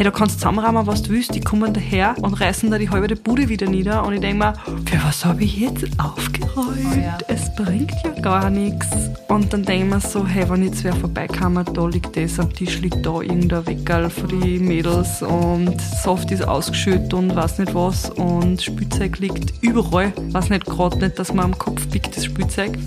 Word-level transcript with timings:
hey, 0.00 0.06
du 0.06 0.12
kannst 0.12 0.40
zusammenrahmen, 0.40 0.86
was 0.86 1.02
du 1.02 1.10
willst, 1.10 1.34
die 1.34 1.42
kommen 1.42 1.74
daher 1.74 2.14
und 2.22 2.32
reißen 2.32 2.70
da 2.70 2.78
die 2.78 2.88
halbe 2.88 3.14
Bude 3.16 3.50
wieder 3.50 3.66
nieder 3.66 4.02
und 4.06 4.14
ich 4.14 4.20
denke 4.20 4.38
mir, 4.38 4.54
für 4.86 5.04
was 5.04 5.26
habe 5.26 5.44
ich 5.44 5.58
jetzt 5.58 5.84
aufgeräumt? 5.98 6.78
Oh 6.78 6.98
ja. 6.98 7.18
Es 7.28 7.54
bringt 7.54 7.92
ja 8.02 8.18
gar 8.22 8.48
nichts. 8.48 8.88
Und 9.28 9.52
dann 9.52 9.62
denke 9.62 9.84
ich 9.84 9.90
mir 9.90 10.00
so, 10.00 10.26
hey, 10.26 10.48
wenn 10.48 10.64
jetzt 10.64 10.84
wer 10.84 10.94
vorbeikam, 10.94 11.62
da 11.74 11.86
liegt 11.86 12.16
das, 12.16 12.40
am 12.40 12.50
Tisch 12.50 12.80
liegt 12.80 13.04
da 13.04 13.20
irgendein 13.20 13.66
Weckerl 13.66 14.08
für 14.08 14.26
die 14.26 14.58
Mädels 14.58 15.20
und 15.20 15.78
Soft 16.02 16.30
ist 16.30 16.48
ausgeschüttet 16.48 17.12
und 17.12 17.36
weiß 17.36 17.58
nicht 17.58 17.74
was 17.74 18.08
und 18.08 18.62
Spielzeug 18.62 19.18
liegt 19.18 19.62
überall. 19.62 20.14
Weiß 20.32 20.48
nicht 20.48 20.64
gerade 20.64 20.96
nicht, 20.96 21.18
dass 21.18 21.34
man 21.34 21.44
am 21.44 21.58
Kopf 21.58 21.86
biegt, 21.88 22.16
das 22.16 22.24
Spielzeug. 22.24 22.78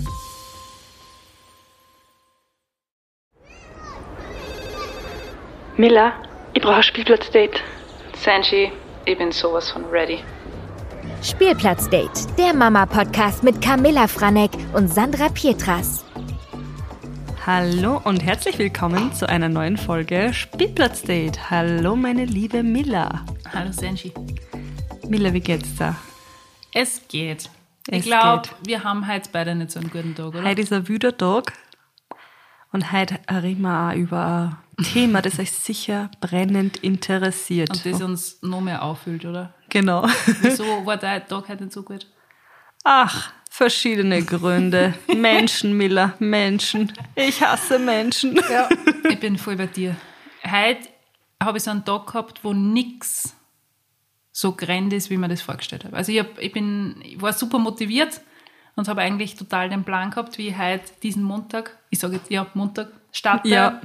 Miller, 5.76 6.12
ich 6.54 6.62
brauche 6.62 6.76
ein 6.76 6.82
Spielplatzdate. 6.82 7.60
Sanji, 8.16 8.70
ich 9.04 9.18
bin 9.18 9.32
sowas 9.32 9.70
von 9.70 9.84
ready. 9.86 10.20
Spielplatzdate, 11.22 12.26
der 12.38 12.54
Mama-Podcast 12.54 13.42
mit 13.42 13.60
Camilla 13.60 14.06
Franek 14.06 14.52
und 14.72 14.88
Sandra 14.88 15.28
Pietras. 15.30 16.04
Hallo 17.44 18.00
und 18.04 18.22
herzlich 18.22 18.56
willkommen 18.58 19.12
zu 19.12 19.28
einer 19.28 19.48
neuen 19.48 19.76
Folge 19.76 20.32
Spielplatzdate. 20.32 21.50
Hallo 21.50 21.96
meine 21.96 22.24
liebe 22.24 22.62
Miller. 22.62 23.24
Hallo 23.52 23.72
Sanji. 23.72 24.12
Miller, 25.08 25.32
wie 25.32 25.40
geht's 25.40 25.74
da? 25.76 25.96
Es 26.72 27.02
geht. 27.08 27.50
Es 27.88 27.98
ich 27.98 28.04
glaube, 28.04 28.48
wir 28.64 28.84
haben 28.84 29.08
heute 29.12 29.28
beide 29.32 29.54
nicht 29.56 29.72
so 29.72 29.80
einen 29.80 29.90
guten 29.90 30.14
Tag, 30.14 30.26
oder? 30.26 30.44
Heute 30.44 30.62
ist 30.62 30.72
ein 30.72 30.88
wüder 30.88 31.16
Tag 31.16 31.52
und 32.72 32.92
heute 32.92 33.18
reden 33.28 33.62
wir 33.62 33.90
auch 33.90 33.94
über 33.94 34.63
Thema, 34.82 35.22
das 35.22 35.38
euch 35.38 35.52
sicher 35.52 36.10
brennend 36.20 36.78
interessiert. 36.78 37.70
Und 37.70 37.86
das 37.86 38.02
uns 38.02 38.42
noch 38.42 38.60
mehr 38.60 38.82
auffüllt, 38.82 39.24
oder? 39.24 39.54
genau. 39.68 40.06
Wieso 40.40 40.64
war 40.86 40.96
dein 40.96 41.26
Tag 41.26 41.48
heute 41.48 41.64
nicht 41.64 41.72
so 41.72 41.82
gut? 41.82 42.06
Ach, 42.84 43.32
verschiedene 43.50 44.22
Gründe. 44.22 44.94
Menschen, 45.14 45.76
Miller, 45.76 46.14
Menschen. 46.18 46.92
Ich 47.14 47.42
hasse 47.42 47.78
Menschen. 47.78 48.40
Ja. 48.50 48.68
ich 49.08 49.18
bin 49.18 49.38
voll 49.38 49.56
bei 49.56 49.66
dir. 49.66 49.96
Heute 50.44 50.88
habe 51.42 51.58
ich 51.58 51.64
so 51.64 51.70
einen 51.70 51.84
Tag 51.84 52.06
gehabt, 52.06 52.44
wo 52.44 52.52
nichts 52.52 53.36
so 54.32 54.52
grand 54.52 54.92
ist, 54.92 55.10
wie 55.10 55.16
mir 55.16 55.28
das 55.28 55.42
vorgestellt 55.42 55.84
habe. 55.84 55.96
Also 55.96 56.12
ich, 56.12 56.18
hab, 56.18 56.38
ich, 56.38 56.52
bin, 56.52 57.00
ich 57.02 57.20
war 57.22 57.32
super 57.32 57.58
motiviert 57.58 58.20
und 58.76 58.88
habe 58.88 59.00
eigentlich 59.00 59.36
total 59.36 59.68
den 59.68 59.84
Plan 59.84 60.10
gehabt, 60.10 60.38
wie 60.38 60.48
ich 60.48 60.58
heute 60.58 60.84
diesen 61.02 61.22
Montag, 61.22 61.78
ich 61.90 62.00
sage 62.00 62.16
jetzt 62.16 62.30
ja 62.30 62.46
Montag, 62.54 62.88
starte. 63.12 63.48
Ja. 63.48 63.80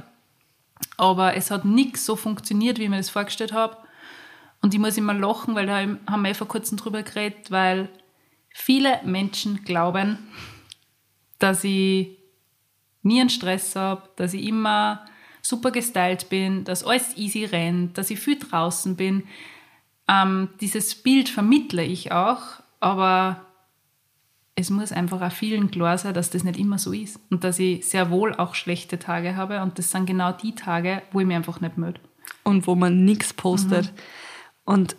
Aber 1.00 1.34
es 1.34 1.50
hat 1.50 1.64
nichts 1.64 2.04
so 2.04 2.14
funktioniert, 2.14 2.78
wie 2.78 2.82
ich 2.82 2.90
mir 2.90 2.98
das 2.98 3.08
vorgestellt 3.08 3.54
habe. 3.54 3.74
Und 4.60 4.74
ich 4.74 4.80
muss 4.80 4.98
immer 4.98 5.14
lachen, 5.14 5.54
weil 5.54 5.64
da 5.64 5.78
haben 5.78 6.22
wir 6.22 6.28
eh 6.28 6.34
vor 6.34 6.46
kurzem 6.46 6.76
drüber 6.76 7.02
geredet, 7.02 7.50
weil 7.50 7.88
viele 8.50 9.00
Menschen 9.02 9.64
glauben, 9.64 10.18
dass 11.38 11.64
ich 11.64 12.18
nie 13.02 13.18
einen 13.18 13.30
Stress 13.30 13.74
habe, 13.76 14.10
dass 14.16 14.34
ich 14.34 14.46
immer 14.46 15.06
super 15.40 15.70
gestylt 15.70 16.28
bin, 16.28 16.64
dass 16.64 16.84
alles 16.84 17.16
easy 17.16 17.46
rennt, 17.46 17.96
dass 17.96 18.10
ich 18.10 18.20
viel 18.20 18.38
draußen 18.38 18.94
bin. 18.94 19.22
Ähm, 20.06 20.50
dieses 20.60 21.02
Bild 21.02 21.30
vermittle 21.30 21.82
ich 21.82 22.12
auch, 22.12 22.42
aber 22.78 23.46
es 24.56 24.70
muss 24.70 24.92
einfach 24.92 25.20
auch 25.22 25.32
vielen 25.32 25.70
klar 25.70 25.96
sein, 25.98 26.14
dass 26.14 26.30
das 26.30 26.44
nicht 26.44 26.58
immer 26.58 26.78
so 26.78 26.92
ist 26.92 27.18
und 27.30 27.44
dass 27.44 27.58
ich 27.58 27.86
sehr 27.88 28.10
wohl 28.10 28.34
auch 28.34 28.54
schlechte 28.54 28.98
Tage 28.98 29.36
habe 29.36 29.62
und 29.62 29.78
das 29.78 29.90
sind 29.90 30.06
genau 30.06 30.32
die 30.32 30.54
Tage, 30.54 31.02
wo 31.12 31.20
ich 31.20 31.26
mich 31.26 31.36
einfach 31.36 31.60
nicht 31.60 31.78
melde. 31.78 32.00
Und 32.44 32.66
wo 32.66 32.74
man 32.74 33.04
nichts 33.04 33.32
postet. 33.32 33.92
Und 34.64 34.96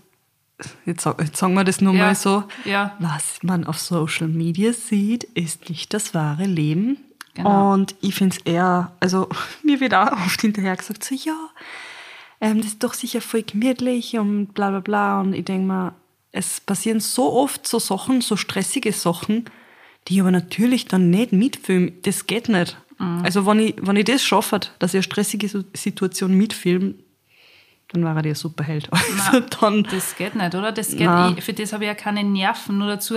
jetzt, 0.85 1.05
jetzt 1.05 1.38
sagen 1.38 1.53
wir 1.53 1.63
das 1.63 1.81
nur 1.81 1.93
Ja. 1.93 2.05
mal 2.08 2.16
so. 2.16 2.43
Ja. 2.66 2.95
Was 2.99 3.41
man 3.43 3.66
auf 3.66 3.80
Social 3.80 4.27
Media 4.27 4.73
sieht, 4.73 5.23
ist 5.23 5.70
nicht 5.70 5.93
das 5.93 6.14
wahre 6.14 6.45
Leben. 6.45 6.97
Genau. 7.33 7.73
Und 7.73 7.95
ich 8.02 8.15
finde 8.15 8.36
es 8.37 8.45
eher, 8.45 8.92
also 8.99 9.30
mir 9.64 9.80
wird 9.80 9.93
auch 9.93 10.11
oft 10.11 10.42
hinterher 10.42 10.76
gesagt, 10.76 11.03
so 11.03 11.15
ja, 11.15 11.37
ähm, 12.42 12.58
das 12.58 12.67
ist 12.67 12.83
doch 12.83 12.93
sicher 12.93 13.21
voll 13.21 13.43
gemütlich 13.43 14.17
und 14.17 14.47
bla 14.53 14.70
bla 14.70 14.80
bla. 14.80 15.21
Und 15.21 15.33
ich 15.33 15.45
denke 15.45 15.67
mir, 15.67 15.93
es 16.31 16.61
passieren 16.61 16.99
so 16.99 17.33
oft 17.33 17.67
so 17.67 17.80
Sachen, 17.80 18.21
so 18.21 18.37
stressige 18.37 18.93
Sachen, 18.93 19.45
die 20.08 20.15
ich 20.15 20.21
aber 20.21 20.31
natürlich 20.31 20.86
dann 20.86 21.09
nicht 21.09 21.31
mitfilme. 21.33 21.92
Das 22.03 22.27
geht 22.27 22.49
nicht. 22.49 22.77
Mhm. 22.97 23.21
Also 23.23 23.45
wenn 23.45 23.59
ich, 23.59 23.75
wenn 23.81 23.95
ich 23.95 24.05
das 24.05 24.23
schaffe, 24.23 24.59
dass 24.80 24.93
ich 24.93 24.99
eine 24.99 25.03
stressige 25.03 25.49
Situation 25.73 26.33
mitfilme, 26.33 26.95
dann 27.89 28.05
war 28.05 28.15
er 28.15 28.21
der 28.21 28.36
Superheld. 28.36 28.89
Also 29.31 29.41
dann, 29.59 29.83
Das 29.83 30.15
geht 30.15 30.36
nicht, 30.36 30.55
oder? 30.55 30.71
Das 30.71 30.91
geht, 30.91 31.02
Nein. 31.02 31.36
ich, 31.37 31.43
für 31.43 31.53
das 31.53 31.73
habe 31.73 31.83
ich 31.83 31.89
ja 31.89 31.95
keine 31.95 32.23
Nerven. 32.23 32.77
Nur 32.77 32.87
dazu, 32.87 33.15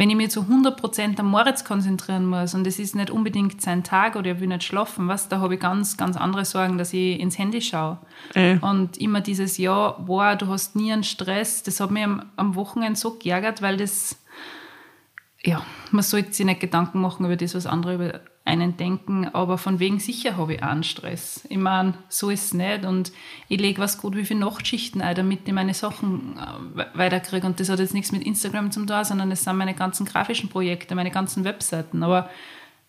wenn 0.00 0.08
ich 0.08 0.16
mich 0.16 0.30
zu 0.30 0.40
100% 0.40 1.20
am 1.20 1.26
Moritz 1.26 1.62
konzentrieren 1.62 2.24
muss 2.24 2.54
und 2.54 2.66
das 2.66 2.78
ist 2.78 2.96
nicht 2.96 3.10
unbedingt 3.10 3.60
sein 3.60 3.84
Tag 3.84 4.16
oder 4.16 4.30
er 4.30 4.40
will 4.40 4.48
nicht 4.48 4.64
schlafen, 4.64 5.08
was, 5.08 5.28
da 5.28 5.40
habe 5.40 5.56
ich 5.56 5.60
ganz, 5.60 5.98
ganz 5.98 6.16
andere 6.16 6.46
Sorgen, 6.46 6.78
dass 6.78 6.94
ich 6.94 7.20
ins 7.20 7.36
Handy 7.36 7.60
schaue. 7.60 7.98
Äh. 8.32 8.56
Und 8.60 8.96
immer 8.96 9.20
dieses, 9.20 9.58
ja, 9.58 9.96
wow, 9.98 10.38
du 10.38 10.46
hast 10.46 10.74
nie 10.74 10.90
einen 10.90 11.04
Stress, 11.04 11.62
das 11.64 11.80
hat 11.80 11.90
mich 11.90 12.02
am, 12.02 12.22
am 12.36 12.54
Wochenende 12.54 12.98
so 12.98 13.18
geärgert, 13.18 13.60
weil 13.60 13.76
das, 13.76 14.16
ja, 15.44 15.62
man 15.90 16.02
sollte 16.02 16.32
sich 16.32 16.46
nicht 16.46 16.60
Gedanken 16.60 17.00
machen 17.00 17.24
über 17.24 17.36
das, 17.36 17.54
was 17.54 17.66
andere 17.66 17.94
über 17.94 18.20
einen 18.44 18.76
denken, 18.76 19.28
aber 19.28 19.58
von 19.58 19.78
wegen 19.78 20.00
sicher 20.00 20.36
habe 20.36 20.54
ich 20.54 20.62
auch 20.62 20.68
einen 20.68 20.82
Stress. 20.82 21.44
Ich 21.48 21.58
meine, 21.58 21.94
so 22.08 22.30
ist 22.30 22.46
es 22.46 22.54
nicht 22.54 22.84
und 22.84 23.12
ich 23.48 23.60
lege 23.60 23.80
was 23.80 23.98
gut 23.98 24.16
wie 24.16 24.24
viele 24.24 24.40
Nachtschichten 24.40 25.02
ein, 25.02 25.14
damit 25.14 25.46
ich 25.46 25.54
meine 25.54 25.74
Sachen 25.74 26.36
äh, 26.36 26.76
we- 26.76 26.86
weiterkriege 26.94 27.46
und 27.46 27.60
das 27.60 27.68
hat 27.68 27.78
jetzt 27.78 27.94
nichts 27.94 28.12
mit 28.12 28.24
Instagram 28.24 28.70
zu 28.70 28.84
tun, 28.84 29.04
sondern 29.04 29.30
es 29.30 29.44
sind 29.44 29.56
meine 29.56 29.74
ganzen 29.74 30.06
grafischen 30.06 30.48
Projekte, 30.48 30.94
meine 30.94 31.10
ganzen 31.10 31.44
Webseiten, 31.44 32.02
aber 32.02 32.28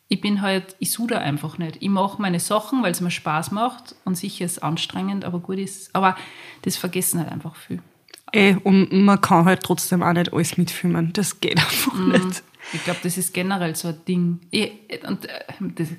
ich 0.07 0.19
bin 0.19 0.41
halt, 0.41 0.75
ich 0.79 0.91
suche 0.91 1.19
einfach 1.19 1.57
nicht. 1.57 1.77
Ich 1.79 1.89
mache 1.89 2.21
meine 2.21 2.41
Sachen, 2.41 2.83
weil 2.83 2.91
es 2.91 2.99
mir 2.99 3.11
Spaß 3.11 3.51
macht 3.51 3.95
und 4.03 4.15
sicher 4.15 4.43
ist 4.43 4.53
es 4.53 4.59
anstrengend, 4.59 5.23
aber 5.23 5.39
gut 5.39 5.57
ist, 5.57 5.95
aber 5.95 6.17
das 6.63 6.75
vergessen 6.75 7.19
halt 7.19 7.31
einfach 7.31 7.55
viel. 7.55 7.81
Eh, 8.33 8.55
und 8.63 8.91
man 8.91 9.19
kann 9.21 9.45
halt 9.45 9.63
trotzdem 9.63 10.03
auch 10.03 10.13
nicht 10.13 10.33
alles 10.33 10.57
mitfilmen. 10.57 11.13
Das 11.13 11.39
geht 11.39 11.57
einfach 11.57 11.93
Mhm. 11.93 12.11
nicht. 12.11 12.43
Ich 12.73 12.83
glaube, 12.83 12.99
das 13.03 13.17
ist 13.17 13.33
generell 13.33 13.75
so 13.75 13.89
ein 13.89 14.05
Ding. 14.07 14.39
Ich, 14.51 14.71
und, 15.07 15.25
äh, 15.27 15.39
das, 15.59 15.89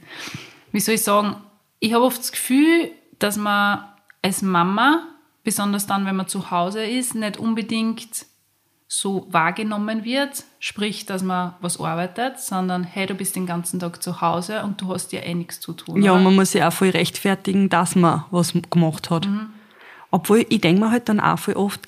wie 0.71 0.81
soll 0.81 0.95
ich 0.95 1.03
sagen, 1.03 1.37
ich 1.81 1.93
habe 1.93 2.05
oft 2.05 2.19
das 2.19 2.33
Gefühl, 2.33 2.91
dass 3.19 3.37
man 3.37 3.85
als 4.23 4.43
Mama, 4.43 5.07
besonders 5.45 5.87
dann, 5.87 6.07
wenn 6.07 6.17
man 6.17 6.29
zu 6.29 6.51
Hause 6.51 6.85
ist, 6.85 7.15
nicht 7.15 7.37
unbedingt 7.37 8.27
so 8.87 9.27
wahrgenommen 9.31 10.05
wird, 10.05 10.45
sprich, 10.61 11.07
dass 11.07 11.23
man 11.23 11.55
was 11.61 11.81
arbeitet, 11.81 12.39
sondern 12.39 12.85
hey, 12.85 13.07
du 13.07 13.15
bist 13.15 13.35
den 13.35 13.47
ganzen 13.47 13.81
Tag 13.81 14.03
zu 14.03 14.21
Hause 14.21 14.63
und 14.65 14.81
du 14.81 14.93
hast 14.93 15.13
ja 15.13 15.21
eh 15.21 15.35
nichts 15.35 15.61
zu 15.61 15.73
tun. 15.73 16.03
Ja, 16.03 16.13
oder? 16.13 16.19
und 16.19 16.25
man 16.25 16.35
muss 16.37 16.53
sich 16.53 16.63
auch 16.63 16.73
voll 16.73 16.91
rechtfertigen, 16.91 17.69
dass 17.71 17.97
man 17.97 18.25
was 18.31 18.53
gemacht 18.71 19.09
hat. 19.11 19.27
Mhm. 19.27 19.49
Obwohl, 20.11 20.45
ich 20.49 20.61
denke 20.61 20.83
mir 20.85 20.91
halt 20.91 21.09
dann 21.09 21.21
auch 21.21 21.39
voll 21.39 21.55
oft, 21.55 21.81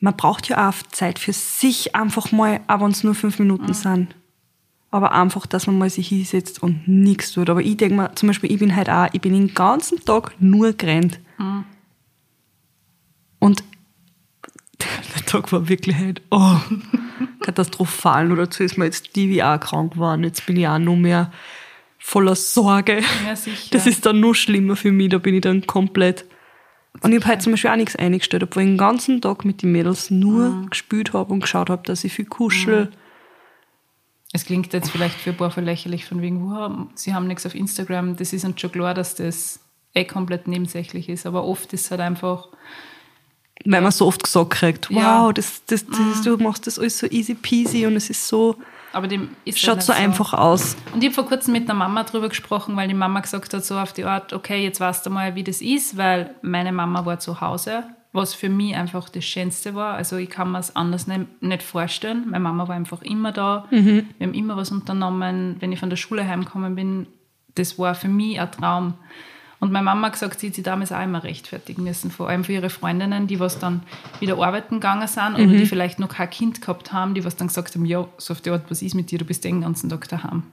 man 0.00 0.16
braucht 0.16 0.48
ja 0.48 0.68
auch 0.68 0.74
Zeit 0.92 1.18
für 1.18 1.32
sich 1.32 1.94
einfach 1.96 2.30
mal, 2.32 2.60
auch 2.68 2.80
wenn 2.80 2.90
es 2.90 3.02
nur 3.04 3.14
fünf 3.14 3.38
Minuten 3.38 3.66
Mhm. 3.68 3.74
sind. 3.74 4.16
Aber 4.90 5.12
einfach, 5.12 5.46
dass 5.46 5.66
man 5.66 5.76
mal 5.76 5.90
sich 5.90 6.08
hinsetzt 6.08 6.62
und 6.62 6.88
nichts 6.88 7.32
tut. 7.32 7.50
Aber 7.50 7.60
ich 7.60 7.76
denke 7.76 7.94
mir, 7.96 8.14
zum 8.14 8.28
Beispiel, 8.28 8.50
ich 8.50 8.58
bin 8.58 8.74
halt 8.74 8.88
auch, 8.88 9.08
ich 9.12 9.20
bin 9.20 9.34
den 9.34 9.52
ganzen 9.52 10.02
Tag 10.04 10.32
nur 10.40 10.72
gerannt. 10.72 11.20
Mhm. 11.38 11.64
Und 13.38 13.64
der 15.14 15.26
Tag 15.26 15.52
war 15.52 15.68
wirklich 15.68 15.96
halt, 15.96 16.22
oh, 16.30 16.56
katastrophal. 17.40 18.30
Und 18.30 18.38
dazu 18.38 18.62
ist 18.62 18.78
mir 18.78 18.86
jetzt 18.86 19.14
die 19.16 19.42
auch 19.42 19.60
krank 19.60 19.94
geworden. 19.94 20.24
Jetzt 20.24 20.46
bin 20.46 20.56
ich 20.56 20.66
auch 20.68 20.78
noch 20.78 20.96
mehr 20.96 21.32
voller 21.98 22.36
Sorge. 22.36 23.00
Ja. 23.26 23.34
Das 23.72 23.86
ist 23.86 24.06
dann 24.06 24.20
noch 24.20 24.34
schlimmer 24.34 24.76
für 24.76 24.92
mich, 24.92 25.10
da 25.10 25.18
bin 25.18 25.34
ich 25.34 25.42
dann 25.42 25.66
komplett. 25.66 26.24
Und 27.02 27.12
ich 27.12 27.20
habe 27.20 27.32
heute 27.32 27.42
zum 27.44 27.52
Beispiel 27.52 27.70
auch 27.70 27.76
nichts 27.76 27.96
eingestellt, 27.96 28.42
obwohl 28.42 28.62
ich 28.64 28.68
den 28.68 28.78
ganzen 28.78 29.20
Tag 29.20 29.44
mit 29.44 29.62
den 29.62 29.72
Mädels 29.72 30.10
nur 30.10 30.48
Mhm. 30.50 30.70
gespielt 30.70 31.12
habe 31.12 31.32
und 31.32 31.40
geschaut 31.40 31.70
habe, 31.70 31.82
dass 31.84 32.04
ich 32.04 32.12
viel 32.12 32.24
kuschel. 32.26 32.90
Es 34.32 34.44
klingt 34.44 34.72
jetzt 34.72 34.90
vielleicht 34.90 35.18
für 35.20 35.30
ein 35.30 35.36
paar 35.36 35.50
voll 35.50 35.64
lächerlich 35.64 36.04
von 36.04 36.20
wegen, 36.20 36.50
wow, 36.50 36.88
sie 36.94 37.14
haben 37.14 37.26
nichts 37.26 37.46
auf 37.46 37.54
Instagram. 37.54 38.16
Das 38.16 38.32
ist 38.32 38.44
uns 38.44 38.60
schon 38.60 38.72
klar, 38.72 38.92
dass 38.94 39.14
das 39.14 39.60
eh 39.94 40.04
komplett 40.04 40.46
nebensächlich 40.48 41.08
ist. 41.08 41.24
Aber 41.24 41.44
oft 41.44 41.72
ist 41.72 41.86
es 41.86 41.90
halt 41.90 42.00
einfach, 42.02 42.48
Weil 43.64 43.80
man 43.80 43.90
so 43.90 44.06
oft 44.06 44.22
gesagt 44.22 44.50
kriegt, 44.50 44.90
wow, 44.90 44.96
Ja. 44.96 45.28
Mhm. 45.28 45.34
das, 45.34 45.62
das, 45.66 45.86
das, 45.86 46.22
du 46.22 46.36
machst 46.36 46.66
das 46.66 46.78
alles 46.78 46.98
so 46.98 47.06
easy 47.06 47.34
peasy 47.34 47.86
und 47.86 47.96
es 47.96 48.10
ist 48.10 48.26
so, 48.28 48.56
aber 48.98 49.08
dem 49.08 49.30
ist 49.44 49.60
schaut 49.60 49.76
halt 49.76 49.82
so 49.82 49.92
nicht 49.92 50.02
einfach 50.02 50.34
aus. 50.34 50.76
Und 50.92 51.02
ich 51.02 51.08
habe 51.08 51.14
vor 51.14 51.26
kurzem 51.26 51.52
mit 51.52 51.68
der 51.68 51.74
Mama 51.74 52.02
drüber 52.02 52.28
gesprochen, 52.28 52.76
weil 52.76 52.88
die 52.88 52.94
Mama 52.94 53.20
gesagt 53.20 53.54
hat, 53.54 53.64
so 53.64 53.78
auf 53.78 53.92
die 53.92 54.04
Art, 54.04 54.32
okay, 54.32 54.62
jetzt 54.62 54.80
weißt 54.80 55.06
du 55.06 55.10
mal, 55.10 55.34
wie 55.34 55.44
das 55.44 55.62
ist, 55.62 55.96
weil 55.96 56.34
meine 56.42 56.72
Mama 56.72 57.06
war 57.06 57.18
zu 57.18 57.40
Hause, 57.40 57.84
was 58.12 58.34
für 58.34 58.48
mich 58.48 58.74
einfach 58.74 59.08
das 59.08 59.24
Schönste 59.24 59.74
war. 59.74 59.94
Also 59.94 60.16
ich 60.16 60.28
kann 60.28 60.50
mir 60.50 60.58
es 60.58 60.74
anders 60.74 61.06
nicht, 61.06 61.40
nicht 61.40 61.62
vorstellen. 61.62 62.24
Meine 62.28 62.42
Mama 62.42 62.68
war 62.68 62.74
einfach 62.74 63.02
immer 63.02 63.32
da. 63.32 63.66
Wir 63.70 64.04
haben 64.20 64.34
immer 64.34 64.56
was 64.56 64.70
unternommen. 64.70 65.56
Wenn 65.60 65.72
ich 65.72 65.78
von 65.78 65.90
der 65.90 65.96
Schule 65.96 66.26
heimgekommen 66.26 66.74
bin, 66.74 67.06
das 67.54 67.78
war 67.78 67.94
für 67.94 68.08
mich 68.08 68.40
ein 68.40 68.50
Traum. 68.50 68.94
Und 69.60 69.72
meine 69.72 69.84
Mama 69.84 70.06
hat 70.06 70.12
gesagt, 70.12 70.38
sie 70.38 70.48
hat 70.48 70.54
sich 70.54 70.64
damals 70.64 70.92
auch 70.92 71.02
immer 71.02 71.24
rechtfertigen 71.24 71.82
müssen, 71.82 72.10
vor 72.10 72.28
allem 72.28 72.44
für 72.44 72.52
ihre 72.52 72.70
Freundinnen, 72.70 73.26
die 73.26 73.40
was 73.40 73.58
dann 73.58 73.82
wieder 74.20 74.38
arbeiten 74.38 74.76
gegangen 74.76 75.08
sind 75.08 75.34
oder 75.34 75.46
die 75.46 75.66
vielleicht 75.66 75.98
noch 75.98 76.08
kein 76.08 76.30
Kind 76.30 76.60
gehabt 76.60 76.92
haben, 76.92 77.14
die 77.14 77.24
was 77.24 77.34
dann 77.34 77.48
gesagt 77.48 77.74
haben, 77.74 77.84
ja, 77.84 78.06
so 78.18 78.34
auf 78.34 78.40
die 78.40 78.50
Art, 78.50 78.70
was 78.70 78.82
ist 78.82 78.94
mit 78.94 79.10
dir, 79.10 79.18
du 79.18 79.24
bist 79.24 79.42
den 79.42 79.62
ganzen 79.62 79.90
Tag 79.90 80.08
daheim. 80.08 80.44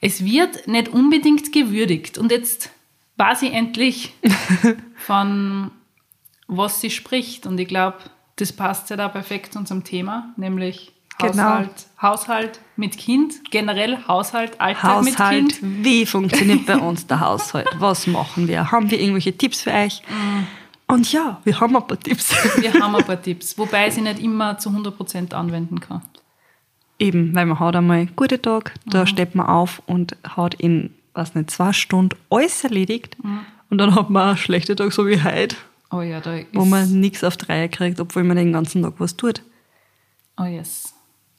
Es 0.00 0.24
wird 0.24 0.66
nicht 0.66 0.88
unbedingt 0.88 1.52
gewürdigt. 1.52 2.18
Und 2.18 2.32
jetzt 2.32 2.70
weiß 3.16 3.42
ich 3.42 3.52
endlich, 3.52 4.12
von 4.96 5.70
was 6.48 6.80
sie 6.80 6.90
spricht. 6.90 7.46
Und 7.46 7.58
ich 7.60 7.68
glaube, 7.68 7.98
das 8.36 8.52
passt 8.52 8.90
ja 8.90 8.96
da 8.96 9.08
perfekt 9.08 9.52
zu 9.52 9.60
unserem 9.60 9.84
Thema, 9.84 10.34
nämlich 10.36 10.91
Genau. 11.18 11.42
Haushalt, 11.42 11.86
Haushalt 12.00 12.60
mit 12.76 12.96
Kind, 12.98 13.50
generell 13.50 13.98
Haushalt, 14.08 14.60
Alltag 14.60 15.04
mit 15.04 15.18
Haushalt, 15.18 15.58
Kind. 15.60 15.84
wie 15.84 16.06
funktioniert 16.06 16.66
bei 16.66 16.76
uns 16.78 17.06
der 17.06 17.20
Haushalt? 17.20 17.68
Was 17.78 18.06
machen 18.06 18.48
wir? 18.48 18.72
Haben 18.72 18.90
wir 18.90 18.98
irgendwelche 19.00 19.36
Tipps 19.36 19.62
für 19.62 19.72
euch? 19.72 20.02
Und 20.88 21.12
ja, 21.12 21.40
wir 21.44 21.60
haben 21.60 21.76
ein 21.76 21.86
paar 21.86 22.00
Tipps. 22.00 22.34
Wir 22.60 22.72
haben 22.74 22.94
ein 22.96 23.04
paar 23.04 23.20
Tipps, 23.20 23.56
wobei 23.56 23.88
ich 23.88 23.94
sie 23.94 24.00
nicht 24.00 24.20
immer 24.20 24.58
zu 24.58 24.70
100% 24.70 25.32
anwenden 25.32 25.80
kann. 25.80 26.02
Eben, 26.98 27.34
weil 27.34 27.46
man 27.46 27.58
hat 27.60 27.76
einmal 27.76 27.98
einen 27.98 28.16
guten 28.16 28.40
Tag, 28.42 28.74
da 28.86 29.06
steht 29.06 29.34
man 29.34 29.46
auf 29.46 29.82
und 29.86 30.16
hat 30.24 30.54
in, 30.54 30.94
weiß 31.14 31.34
nicht, 31.34 31.50
zwei 31.50 31.72
Stunden 31.72 32.16
alles 32.30 32.64
erledigt. 32.64 33.16
Und 33.70 33.78
dann 33.78 33.94
hat 33.94 34.10
man 34.10 34.28
einen 34.30 34.36
schlechten 34.36 34.76
Tag, 34.76 34.92
so 34.92 35.06
wie 35.06 35.22
heute, 35.22 35.56
Oh 35.90 36.00
ja, 36.00 36.20
da 36.20 36.36
ist... 36.36 36.48
wo 36.54 36.64
man 36.64 37.00
nichts 37.00 37.22
auf 37.22 37.36
die 37.36 37.46
Reihe 37.46 37.68
kriegt, 37.68 38.00
obwohl 38.00 38.24
man 38.24 38.36
den 38.36 38.52
ganzen 38.52 38.82
Tag 38.82 38.94
was 38.98 39.16
tut. 39.16 39.42
Oh 40.38 40.44
yes. 40.44 40.94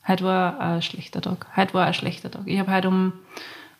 Heute 0.05 0.25
war 0.25 0.59
ein 0.59 0.81
schlechter 0.81 1.21
Tag. 1.21 1.47
Heute 1.55 1.73
war 1.73 1.85
ein 1.85 1.93
schlechter 1.93 2.29
Tag. 2.29 2.43
Ich 2.45 2.59
habe 2.59 2.71
heute 2.71 2.89
um, 2.89 3.13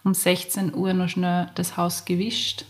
um 0.06 0.14
16 0.14 0.74
Uhr 0.74 0.94
noch 0.94 1.10
schnell 1.10 1.50
das 1.56 1.76
Haus 1.76 2.06
gewischt, 2.06 2.64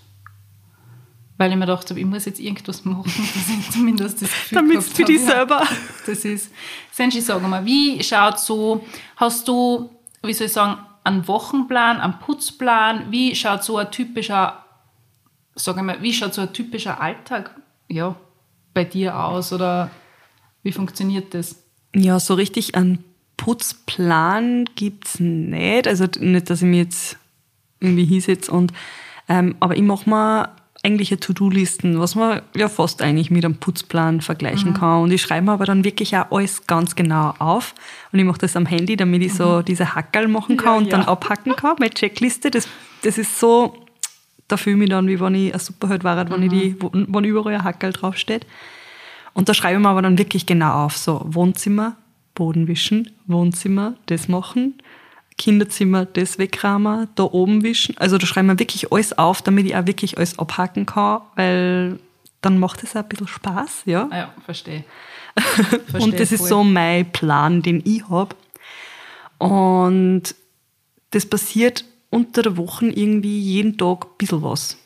weil 1.38 1.52
ich 1.52 1.56
mir 1.56 1.68
gedacht 1.68 1.88
habe, 1.92 2.00
ich 2.00 2.06
muss 2.06 2.26
jetzt 2.26 2.40
irgendwas 2.40 2.84
machen, 2.84 3.04
dass 3.06 3.50
ich 3.50 3.72
zumindest 3.72 4.24
das 4.24 4.30
Gefühl 4.30 4.56
Damit 4.56 4.80
gehabt 4.80 4.94
für 4.96 5.04
dich 5.04 5.22
ja, 5.22 5.28
selber. 5.28 5.68
Das 6.08 6.26
ist. 6.26 6.52
Senji, 6.92 7.22
sag 7.22 7.48
mal, 7.48 7.64
wie 7.64 8.04
schaut 8.04 8.40
so, 8.40 8.84
hast 9.18 9.48
du, 9.48 9.92
wie 10.24 10.34
soll 10.34 10.48
ich 10.48 10.54
sagen, 10.54 10.84
einen 11.04 11.28
Wochenplan, 11.28 12.00
einen 12.00 12.18
Putzplan? 12.20 13.12
Wie 13.12 13.36
schaut 13.36 13.64
so 13.64 13.78
ein 13.78 13.92
typischer, 13.92 14.66
sag 15.54 15.78
ich 15.78 15.84
mal, 15.84 16.02
wie 16.02 16.14
schaut 16.14 16.34
so 16.34 16.42
ein 16.42 16.54
typischer 16.54 17.00
Alltag 17.00 17.56
ja, 17.88 18.16
bei 18.74 18.84
dir 18.84 19.20
aus 19.20 19.54
oder 19.54 19.92
wie 20.64 20.72
funktioniert 20.72 21.36
das? 21.36 21.64
Ja, 21.94 22.20
so 22.20 22.34
richtig 22.34 22.74
einen 22.74 23.04
Putzplan 23.44 24.66
gibt's 24.76 25.20
nicht. 25.20 25.86
Also 25.86 26.08
nicht, 26.20 26.50
dass 26.50 26.62
ich 26.62 26.68
mir 26.68 26.84
jetzt 26.84 27.18
irgendwie 27.82 28.06
hinsetze 28.06 28.50
und 28.50 28.72
ähm, 29.28 29.56
aber 29.60 29.76
ich 29.76 29.82
mache 29.82 30.10
mir 30.10 30.50
eigentlich 30.82 31.12
eine 31.12 31.20
To-Do-Listen, 31.20 32.00
was 32.00 32.16
man 32.16 32.42
ja 32.56 32.70
fast 32.70 33.02
eigentlich 33.02 33.32
mit 33.32 33.44
einem 33.44 33.56
Putzplan 33.56 34.22
vergleichen 34.22 34.74
kann. 34.74 35.04
Und 35.04 35.12
ich 35.12 35.22
schreibe 35.22 35.46
mir 35.46 35.52
aber 35.54 35.66
dann 35.66 35.84
wirklich 35.84 36.16
auch 36.18 36.32
alles 36.32 36.68
ganz 36.68 36.96
genau 36.96 37.34
auf. 37.40 37.74
Und 38.12 38.20
ich 38.20 38.26
mache 38.26 38.40
das 38.40 38.56
am 38.56 38.66
Handy, 38.66 38.98
damit 38.98 39.22
ich 39.22 39.34
so 39.34 39.62
diese 39.62 39.96
Hackerl 39.96 40.28
machen 40.28 40.58
kann 40.58 40.74
Ja, 40.74 40.78
und 40.80 40.94
dann 40.94 41.02
ja. 41.02 41.08
abhacken 41.08 41.56
kann. 41.56 41.76
Meine 41.80 41.94
Checkliste, 41.94 42.52
das, 42.52 42.68
das 43.02 43.18
ist 43.18 43.40
so, 43.40 43.76
da 44.50 44.58
fühle 44.58 44.76
ich 44.76 44.80
mich 44.80 44.90
dann, 44.90 45.08
wie 45.08 45.20
wenn 45.22 45.36
ich 45.36 45.54
ein 45.54 45.60
Superheld 45.60 46.04
war, 46.04 46.30
wenn, 46.30 46.44
ich 46.44 46.50
die, 46.50 46.76
wo, 46.82 46.92
wenn 46.94 47.24
überall 47.24 47.56
ein 47.56 47.64
Hackerl 47.64 47.94
draufsteht. 47.94 48.46
Und 49.34 49.48
da 49.48 49.54
schreibe 49.54 49.76
ich 49.76 49.82
mir 49.82 49.90
aber 49.90 50.02
dann 50.02 50.18
wirklich 50.18 50.46
genau 50.46 50.86
auf, 50.86 50.98
so 50.98 51.22
Wohnzimmer, 51.26 51.96
Boden 52.36 52.68
wischen, 52.68 53.12
Wohnzimmer, 53.28 53.96
das 54.08 54.28
machen, 54.28 54.76
Kinderzimmer, 55.38 56.06
das 56.06 56.38
wegrahmen, 56.38 57.08
da 57.16 57.24
oben 57.24 57.64
wischen. 57.64 57.98
Also 57.98 58.18
da 58.18 58.26
schreibe 58.26 58.48
ich 58.48 58.54
mir 58.54 58.60
wirklich 58.60 58.92
alles 58.92 59.18
auf, 59.18 59.42
damit 59.42 59.66
ich 59.66 59.76
auch 59.76 59.86
wirklich 59.86 60.18
alles 60.18 60.38
abhaken 60.40 60.86
kann, 60.86 61.22
weil 61.36 62.00
dann 62.42 62.60
macht 62.60 62.84
es 62.84 62.96
auch 62.96 63.02
ein 63.02 63.10
bisschen 63.10 63.28
Spaß, 63.28 63.84
ja. 63.86 64.08
Ah 64.12 64.18
ja, 64.18 64.34
verstehe. 64.46 64.84
Und 66.00 66.20
das 66.20 66.32
ist 66.32 66.42
voll. 66.42 66.50
so 66.50 66.64
mein 66.64 67.12
Plan, 67.12 67.62
den 67.62 67.82
ich 67.86 68.08
habe. 68.10 68.36
Und 69.40 70.36
das 71.12 71.26
passiert 71.26 71.86
unter 72.10 72.44
der 72.44 72.58
Woche 72.58 72.88
irgendwie 72.88 73.40
jeden 73.40 73.78
Tag 73.78 74.06
ein 74.06 74.18
bisschen 74.18 74.44
was. 74.44 74.78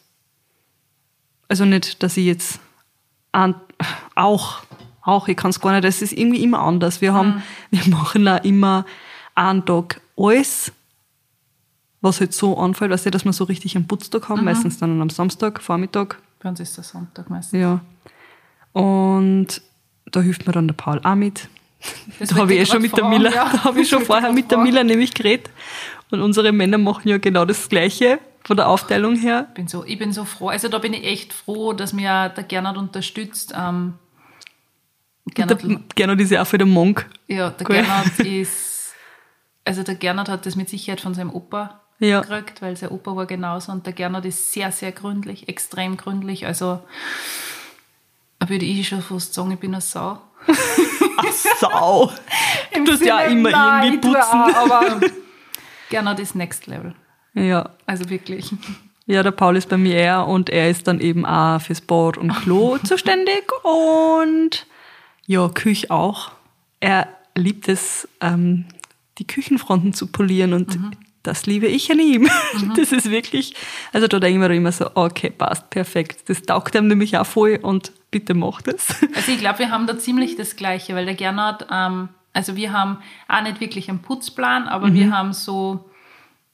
Also 1.50 1.66
nicht, 1.66 2.02
dass 2.04 2.18
ich 2.18 2.26
jetzt 2.26 2.60
auch, 4.16 4.64
auch, 5.08 5.28
ich 5.28 5.38
kann 5.38 5.50
es 5.50 5.60
gar 5.60 5.72
nicht, 5.72 5.84
das 5.84 6.02
ist 6.02 6.14
irgendwie 6.14 6.44
immer 6.44 6.60
anders. 6.60 7.02
Wir 7.02 7.14
haben, 7.14 7.42
wir 7.72 7.88
machen 7.88 8.28
auch 8.28 8.44
immer 8.44 8.86
einen 9.36 9.66
Tag 9.66 10.02
alles, 10.18 10.72
was 12.02 12.20
halt 12.20 12.34
so 12.34 12.58
anfällt, 12.58 12.92
weißt 12.92 13.08
du, 13.08 13.12
dass 13.12 13.26
wir 13.26 13.34
so 13.34 13.46
richtig 13.46 13.76
einen 13.76 13.88
Putztag 13.88 14.30
haben, 14.30 14.44
meistens 14.44 14.78
dann 14.78 15.02
am 15.02 15.10
Samstag, 15.10 15.62
Vormittag. 15.62 16.22
Bei 16.40 16.50
uns 16.50 16.60
ist 16.60 16.78
der 16.78 16.84
Sonntag 16.84 17.30
meistens. 17.30 17.60
Ja. 17.60 17.82
Und 18.74 19.62
da 20.12 20.22
hilft 20.22 20.46
mir 20.46 20.54
dann 20.54 20.68
der 20.68 20.76
Paul 20.76 21.00
auch 21.04 21.16
mit. 21.16 21.48
Das 22.20 22.30
da 22.30 22.38
habe 22.38 22.54
ich 22.54 22.62
eh 22.62 22.66
schon 22.66 22.82
mit 22.82 22.96
der 22.98 23.06
Mila, 23.06 23.32
ja. 23.32 23.50
da 23.52 23.64
habe 23.64 23.82
ich 23.82 23.90
schon 23.90 24.02
vorher 24.06 24.32
mit 24.34 24.52
der 24.52 24.58
Mila 24.58 24.84
nämlich 24.84 25.14
geredet. 25.14 25.50
Und 26.12 26.22
unsere 26.22 26.52
Männer 26.52 26.78
machen 26.78 27.08
ja 27.08 27.18
genau 27.18 27.46
das 27.46 27.70
Gleiche 27.70 28.20
von 28.44 28.58
der 28.58 28.70
Aufteilung 28.70 29.16
her. 29.16 29.48
Ich 29.50 29.56
bin 29.56 29.68
so, 29.68 29.84
ich 29.84 30.00
bin 30.00 30.14
so 30.14 30.26
froh. 30.26 30.50
Also 30.50 30.70
da 30.70 30.78
bin 30.80 30.94
ich 30.94 31.04
echt 31.04 31.34
froh, 31.34 31.74
dass 31.74 31.94
mir 31.94 32.30
der 32.30 32.44
Gernot 32.44 32.78
unterstützt. 32.78 33.54
Ähm, 33.58 33.96
Gernot, 35.34 35.64
Der 35.64 35.80
Gernot 35.96 36.20
ist 36.22 36.32
ja 36.32 36.42
auch 36.42 36.48
für 36.48 36.58
den 36.58 36.70
Monk. 36.70 37.06
ja, 37.28 37.50
der 37.52 37.68
Cool. 37.70 37.76
Gernot 37.84 38.20
ist, 38.26 38.94
also 39.66 39.84
der 39.84 39.96
Gernot 39.96 40.30
hat 40.30 40.46
das 40.46 40.56
mit 40.56 40.70
Sicherheit 40.70 41.02
von 41.02 41.14
seinem 41.14 41.32
Opa 41.32 41.82
Ja. 42.00 42.22
gekriegt, 42.22 42.62
weil 42.62 42.76
sein 42.78 42.90
Opa 42.90 43.16
war 43.16 43.26
genauso 43.26 43.72
und 43.72 43.86
der 43.86 43.94
Gernot 43.94 44.26
ist 44.26 44.52
sehr, 44.54 44.72
sehr 44.72 44.92
gründlich, 44.92 45.48
extrem 45.50 45.98
gründlich. 45.98 46.46
Also 46.46 46.80
würde 48.46 48.66
ich 48.66 48.88
schon 48.88 49.02
fast 49.02 49.34
sagen, 49.34 49.52
ich 49.52 49.60
bin 49.60 49.74
eine 49.74 49.82
Sau. 49.82 50.20
Ach, 51.18 51.32
Sau. 51.60 52.12
Du 52.76 52.84
tust 52.86 53.04
ja 53.04 53.18
auch 53.18 53.30
immer 53.30 53.50
Nein, 53.50 53.84
irgendwie 53.94 54.08
putzen. 54.10 54.22
auch, 54.42 54.56
aber 54.72 55.00
Gernot 55.90 56.20
ist 56.20 56.36
Next 56.36 56.68
Level. 56.68 56.94
Ja. 57.34 57.72
Also 57.88 58.10
wirklich. 58.10 58.52
Ja, 59.08 59.24
der 59.24 59.32
Paul 59.32 59.58
ist 59.58 59.68
bei 59.70 59.78
mir 59.78 60.26
und 60.28 60.50
er 60.50 60.70
ist 60.70 60.88
dann 60.88 61.00
eben 61.00 61.26
auch 61.26 61.60
fürs 61.62 61.82
Bad 61.82 62.18
und 62.18 62.32
Klo 62.44 62.78
zuständig 62.78 63.44
und 63.64 64.68
ja, 65.28 65.48
Küche 65.50 65.92
auch. 65.92 66.32
Er 66.80 67.08
liebt 67.36 67.68
es, 67.68 68.08
ähm, 68.22 68.66
die 69.20 69.28
Küchenfronten 69.28 69.94
zu 69.94 70.08
polieren 70.08 70.54
und 70.54 70.80
das 71.24 71.46
liebe 71.46 71.68
ich 71.68 71.92
an 71.92 72.00
ihm. 72.00 72.30
Das 72.76 72.92
ist 72.92 73.12
wirklich, 73.12 73.54
also 73.92 74.08
da 74.08 74.20
denke 74.20 74.42
ich 74.42 74.48
mir 74.50 74.56
immer 74.56 74.72
so, 74.72 74.90
okay, 74.96 75.30
passt, 75.30 75.70
perfekt. 75.70 76.30
Das 76.30 76.42
taugt 76.44 76.74
ihm 76.76 76.88
nämlich 76.88 77.18
auch 77.18 77.26
voll 77.26 77.60
und 77.62 77.92
bitte 78.10 78.34
macht 78.34 78.68
es. 78.68 78.96
Also 79.16 79.32
ich 79.32 79.40
glaube, 79.40 79.60
wir 79.60 79.72
haben 79.72 79.86
da 79.86 79.98
ziemlich 80.00 80.38
das 80.38 80.56
Gleiche, 80.56 80.96
weil 80.96 81.06
der 81.06 81.16
Gernot, 81.16 81.68
ähm, 81.72 82.10
also 82.34 82.56
wir 82.56 82.72
haben 82.72 83.00
auch 83.28 83.42
nicht 83.42 83.60
wirklich 83.60 83.90
einen 83.90 84.00
Putzplan, 84.00 84.68
aber 84.68 84.94
wir 84.94 85.12
haben 85.12 85.34
so, 85.34 85.90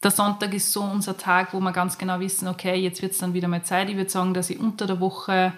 der 0.02 0.12
Sonntag 0.12 0.54
ist 0.54 0.72
so 0.72 0.82
unser 0.82 1.18
Tag, 1.18 1.54
wo 1.54 1.60
wir 1.60 1.74
ganz 1.74 1.98
genau 1.98 2.20
wissen, 2.20 2.48
okay, 2.48 2.76
jetzt 2.76 3.02
wird 3.02 3.12
es 3.12 3.18
dann 3.18 3.34
wieder 3.34 3.48
mal 3.48 3.64
Zeit. 3.64 3.90
Ich 3.90 3.98
würde 3.98 4.10
sagen, 4.10 4.34
dass 4.34 4.50
ich 4.50 4.60
unter 4.60 4.88
der 4.88 5.00
Woche 5.00 5.54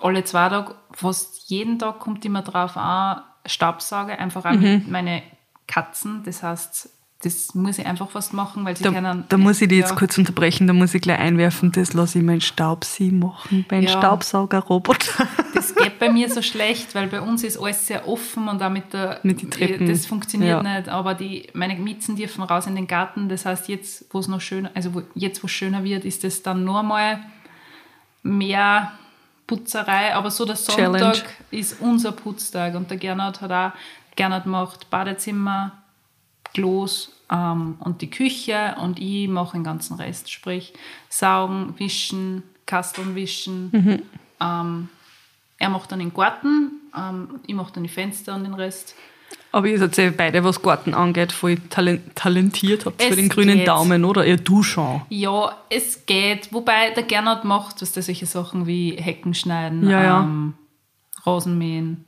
alle 0.00 0.24
zwei 0.24 0.48
Tage, 0.48 0.74
fast 0.92 1.48
jeden 1.50 1.78
Tag 1.78 1.98
kommt 2.00 2.24
immer 2.24 2.42
drauf 2.42 2.76
an, 2.76 3.22
Staubsauger, 3.46 4.18
einfach 4.18 4.44
auch 4.44 4.52
mit 4.52 4.88
meine 4.88 5.22
Katzen. 5.66 6.22
Das 6.24 6.42
heißt, 6.42 6.90
das 7.24 7.54
muss 7.54 7.78
ich 7.78 7.86
einfach 7.86 8.10
fast 8.10 8.32
machen, 8.32 8.64
weil 8.64 8.76
sie 8.76 8.82
Da, 8.82 8.90
können. 8.90 9.24
da 9.28 9.36
muss 9.38 9.62
ich 9.62 9.68
dich 9.68 9.78
jetzt 9.78 9.90
ja. 9.90 9.96
kurz 9.96 10.18
unterbrechen, 10.18 10.66
da 10.66 10.72
muss 10.72 10.92
ich 10.92 11.00
gleich 11.02 11.18
einwerfen, 11.20 11.70
das 11.70 11.92
lasse 11.92 12.18
ich 12.18 12.24
meinen 12.24 12.40
Staubsee 12.40 13.12
machen, 13.12 13.64
mein 13.70 13.84
Ja. 13.84 13.90
Staubsaugerroboter. 13.90 15.28
Das 15.54 15.72
geht 15.76 16.00
bei 16.00 16.10
mir 16.10 16.28
so 16.28 16.42
schlecht, 16.42 16.96
weil 16.96 17.06
bei 17.06 17.20
uns 17.20 17.44
ist 17.44 17.56
alles 17.58 17.86
sehr 17.86 18.08
offen 18.08 18.48
und 18.48 18.60
auch 18.60 18.70
mit 18.70 18.92
der 18.92 19.20
Mit 19.22 19.40
den 19.42 19.50
Treppen. 19.52 19.86
das 19.88 20.06
funktioniert 20.06 20.64
Ja. 20.64 20.76
nicht. 20.78 20.88
Aber 20.88 21.14
die, 21.14 21.48
meine 21.54 21.76
Miezen 21.76 22.16
dürfen 22.16 22.42
raus 22.42 22.66
in 22.66 22.74
den 22.74 22.88
Garten. 22.88 23.28
Das 23.28 23.46
heißt, 23.46 23.68
jetzt, 23.68 24.06
wo 24.10 24.18
es 24.18 24.26
noch 24.26 24.40
schöner, 24.40 24.72
also 24.74 24.92
wo, 24.94 25.02
jetzt, 25.14 25.40
wo 25.44 25.46
es 25.46 25.52
schöner 25.52 25.84
wird, 25.84 26.04
ist 26.04 26.24
es 26.24 26.42
dann 26.42 26.64
nur 26.64 26.82
mal 26.82 27.20
mehr 28.24 28.92
Putzerei. 29.56 30.14
Aber 30.14 30.30
so 30.30 30.44
der 30.44 30.56
Challenge. 30.56 30.98
Sonntag 30.98 31.24
ist 31.50 31.80
unser 31.80 32.12
Putztag 32.12 32.74
und 32.74 32.90
der 32.90 32.96
Gernot 32.96 33.40
hat 33.40 33.52
auch, 33.52 33.78
Gernot 34.16 34.46
macht 34.46 34.90
Badezimmer, 34.90 35.72
Klos 36.52 37.12
ähm, 37.30 37.76
und 37.80 38.02
die 38.02 38.10
Küche 38.10 38.76
und 38.80 38.98
ich 38.98 39.28
mache 39.28 39.56
den 39.56 39.64
ganzen 39.64 39.96
Rest, 39.96 40.30
sprich 40.30 40.74
saugen, 41.08 41.74
wischen, 41.78 42.42
Kasteln 42.66 43.14
wischen. 43.14 44.02
Ähm, 44.40 44.88
er 45.58 45.68
macht 45.68 45.92
dann 45.92 46.00
den 46.00 46.12
Garten, 46.12 46.72
ähm, 46.96 47.40
ich 47.46 47.54
mache 47.54 47.72
dann 47.72 47.84
die 47.84 47.88
Fenster 47.88 48.34
und 48.34 48.44
den 48.44 48.54
Rest. 48.54 48.94
Aber 49.52 49.66
ihr 49.66 49.78
seid 49.78 49.96
ja 49.98 50.10
beide, 50.10 50.42
was 50.44 50.62
Garten 50.62 50.94
angeht, 50.94 51.30
voll 51.30 51.56
talent 51.68 52.16
talentiert. 52.16 52.86
Habt 52.86 53.02
für 53.02 53.16
den 53.16 53.28
grünen 53.28 53.58
geht. 53.58 53.68
Daumen, 53.68 54.04
oder? 54.04 54.26
Ja, 54.26 54.36
du 54.36 54.62
schon. 54.62 55.02
Ja, 55.10 55.56
es 55.68 56.06
geht. 56.06 56.52
Wobei 56.52 56.90
der 56.90 57.02
Gernot 57.02 57.44
macht, 57.44 57.82
was 57.82 57.92
der 57.92 58.02
solche 58.02 58.26
Sachen 58.26 58.66
wie 58.66 58.96
Hecken 58.96 59.34
schneiden, 59.34 59.88
Ja, 59.88 60.02
ja. 60.02 60.20
Ähm, 60.20 60.54
Rasen 61.24 61.58
mähen. 61.58 62.04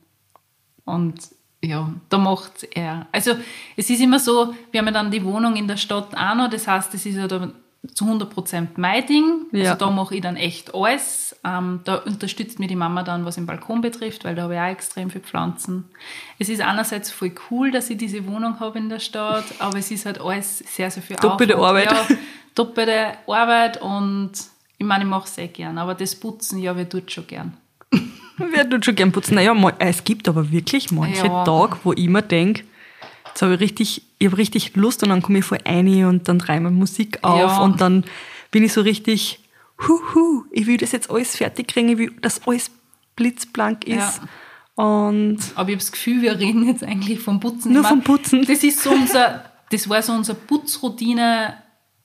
Und 0.84 1.20
ja, 1.62 1.92
da 2.08 2.18
macht 2.18 2.66
er. 2.74 3.06
Also 3.12 3.32
es 3.76 3.88
ist 3.90 4.00
immer 4.00 4.18
so, 4.18 4.54
wir 4.70 4.80
haben 4.80 4.86
ja 4.86 4.92
dann 4.92 5.10
die 5.10 5.24
Wohnung 5.24 5.56
in 5.56 5.68
der 5.68 5.76
Stadt 5.76 6.14
auch 6.16 6.34
noch, 6.34 6.50
das 6.50 6.66
heißt, 6.66 6.92
es 6.94 7.06
ist 7.06 7.16
ja 7.16 7.26
da 7.26 7.50
zu 7.92 8.04
100% 8.06 8.68
mein 8.76 9.06
Ding. 9.06 9.46
Also 9.52 9.64
Ja. 9.64 9.74
da 9.74 9.90
mache 9.90 10.14
ich 10.16 10.20
dann 10.22 10.36
echt 10.36 10.74
alles. 10.74 11.36
Ähm, 11.44 11.80
da 11.84 11.96
unterstützt 11.96 12.58
mir 12.58 12.66
die 12.66 12.76
Mama 12.76 13.02
dann, 13.02 13.24
was 13.26 13.34
den 13.34 13.44
Balkon 13.46 13.80
betrifft, 13.82 14.24
weil 14.24 14.34
da 14.34 14.42
habe 14.42 14.54
ich 14.54 14.60
auch 14.60 14.64
extrem 14.68 15.10
viele 15.10 15.24
Pflanzen. 15.24 15.84
Es 16.38 16.48
ist 16.48 16.62
einerseits 16.62 17.10
voll 17.10 17.32
cool, 17.50 17.70
dass 17.70 17.90
ich 17.90 17.98
diese 17.98 18.26
Wohnung 18.26 18.58
habe 18.60 18.78
in 18.78 18.88
der 18.88 19.00
Stadt, 19.00 19.44
aber 19.58 19.78
es 19.78 19.90
ist 19.90 20.06
halt 20.06 20.20
alles 20.20 20.58
sehr, 20.60 20.90
sehr 20.90 21.02
viel 21.02 21.16
Doppelte. 21.16 21.56
Arbeit. 21.58 21.90
Ja, 21.92 22.06
doppelte 22.54 23.12
Arbeit 23.26 23.80
und 23.82 24.32
ich 24.78 24.86
meine, 24.86 25.04
ich 25.04 25.10
mache 25.10 25.26
es 25.28 25.36
eh 25.38 25.48
gern, 25.48 25.76
aber 25.78 25.94
das 25.94 26.14
Putzen, 26.16 26.58
ja, 26.58 26.74
wer 26.76 26.88
tut 26.88 27.10
schon 27.12 27.26
gern. 27.26 27.56
Wer 28.36 28.68
tut 28.68 28.84
schon 28.84 28.96
gern 28.96 29.12
putzen? 29.12 29.36
Naja, 29.36 29.54
es 29.78 30.02
gibt 30.02 30.28
aber 30.28 30.50
wirklich 30.50 30.90
manche 30.90 31.26
Ja. 31.26 31.44
Tage, 31.44 31.76
wo 31.84 31.92
ich 31.92 32.08
mir 32.08 32.20
denke, 32.22 32.64
jetzt 33.26 33.42
habe 33.42 33.54
ich 33.54 33.60
richtig, 33.60 34.02
ich 34.24 34.30
habe 34.30 34.38
richtig 34.38 34.74
Lust 34.74 35.02
und 35.02 35.10
dann 35.10 35.20
komme 35.22 35.40
ich 35.40 35.44
voll 35.44 35.58
rein 35.66 36.06
und 36.06 36.28
dann 36.28 36.38
drehe 36.38 36.56
ich 36.56 36.62
mir 36.62 36.70
Musik 36.70 37.18
auf 37.22 37.38
Ja. 37.38 37.58
und 37.60 37.80
dann 37.80 38.04
bin 38.50 38.64
ich 38.64 38.72
so 38.72 38.80
richtig, 38.80 39.40
huhu, 39.86 40.44
ich 40.50 40.66
will 40.66 40.78
das 40.78 40.92
jetzt 40.92 41.10
alles 41.10 41.36
fertig 41.36 41.68
kriegen, 41.68 41.90
ich 41.90 41.98
will, 41.98 42.10
dass 42.22 42.46
alles 42.46 42.70
blitzblank 43.16 43.86
ist. 43.86 44.20
Und 44.76 45.38
Aber 45.54 45.68
ich 45.68 45.74
habe 45.74 45.76
das 45.76 45.92
Gefühl, 45.92 46.22
wir 46.22 46.38
reden 46.38 46.66
jetzt 46.66 46.82
eigentlich 46.82 47.20
vom 47.20 47.38
Putzen. 47.38 47.72
Nur 47.72 47.82
Ich 47.82 47.90
mein, 47.90 48.02
vom 48.02 48.16
Putzen. 48.16 48.44
Das 48.46 48.64
ist 48.64 48.82
so 48.82 48.90
unser, 48.90 49.44
das 49.70 49.88
war 49.88 50.02
so 50.02 50.12
unsere 50.12 50.36
Putzroutine, 50.38 51.54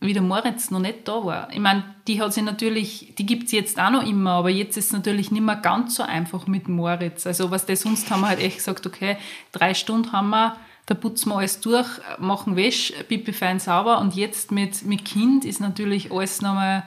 wie 0.02 0.14
der 0.14 0.22
Moritz 0.22 0.70
noch 0.72 0.80
nicht 0.80 1.08
da 1.08 1.24
war. 1.26 1.48
Ich 1.52 1.60
meine, 1.60 1.84
die 2.08 2.22
hat 2.22 2.34
sie 2.34 2.42
natürlich, 2.42 3.14
die 3.18 3.26
gibt 3.26 3.46
es 3.46 3.52
jetzt 3.54 3.80
auch 3.80 3.90
noch 3.90 4.06
immer, 4.06 4.32
aber 4.32 4.50
jetzt 4.50 4.78
ist 4.78 4.88
es 4.88 4.94
natürlich 4.94 5.32
nicht 5.32 5.44
mehr 5.44 5.56
ganz 5.56 5.96
so 5.96 6.04
einfach 6.04 6.48
mit 6.48 6.68
Moritz. 6.68 7.26
Also 7.26 7.50
was 7.50 7.66
das 7.66 7.82
sonst 7.82 8.10
haben 8.12 8.22
wir 8.22 8.28
halt 8.28 8.40
echt 8.40 8.58
gesagt, 8.58 8.86
okay, 8.86 9.18
drei 9.52 9.74
Stunden 9.74 10.12
haben 10.12 10.30
wir, 10.30 10.56
da 10.90 10.96
putzen 10.96 11.30
wir 11.30 11.38
alles 11.38 11.60
durch, 11.62 11.88
machen 12.18 12.56
Wäsche, 12.56 12.94
pipi 13.08 13.32
fein 13.32 13.60
sauber 13.60 14.00
und 14.00 14.16
jetzt 14.16 14.52
mit, 14.52 14.84
mit 14.86 15.06
Kind 15.06 15.46
ist 15.46 15.60
natürlich 15.62 16.12
alles 16.12 16.42
nochmal, 16.42 16.84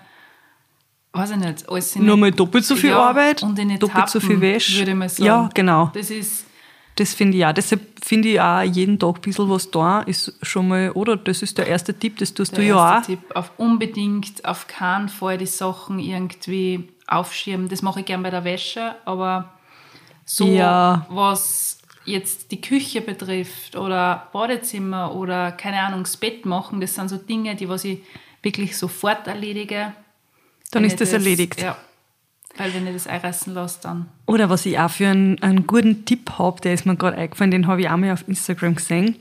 weiß 1.13 1.31
ich 1.33 1.37
nicht, 1.37 1.69
alles 1.69 1.95
in 1.97 2.07
nur 2.07 2.17
mal 2.17 2.33
doppelt 2.33 2.65
so 2.65 2.75
viel 2.75 2.91
ja, 2.91 2.99
Arbeit, 3.11 3.43
und 3.43 3.59
in 3.59 3.79
doppelt 3.79 4.09
so 4.09 4.19
viel 4.19 4.31
Etappen, 4.31 4.41
Wäsche. 4.43 4.79
würde 4.79 4.91
ich 4.91 4.97
mal 4.97 5.09
sagen. 5.09 5.25
Ja, 5.27 5.51
genau. 5.55 5.91
Das 5.95 6.11
ist, 6.11 6.47
Das 6.97 7.15
finde 7.15 7.39
ich 7.39 7.47
auch. 7.47 7.53
Deshalb 7.53 7.81
finde 8.05 8.29
ich 8.31 8.41
auch 8.41 8.63
jeden 8.63 8.99
Tag 8.99 9.17
ein 9.17 9.21
bisschen 9.23 9.49
was 9.49 9.71
da 9.71 10.01
ist 10.03 10.35
schon 10.43 10.69
mal, 10.69 10.91
oder? 10.93 11.17
Das 11.17 11.41
ist 11.43 11.57
der 11.59 11.67
erste 11.69 11.95
Tipp, 11.95 12.19
das 12.19 12.35
tust 12.35 12.53
du 12.53 12.57
Der 12.57 12.65
ja 12.67 12.77
auch. 12.77 12.95
erste 12.97 13.13
Tipp, 13.13 13.21
auf 13.35 13.53
unbedingt 13.57 14.45
auf 14.45 14.67
keinen 14.67 15.09
Fall 15.09 15.39
die 15.39 15.47
Sachen 15.47 15.99
irgendwie 15.99 16.89
aufschieben. 17.07 17.69
Das 17.69 17.83
mache 17.83 18.01
ich 18.01 18.07
gern 18.07 18.23
bei 18.23 18.31
der 18.31 18.45
Wäsche, 18.45 18.97
aber 19.05 19.53
so 20.25 20.47
Ja. 20.47 21.07
was 21.09 21.79
jetzt 22.05 22.51
die 22.51 22.61
Küche 22.61 23.01
betrifft 23.01 23.77
oder 23.77 24.29
Badezimmer 24.33 25.15
oder 25.15 25.53
keine 25.53 25.81
Ahnung, 25.81 26.03
das 26.03 26.17
Bett 26.17 26.47
machen, 26.47 26.81
das 26.81 26.95
sind 26.95 27.09
so 27.09 27.17
Dinge, 27.17 27.55
die 27.55 27.69
was 27.69 27.85
ich 27.85 28.01
wirklich 28.43 28.77
sofort 28.77 29.27
erledige. 29.27 29.93
Dann 30.71 30.83
Wenn 30.83 30.85
ist 30.85 30.95
ich 30.95 30.99
das 30.99 31.13
erledigt. 31.13 31.61
Ja. 31.61 31.77
Weil 32.57 32.75
wenn 32.75 32.87
ich 32.87 32.93
das 32.93 33.07
einreißen 33.07 33.55
lasse, 33.55 33.81
dann. 33.83 34.09
Oder 34.27 34.51
was 34.51 34.67
ich 34.67 34.79
auch 34.79 34.91
für 34.91 35.09
einen, 35.09 35.43
einen 35.43 35.67
guten 35.67 36.05
Tipp 36.05 36.33
habe, 36.39 36.61
der 36.61 36.75
ist 36.75 36.85
mir 36.85 36.97
gerade 36.97 37.17
eingefallen, 37.17 37.51
den 37.51 37.67
habe 37.67 37.81
ich 37.81 37.89
auch 37.89 37.97
mal 37.97 38.13
auf 38.13 38.29
Instagram 38.29 38.75
gesehen. 38.75 39.17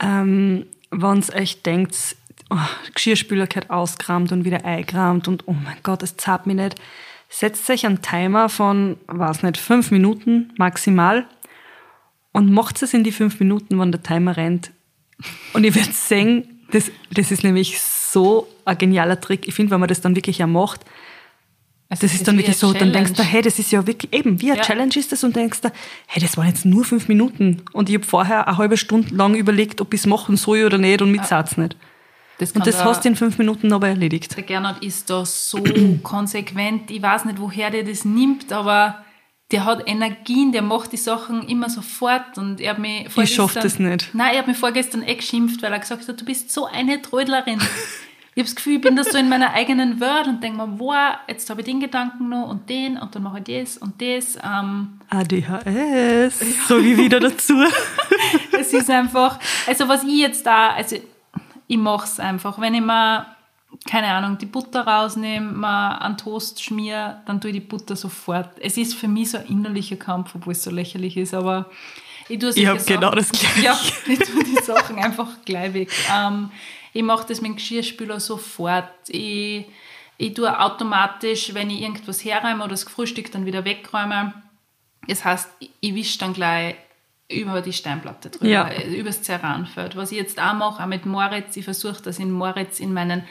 Ähm, 0.00 0.66
Wenn 0.90 1.20
ihr 1.20 1.34
euch 1.34 1.62
denkt, 1.62 2.16
oh, 2.50 2.56
Geschirrspüler 2.94 3.46
gehört 3.46 3.70
ausgerammt 3.70 4.32
und 4.32 4.44
wieder 4.44 4.64
eingerammt 4.64 5.28
und 5.28 5.46
oh 5.46 5.52
mein 5.52 5.76
Gott, 5.82 6.02
das 6.02 6.16
zahlt 6.16 6.46
mich 6.46 6.56
nicht, 6.56 6.76
setzt 7.28 7.68
euch 7.68 7.84
einen 7.84 8.00
Timer 8.00 8.48
von, 8.48 8.96
weiß 9.06 9.42
nicht, 9.42 9.58
fünf 9.58 9.90
Minuten 9.90 10.52
maximal 10.56 11.26
und 12.32 12.50
macht 12.50 12.82
es 12.82 12.94
in 12.94 13.04
die 13.04 13.12
fünf 13.12 13.38
Minuten, 13.40 13.78
wenn 13.78 13.92
der 13.92 14.02
Timer 14.02 14.36
rennt. 14.36 14.70
Und 15.52 15.64
ihr 15.64 15.74
werdet 15.74 15.94
sehen, 15.94 16.64
das, 16.72 16.90
das 17.12 17.30
ist 17.30 17.44
nämlich 17.44 17.78
so 17.80 18.48
ein 18.64 18.78
genialer 18.78 19.20
Trick. 19.20 19.46
Ich 19.46 19.54
finde, 19.54 19.70
wenn 19.72 19.80
man 19.80 19.88
das 19.88 20.00
dann 20.00 20.16
wirklich 20.16 20.42
auch 20.42 20.48
macht, 20.48 20.80
Also 21.90 22.06
das 22.06 22.14
ist 22.14 22.26
dann 22.26 22.34
wie 22.36 22.38
wirklich 22.40 22.56
so, 22.56 22.72
dann 22.72 22.92
denkst 22.92 23.10
du, 23.10 23.16
Challenge. 23.16 23.32
hey, 23.32 23.42
das 23.42 23.58
ist 23.58 23.70
ja 23.70 23.86
wirklich 23.86 24.12
eben 24.12 24.40
wie 24.40 24.50
eine 24.50 24.58
Ja. 24.60 24.64
Challenge 24.64 24.94
ist 24.96 25.12
das 25.12 25.22
und 25.24 25.36
denkst 25.36 25.60
du, 25.60 25.70
hey, 26.06 26.22
das 26.22 26.36
waren 26.38 26.48
jetzt 26.48 26.64
nur 26.64 26.84
fünf 26.84 27.08
Minuten 27.08 27.62
und 27.72 27.88
ich 27.90 27.94
habe 27.96 28.06
vorher 28.06 28.48
eine 28.48 28.56
halbe 28.56 28.76
Stunde 28.78 29.14
lang 29.14 29.34
überlegt, 29.34 29.80
ob 29.82 29.92
ich 29.92 30.00
es 30.00 30.06
machen 30.06 30.36
soll 30.38 30.64
oder 30.64 30.78
nicht 30.78 31.02
und 31.02 31.12
mit 31.12 31.24
Satz 31.26 31.56
nicht. 31.58 31.76
Das 32.38 32.52
Und 32.52 32.66
das 32.66 32.82
hast 32.82 33.04
du 33.04 33.08
in 33.10 33.14
fünf 33.16 33.36
Minuten 33.38 33.72
aber 33.72 33.88
erledigt. 33.88 34.34
Der 34.36 34.42
Gernot 34.42 34.82
ist 34.82 35.10
da 35.10 35.24
so 35.24 35.62
konsequent. 36.02 36.90
Ich 36.90 37.00
weiß 37.02 37.26
nicht, 37.26 37.38
woher 37.38 37.70
der 37.70 37.84
das 37.84 38.04
nimmt, 38.04 38.52
aber 38.52 39.04
der 39.52 39.64
hat 39.66 39.86
Energien, 39.86 40.50
der 40.52 40.62
macht 40.62 40.92
die 40.92 40.96
Sachen 40.96 41.46
immer 41.46 41.68
sofort. 41.68 42.38
Und 42.38 42.60
er 42.60 42.70
hat 42.70 42.78
mich 42.78 43.06
Ich 43.06 43.34
schaff 43.34 43.52
vorgestern- 43.52 43.62
das 43.62 43.78
nicht. 43.78 44.14
Nein, 44.14 44.32
er 44.32 44.38
hat 44.38 44.46
mich 44.48 44.56
vorgestern 44.56 45.02
eh 45.02 45.14
geschimpft, 45.14 45.62
weil 45.62 45.72
er 45.72 45.78
gesagt 45.78 46.08
hat, 46.08 46.20
du 46.20 46.24
bist 46.24 46.50
so 46.50 46.66
eine 46.66 47.00
Trödlerin. 47.00 47.60
Ich 48.34 48.40
habe 48.40 48.46
das 48.46 48.56
Gefühl, 48.56 48.76
ich 48.76 48.80
bin 48.80 48.96
da 48.96 49.04
so 49.04 49.18
in 49.18 49.28
meiner 49.28 49.52
eigenen 49.52 50.00
Welt 50.00 50.26
und 50.26 50.42
denke 50.42 50.56
mir, 50.56 50.78
wow, 50.78 51.16
jetzt 51.28 51.50
habe 51.50 51.60
ich 51.60 51.66
den 51.66 51.80
Gedanken 51.80 52.30
noch 52.30 52.48
und 52.48 52.66
den 52.70 52.96
und 52.96 53.14
dann 53.14 53.24
mache 53.24 53.42
ich 53.46 53.62
das 53.62 53.76
und 53.76 54.00
das. 54.00 54.38
Ähm, 54.42 54.98
ADHS, 55.10 56.40
so 56.66 56.82
wie 56.82 56.96
wieder 56.96 57.20
dazu. 57.20 57.52
es 58.58 58.72
ist 58.72 58.88
einfach, 58.88 59.38
also 59.66 59.86
was 59.86 60.02
ich 60.04 60.16
jetzt 60.20 60.46
da, 60.46 60.70
also 60.70 60.96
ich 61.66 61.76
mache 61.76 62.06
es 62.06 62.18
einfach. 62.18 62.58
Wenn 62.58 62.72
ich 62.72 62.80
mal, 62.80 63.31
keine 63.88 64.08
Ahnung, 64.08 64.38
die 64.38 64.46
Butter 64.46 64.86
rausnehme, 64.86 65.52
mal 65.52 65.98
einen 65.98 66.16
Toast 66.18 66.62
schmier, 66.62 67.22
dann 67.26 67.40
tue 67.40 67.50
ich 67.50 67.54
die 67.56 67.60
Butter 67.60 67.96
sofort. 67.96 68.50
Es 68.60 68.76
ist 68.76 68.94
für 68.94 69.08
mich 69.08 69.30
so 69.30 69.38
ein 69.38 69.46
innerlicher 69.46 69.96
Kampf, 69.96 70.34
obwohl 70.34 70.52
es 70.52 70.62
so 70.62 70.70
lächerlich 70.70 71.16
ist, 71.16 71.34
aber 71.34 71.70
ich 72.28 72.38
tue 72.38 72.52
solche 72.52 72.68
hab 72.68 72.86
genau 72.86 73.10
das 73.10 73.30
Gleiche. 73.32 73.60
Ja, 73.62 73.78
ich 74.06 74.18
tue 74.20 74.44
die 74.44 74.62
Sachen 74.62 74.96
einfach 74.98 75.28
gleich 75.44 75.74
weg. 75.74 75.90
Ähm, 76.14 76.50
ich 76.92 77.02
mache 77.02 77.26
das 77.28 77.40
mit 77.40 77.50
dem 77.50 77.56
Geschirrspüler 77.56 78.20
sofort. 78.20 78.88
Ich, 79.08 79.64
ich 80.18 80.34
tue 80.34 80.58
automatisch, 80.60 81.52
wenn 81.54 81.70
ich 81.70 81.80
irgendwas 81.82 82.24
herräume 82.24 82.60
oder 82.62 82.70
das 82.72 82.84
Frühstück 82.84 83.32
dann 83.32 83.46
wieder 83.46 83.64
wegräume, 83.64 84.34
das 85.08 85.24
heißt, 85.24 85.48
ich- 85.58 85.70
ich 85.80 85.94
wische 85.94 86.18
dann 86.18 86.32
gleich 86.32 86.76
über 87.28 87.62
die 87.62 87.72
Steinplatte 87.72 88.28
drüber, 88.30 88.46
Ja. 88.46 88.70
übers 88.84 89.22
Ceranfeld. 89.22 89.96
Was 89.96 90.12
ich 90.12 90.18
jetzt 90.18 90.38
auch 90.38 90.52
mache, 90.52 90.82
auch 90.82 90.86
mit 90.86 91.06
Moritz, 91.06 91.56
ich 91.56 91.64
versuche 91.64 92.02
das 92.02 92.18
in 92.18 92.30
Moritz 92.30 92.78
in 92.78 92.92
meinen 92.92 93.24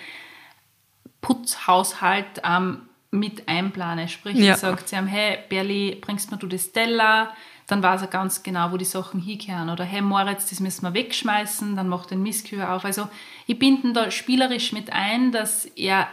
Putzhaushalt 1.21 2.41
ähm, 2.43 2.83
mit 3.11 3.47
einplane. 3.47 4.07
Sprich, 4.07 4.37
Ja. 4.37 4.53
ich 4.53 4.59
sage 4.59 4.85
zu 4.85 4.95
ihm, 4.95 5.07
hey, 5.07 5.37
Berli, 5.49 5.97
bringst 6.01 6.31
mir 6.31 6.37
du 6.37 6.47
das 6.47 6.71
Teller? 6.71 7.33
Dann 7.67 7.81
weiß 7.83 8.01
er 8.01 8.07
ganz 8.07 8.43
genau, 8.43 8.71
wo 8.71 8.77
die 8.77 8.85
Sachen 8.85 9.21
hingehören. 9.21 9.69
Oder 9.69 9.85
hey, 9.85 10.01
Moritz, 10.01 10.49
das 10.49 10.59
müssen 10.59 10.83
wir 10.83 10.93
wegschmeißen, 10.93 11.75
dann 11.75 11.87
macht 11.87 12.11
den 12.11 12.21
Mistkühe 12.23 12.67
auf. 12.69 12.83
Also 12.83 13.07
ich 13.47 13.57
binde 13.57 13.87
ihn 13.87 13.93
da 13.93 14.11
spielerisch 14.11 14.73
mit 14.73 14.91
ein, 14.91 15.31
dass 15.31 15.65
er 15.65 16.07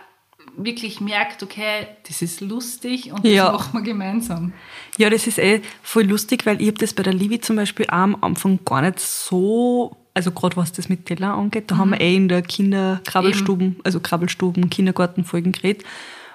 wirklich 0.56 1.00
merkt, 1.00 1.42
okay, 1.42 1.88
das 2.06 2.22
ist 2.22 2.40
lustig 2.40 3.12
und 3.12 3.24
Ja. 3.24 3.50
das 3.50 3.58
machen 3.60 3.72
wir 3.74 3.82
gemeinsam. 3.82 4.52
Ja, 4.96 5.10
das 5.10 5.26
ist 5.26 5.38
eh 5.38 5.60
voll 5.82 6.04
lustig, 6.04 6.46
weil 6.46 6.60
ich 6.60 6.68
habe 6.68 6.78
das 6.78 6.94
bei 6.94 7.02
der 7.02 7.12
Livi 7.12 7.40
zum 7.40 7.56
Beispiel 7.56 7.86
auch 7.86 7.92
am 7.94 8.16
Anfang 8.22 8.60
gar 8.64 8.80
nicht 8.82 8.98
so, 9.00 9.96
also 10.18 10.32
gerade 10.32 10.56
was 10.56 10.72
das 10.72 10.88
mit 10.88 11.06
Teller 11.06 11.34
angeht, 11.34 11.70
da 11.70 11.76
haben 11.76 11.90
wir 11.90 12.00
eh 12.00 12.16
in 12.16 12.28
der 12.28 12.42
Kinderkrabbelstuben, 12.42 13.76
also 13.84 14.00
Krabbelstuben, 14.00 14.68
Kindergartenfolgen 14.68 15.52
geredet. 15.52 15.84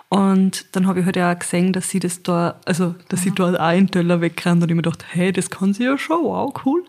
Und 0.07 0.67
dann 0.75 0.87
habe 0.87 0.99
ich 0.99 1.05
halt 1.05 1.17
auch 1.17 1.37
gesehen, 1.37 1.73
dass 1.73 1.89
sie 1.89 1.99
das 1.99 2.21
da, 2.23 2.59
also 2.65 2.95
dass 3.09 3.23
sie 3.23 3.31
dort 3.31 3.59
auch 3.59 3.65
einen 3.65 3.89
Teller 3.89 4.21
wegrennt 4.21 4.61
und 4.63 4.69
ich 4.69 4.75
mir 4.75 4.83
gedacht, 4.83 5.03
hey, 5.09 5.33
das 5.33 5.49
kann 5.49 5.73
sie 5.73 5.83
ja 5.83 5.97
schon, 5.97 6.23
wow, 6.23 6.53
cool. 6.65 6.83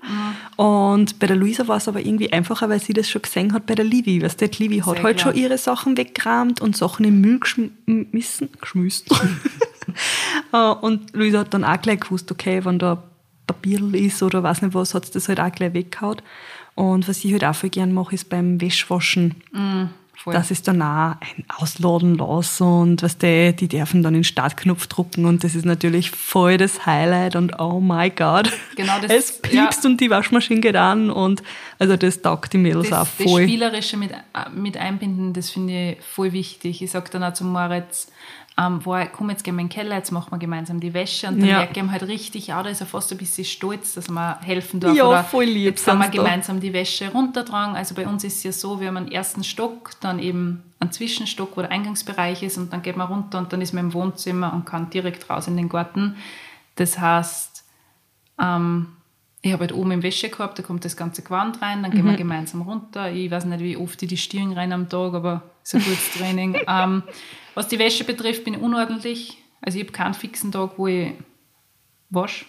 Und 0.56 1.18
bei 1.18 1.26
der 1.26 1.34
Luisa 1.34 1.66
war 1.66 1.78
es 1.78 1.88
aber 1.88 2.00
irgendwie 2.00 2.32
einfacher, 2.32 2.68
weil 2.68 2.80
sie 2.80 2.92
das 2.92 3.08
schon 3.08 3.22
gesehen 3.22 3.52
hat 3.54 3.66
bei 3.66 3.74
der 3.74 3.86
Livi. 3.86 4.22
Weißt 4.22 4.40
du, 4.40 4.48
die 4.48 4.62
Livi 4.62 4.78
hat 4.80 4.96
Sehr 4.96 5.02
halt 5.02 5.16
klar. 5.18 5.32
schon 5.32 5.42
ihre 5.42 5.58
Sachen 5.58 5.96
weggerammt 5.96 6.60
und 6.60 6.76
Sachen 6.76 7.04
im 7.06 7.20
Müll 7.20 7.40
geschmissen, 7.40 8.50
geschmissen. 8.60 9.06
Äh, 10.52 10.70
Und 10.72 11.14
Luisa 11.14 11.40
hat 11.40 11.54
dann 11.54 11.64
auch 11.64 11.80
gleich 11.80 12.00
gewusst, 12.00 12.30
okay, 12.30 12.64
wenn 12.64 12.78
da 12.78 13.02
Papier 13.46 13.80
ist 13.94 14.22
oder 14.22 14.42
weiß 14.42 14.62
nicht 14.62 14.74
was, 14.74 14.94
hat 14.94 15.06
sie 15.06 15.12
das 15.12 15.28
halt 15.28 15.40
auch 15.40 15.52
gleich 15.52 15.74
weggehauen. 15.74 16.22
Und 16.74 17.08
was 17.08 17.24
ich 17.24 17.32
halt 17.32 17.44
auch 17.44 17.54
voll 17.54 17.70
gern 17.70 17.92
mache, 17.92 18.14
ist 18.14 18.28
beim 18.28 18.60
Wäschwaschen. 18.60 19.36
Voll. 20.16 20.32
Das 20.32 20.50
ist 20.50 20.66
dann 20.68 20.80
auch 20.80 21.16
ein 21.20 21.44
Ausladen 21.58 22.16
lassen 22.16 22.62
und 22.64 23.02
was 23.02 23.18
die, 23.18 23.54
die 23.54 23.68
dürfen 23.68 24.02
dann 24.02 24.14
den 24.14 24.24
Startknopf 24.24 24.86
drucken 24.86 25.26
und 25.26 25.44
das 25.44 25.54
ist 25.54 25.66
natürlich 25.66 26.10
voll 26.12 26.56
das 26.56 26.86
Highlight 26.86 27.36
und 27.36 27.58
oh 27.60 27.78
my 27.78 28.08
God. 28.08 28.50
Genau, 28.74 28.94
das- 29.02 29.10
es 29.12 29.42
piepst 29.42 29.84
und 29.84 30.00
die 30.00 30.08
Waschmaschine 30.08 30.60
geht 30.60 30.76
an 30.76 31.10
und 31.10 31.42
also 31.78 31.96
das 31.96 32.22
taugt 32.22 32.54
die 32.54 32.58
Mädels 32.58 32.86
auch 32.92 33.00
das, 33.00 33.16
das 33.18 33.30
voll. 33.30 33.42
Spielerische 33.42 33.98
mit, 33.98 34.12
äh, 34.12 34.16
mit 34.54 34.78
einbinden, 34.78 35.34
das 35.34 35.50
finde 35.50 35.90
ich 35.92 35.96
voll 36.02 36.32
wichtig. 36.32 36.80
Ich 36.80 36.90
sage 36.90 37.10
dann 37.10 37.22
auch 37.24 37.34
zu 37.34 37.44
Moritz, 37.44 38.10
ähm, 38.56 38.78
boah, 38.80 39.04
komm 39.06 39.30
jetzt 39.30 39.42
gehen 39.42 39.56
wir 39.56 39.62
in 39.62 39.66
den 39.68 39.72
Keller, 39.72 39.96
jetzt 39.96 40.12
machen 40.12 40.30
wir 40.30 40.38
gemeinsam 40.38 40.78
die 40.78 40.94
Wäsche. 40.94 41.26
Und 41.26 41.40
dann 41.40 41.48
Ja. 41.48 41.58
merke 41.58 41.80
ich 41.80 41.90
halt 41.90 42.02
richtig, 42.04 42.46
ja, 42.46 42.62
da 42.62 42.68
ist 42.70 42.80
er 42.80 42.86
fast 42.86 43.10
ein 43.10 43.18
bisschen 43.18 43.44
stolz, 43.44 43.94
dass 43.94 44.08
wir 44.08 44.38
helfen 44.42 44.78
dürfen. 44.78 44.94
Ja, 44.96 45.08
Oder 45.08 45.24
voll 45.24 45.44
lieb 45.44 45.64
Jetzt 45.64 45.86
haben 45.88 45.98
wir 45.98 46.04
da. 46.06 46.12
gemeinsam 46.12 46.60
die 46.60 46.72
Wäsche 46.72 47.10
runtertragen. 47.10 47.74
Also 47.74 47.94
bei 47.96 48.06
uns 48.06 48.22
ist 48.22 48.36
es 48.36 48.42
ja 48.44 48.52
so, 48.52 48.78
wir 48.80 48.86
haben 48.88 48.96
einen 48.96 49.10
ersten 49.10 49.42
Stock, 49.42 49.90
dann 50.00 50.20
eben 50.20 50.62
einen 50.78 50.92
Zwischenstock, 50.92 51.56
wo 51.56 51.62
der 51.62 51.72
Eingangsbereich 51.72 52.42
ist 52.44 52.56
und 52.56 52.72
dann 52.72 52.82
geht 52.82 52.96
man 52.96 53.08
runter 53.08 53.38
und 53.38 53.52
dann 53.52 53.60
ist 53.60 53.72
man 53.72 53.86
im 53.86 53.92
Wohnzimmer 53.94 54.52
und 54.52 54.66
kann 54.66 54.88
direkt 54.90 55.28
raus 55.30 55.48
in 55.48 55.56
den 55.56 55.68
Garten. 55.68 56.16
Das 56.76 56.98
heißt, 57.00 57.64
ähm, 58.40 58.86
ich 59.44 59.52
habe 59.52 59.60
halt 59.60 59.72
oben 59.72 59.90
im 59.90 60.02
Wäschekorb, 60.02 60.54
da 60.54 60.62
kommt 60.62 60.86
das 60.86 60.96
ganze 60.96 61.20
Gewand 61.20 61.60
rein, 61.60 61.82
dann 61.82 61.92
gehen 61.92 62.06
wir 62.06 62.16
gemeinsam 62.16 62.62
runter. 62.62 63.12
Ich 63.12 63.30
weiß 63.30 63.44
nicht, 63.44 63.60
wie 63.60 63.76
oft 63.76 64.02
ich 64.02 64.08
die 64.08 64.16
Stirn 64.16 64.52
rein 64.52 64.72
am 64.72 64.88
Tag, 64.88 65.12
aber 65.12 65.42
ist 65.62 65.74
ein 65.74 65.82
gutes 65.84 66.12
Training. 66.16 66.58
ähm, 66.66 67.02
was 67.52 67.68
die 67.68 67.78
Wäsche 67.78 68.04
betrifft, 68.04 68.44
bin 68.44 68.54
ich 68.54 68.60
unordentlich. 68.60 69.36
Also 69.60 69.78
ich 69.78 69.84
habe 69.84 69.92
keinen 69.92 70.14
fixen 70.14 70.50
Tag, 70.50 70.78
wo 70.78 70.86
ich 70.86 71.12
wasche. 72.08 72.46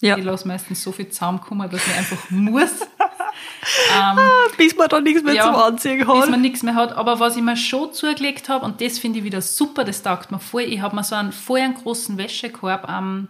Ja. 0.00 0.16
Ich 0.16 0.24
lasse 0.24 0.48
meistens 0.48 0.82
so 0.82 0.92
viel 0.92 1.10
zusammenkommen, 1.10 1.68
dass 1.68 1.86
ich 1.86 1.94
einfach 1.94 2.30
muss. 2.30 2.70
Bis 4.56 4.74
man 4.76 4.88
da 4.88 4.98
nichts 4.98 5.22
mehr 5.22 5.34
Ja, 5.34 5.44
zum 5.44 5.56
Anziehen 5.56 5.98
bis 5.98 6.08
hat. 6.08 6.30
man 6.30 6.40
nichts 6.40 6.62
mehr 6.62 6.74
hat. 6.74 6.92
Aber 6.92 7.20
was 7.20 7.36
ich 7.36 7.42
mir 7.42 7.56
schon 7.56 7.92
zugelegt 7.92 8.48
habe, 8.48 8.64
und 8.64 8.80
das 8.80 8.98
finde 8.98 9.18
ich 9.18 9.24
wieder 9.26 9.42
super, 9.42 9.84
das 9.84 10.02
taugt 10.02 10.30
mir 10.30 10.38
voll, 10.38 10.62
ich 10.62 10.80
habe 10.80 10.96
mir 10.96 11.04
so 11.04 11.16
einen 11.16 11.32
voll 11.32 11.60
einen 11.60 11.74
großen 11.74 12.16
Wäschekorb 12.16 12.88
ähm, 12.88 13.28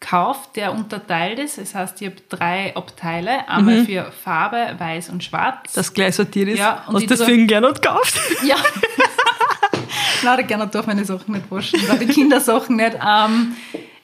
gekauft, 0.00 0.56
der 0.56 0.72
unterteilt 0.72 1.38
ist. 1.38 1.58
Das 1.58 1.74
heißt, 1.74 2.00
ich 2.00 2.08
habe 2.08 2.16
drei 2.28 2.74
Abteile, 2.76 3.48
einmal 3.48 3.84
für 3.84 4.12
Farbe, 4.12 4.74
Weiß 4.78 5.10
und 5.10 5.24
Schwarz. 5.24 5.72
Das 5.72 5.92
gleich 5.92 6.14
sortiert 6.14 6.48
ist. 6.50 6.58
Ja, 6.58 6.84
und 6.86 6.94
Hast 6.94 7.02
du 7.02 7.06
das 7.08 7.18
tu- 7.20 7.24
für 7.26 7.32
ihn 7.32 7.46
gerne 7.46 7.72
gekauft? 7.72 8.14
Ja. 8.44 8.56
Nein, 10.22 10.46
gerne 10.46 10.66
darf 10.66 10.86
meine 10.86 11.04
Sachen 11.04 11.34
nicht 11.34 11.50
waschen, 11.50 11.80
weil 11.88 11.98
die 11.98 12.06
Kindersachen 12.06 12.76
nicht. 12.76 12.96
Ähm, 13.06 13.56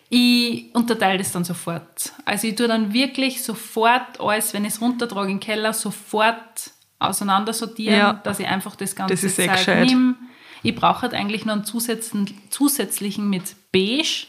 ich 0.09 0.73
unterteile 0.75 1.19
das 1.19 1.33
dann 1.33 1.45
sofort. 1.45 2.13
Also 2.25 2.47
ich 2.47 2.55
tue 2.55 2.69
dann 2.69 2.93
wirklich 2.93 3.43
sofort 3.43 4.21
alles, 4.21 4.55
wenn 4.55 4.65
ich 4.65 4.75
es 4.75 4.81
runtertrage 4.81 5.29
den 5.29 5.41
Keller, 5.41 5.73
sofort 5.73 6.71
auseinander 7.01 7.53
sortieren, 7.53 7.99
Ja. 7.99 8.13
dass 8.13 8.39
ich 8.39 8.47
einfach 8.47 8.77
das 8.77 8.95
ganze 8.95 9.15
Das 9.15 9.25
ist 9.25 9.39
eh 9.39 9.49
gescheit. 9.49 9.87
nehme. 9.87 10.15
Ich 10.63 10.75
brauche 10.75 11.03
halt 11.03 11.15
eigentlich 11.15 11.45
noch 11.45 11.55
einen 11.55 11.65
zusätzlichen, 11.65 12.41
zusätzlichen 12.49 13.29
mit 13.29 13.57
Beige, 13.73 14.27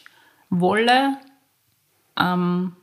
Wolle, 0.50 1.18
ähm, 2.20 2.74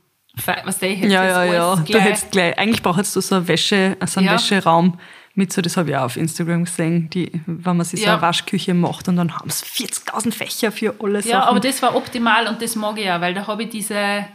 was 0.65 0.79
der 0.79 0.89
hätte 0.89 1.13
Ja, 1.13 1.23
ja, 1.25 1.43
ja. 1.43 1.71
alles 1.73 1.85
Du 1.85 1.99
hättest 1.99 2.31
gleich, 2.31 2.57
eigentlich 2.57 2.81
brauchst 2.81 3.15
du 3.15 3.21
so 3.21 3.35
einen, 3.35 3.47
Wäsche, 3.47 3.97
so 4.05 4.19
einen 4.19 4.27
Ja. 4.27 4.33
Wäscheraum 4.33 4.99
mit 5.35 5.51
so, 5.53 5.61
das 5.61 5.77
habe 5.77 5.89
ich 5.91 5.95
auch 5.97 6.03
auf 6.03 6.17
Instagram 6.17 6.65
gesehen, 6.65 7.09
die, 7.09 7.31
wenn 7.45 7.77
man 7.77 7.85
sich 7.85 8.01
so 8.01 8.05
Ja. 8.07 8.13
eine 8.13 8.21
Waschküche 8.21 8.73
macht 8.73 9.07
und 9.07 9.15
dann 9.15 9.35
haben 9.35 9.49
sie 9.49 9.65
40.000 9.65 10.31
Fächer 10.31 10.71
für 10.71 10.95
alle 11.01 11.21
Sachen. 11.21 11.31
Ja, 11.31 11.43
aber 11.45 11.59
das 11.59 11.81
war 11.81 11.95
optimal 11.95 12.47
und 12.47 12.61
das 12.61 12.75
mag 12.75 12.97
ich 12.99 13.09
auch, 13.09 13.19
weil 13.21 13.33
da 13.33 13.47
habe 13.47 13.63
ich 13.63 13.69
diese 13.69 14.25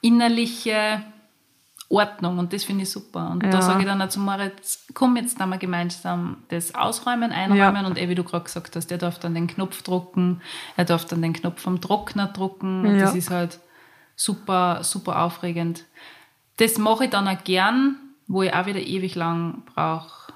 innerliche 0.00 1.02
Ordnung 1.88 2.38
und 2.38 2.52
das 2.52 2.64
finde 2.64 2.82
ich 2.84 2.90
super. 2.90 3.30
Und 3.30 3.42
Ja. 3.42 3.50
da 3.50 3.62
sage 3.62 3.80
ich 3.80 3.86
dann 3.86 4.00
auch 4.02 4.08
zu 4.08 4.18
Moritz, 4.20 4.84
komm, 4.94 5.16
jetzt 5.16 5.38
dann 5.40 5.50
wir 5.50 5.58
gemeinsam 5.58 6.38
das 6.48 6.74
ausräumen, 6.74 7.30
einräumen 7.30 7.82
Ja. 7.82 7.86
und 7.86 7.98
eh, 7.98 8.08
wie 8.08 8.14
du 8.14 8.24
gerade 8.24 8.44
gesagt 8.44 8.74
hast, 8.74 8.90
der 8.90 8.98
darf 8.98 9.18
dann 9.18 9.34
den 9.34 9.46
Knopf 9.46 9.82
drucken, 9.82 10.40
er 10.76 10.84
darf 10.84 11.04
dann 11.04 11.22
den 11.22 11.32
Knopf 11.32 11.60
vom 11.60 11.80
Trockner 11.80 12.28
drucken 12.28 12.86
und 12.86 12.96
Ja. 12.98 13.02
das 13.06 13.14
ist 13.14 13.30
halt 13.30 13.60
super, 14.16 14.82
super 14.84 15.22
aufregend. 15.22 15.84
Das 16.58 16.78
mache 16.78 17.04
ich 17.04 17.10
dann 17.10 17.26
auch 17.28 17.42
gern, 17.44 17.96
wo 18.26 18.42
ich 18.42 18.52
auch 18.54 18.66
wieder 18.66 18.80
ewig 18.80 19.14
lang 19.14 19.62
brauche, 19.74 20.32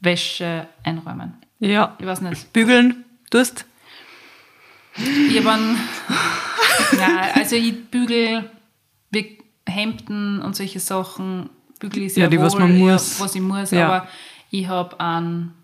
Wäsche 0.00 0.68
einräumen. 0.82 1.34
ja. 1.60 1.94
Ich 1.98 2.06
weiß 2.06 2.20
nicht, 2.22 2.52
Bügeln, 2.52 3.04
tust? 3.30 3.64
Ich 4.96 5.38
habe 5.38 5.50
einen, 5.52 5.76
ja, 6.98 7.32
also 7.34 7.56
ich 7.56 7.90
bügel 7.90 8.50
wie 9.10 9.38
Hemden 9.66 10.40
und 10.42 10.54
solche 10.54 10.78
Sachen, 10.80 11.48
bügel 11.80 12.02
ich 12.04 12.14
sehr 12.14 12.24
Ja, 12.24 12.30
die, 12.30 12.38
wohl, 12.38 12.44
was 12.46 12.54
man 12.58 12.72
ja, 12.78 12.78
muss. 12.92 13.18
was 13.20 13.34
ich 13.34 13.40
muss, 13.40 13.70
Ja. 13.70 13.86
aber 13.88 14.08
ich 14.50 14.68
habe 14.68 14.98
einen 15.00 15.54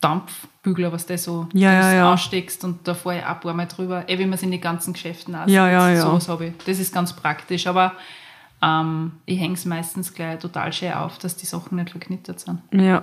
Dampfbügler, 0.00 0.92
was 0.92 1.06
der 1.06 1.18
so 1.18 1.48
Ja, 1.52 1.72
ja, 1.72 1.92
ja. 1.92 2.10
ansteckst 2.12 2.62
und 2.64 2.86
da 2.86 2.94
fahre 2.94 3.18
ich 3.18 3.24
auch 3.24 3.28
ein 3.30 3.40
paar 3.40 3.54
Mal 3.54 3.66
drüber, 3.66 4.04
eh 4.08 4.18
wie 4.18 4.24
man 4.24 4.34
es 4.34 4.42
in 4.42 4.50
die 4.50 4.60
ganzen 4.60 4.92
Geschäften 4.92 5.34
auch 5.34 5.46
Ja, 5.48 5.68
ja, 5.70 5.90
ja. 5.90 6.02
Sowas 6.02 6.28
habe 6.28 6.46
ich. 6.46 6.52
Das 6.66 6.78
ist 6.78 6.94
ganz 6.94 7.12
praktisch, 7.14 7.66
aber 7.66 7.94
ähm, 8.62 9.12
ich 9.26 9.38
hänge 9.40 9.54
es 9.54 9.64
meistens 9.64 10.14
gleich 10.14 10.38
total 10.38 10.72
schön 10.72 10.92
auf, 10.92 11.18
dass 11.18 11.36
die 11.36 11.46
Sachen 11.46 11.76
nicht 11.76 11.90
verknittert 11.90 12.38
sind. 12.40 12.60
Ja. 12.72 12.82
ja. 12.82 13.02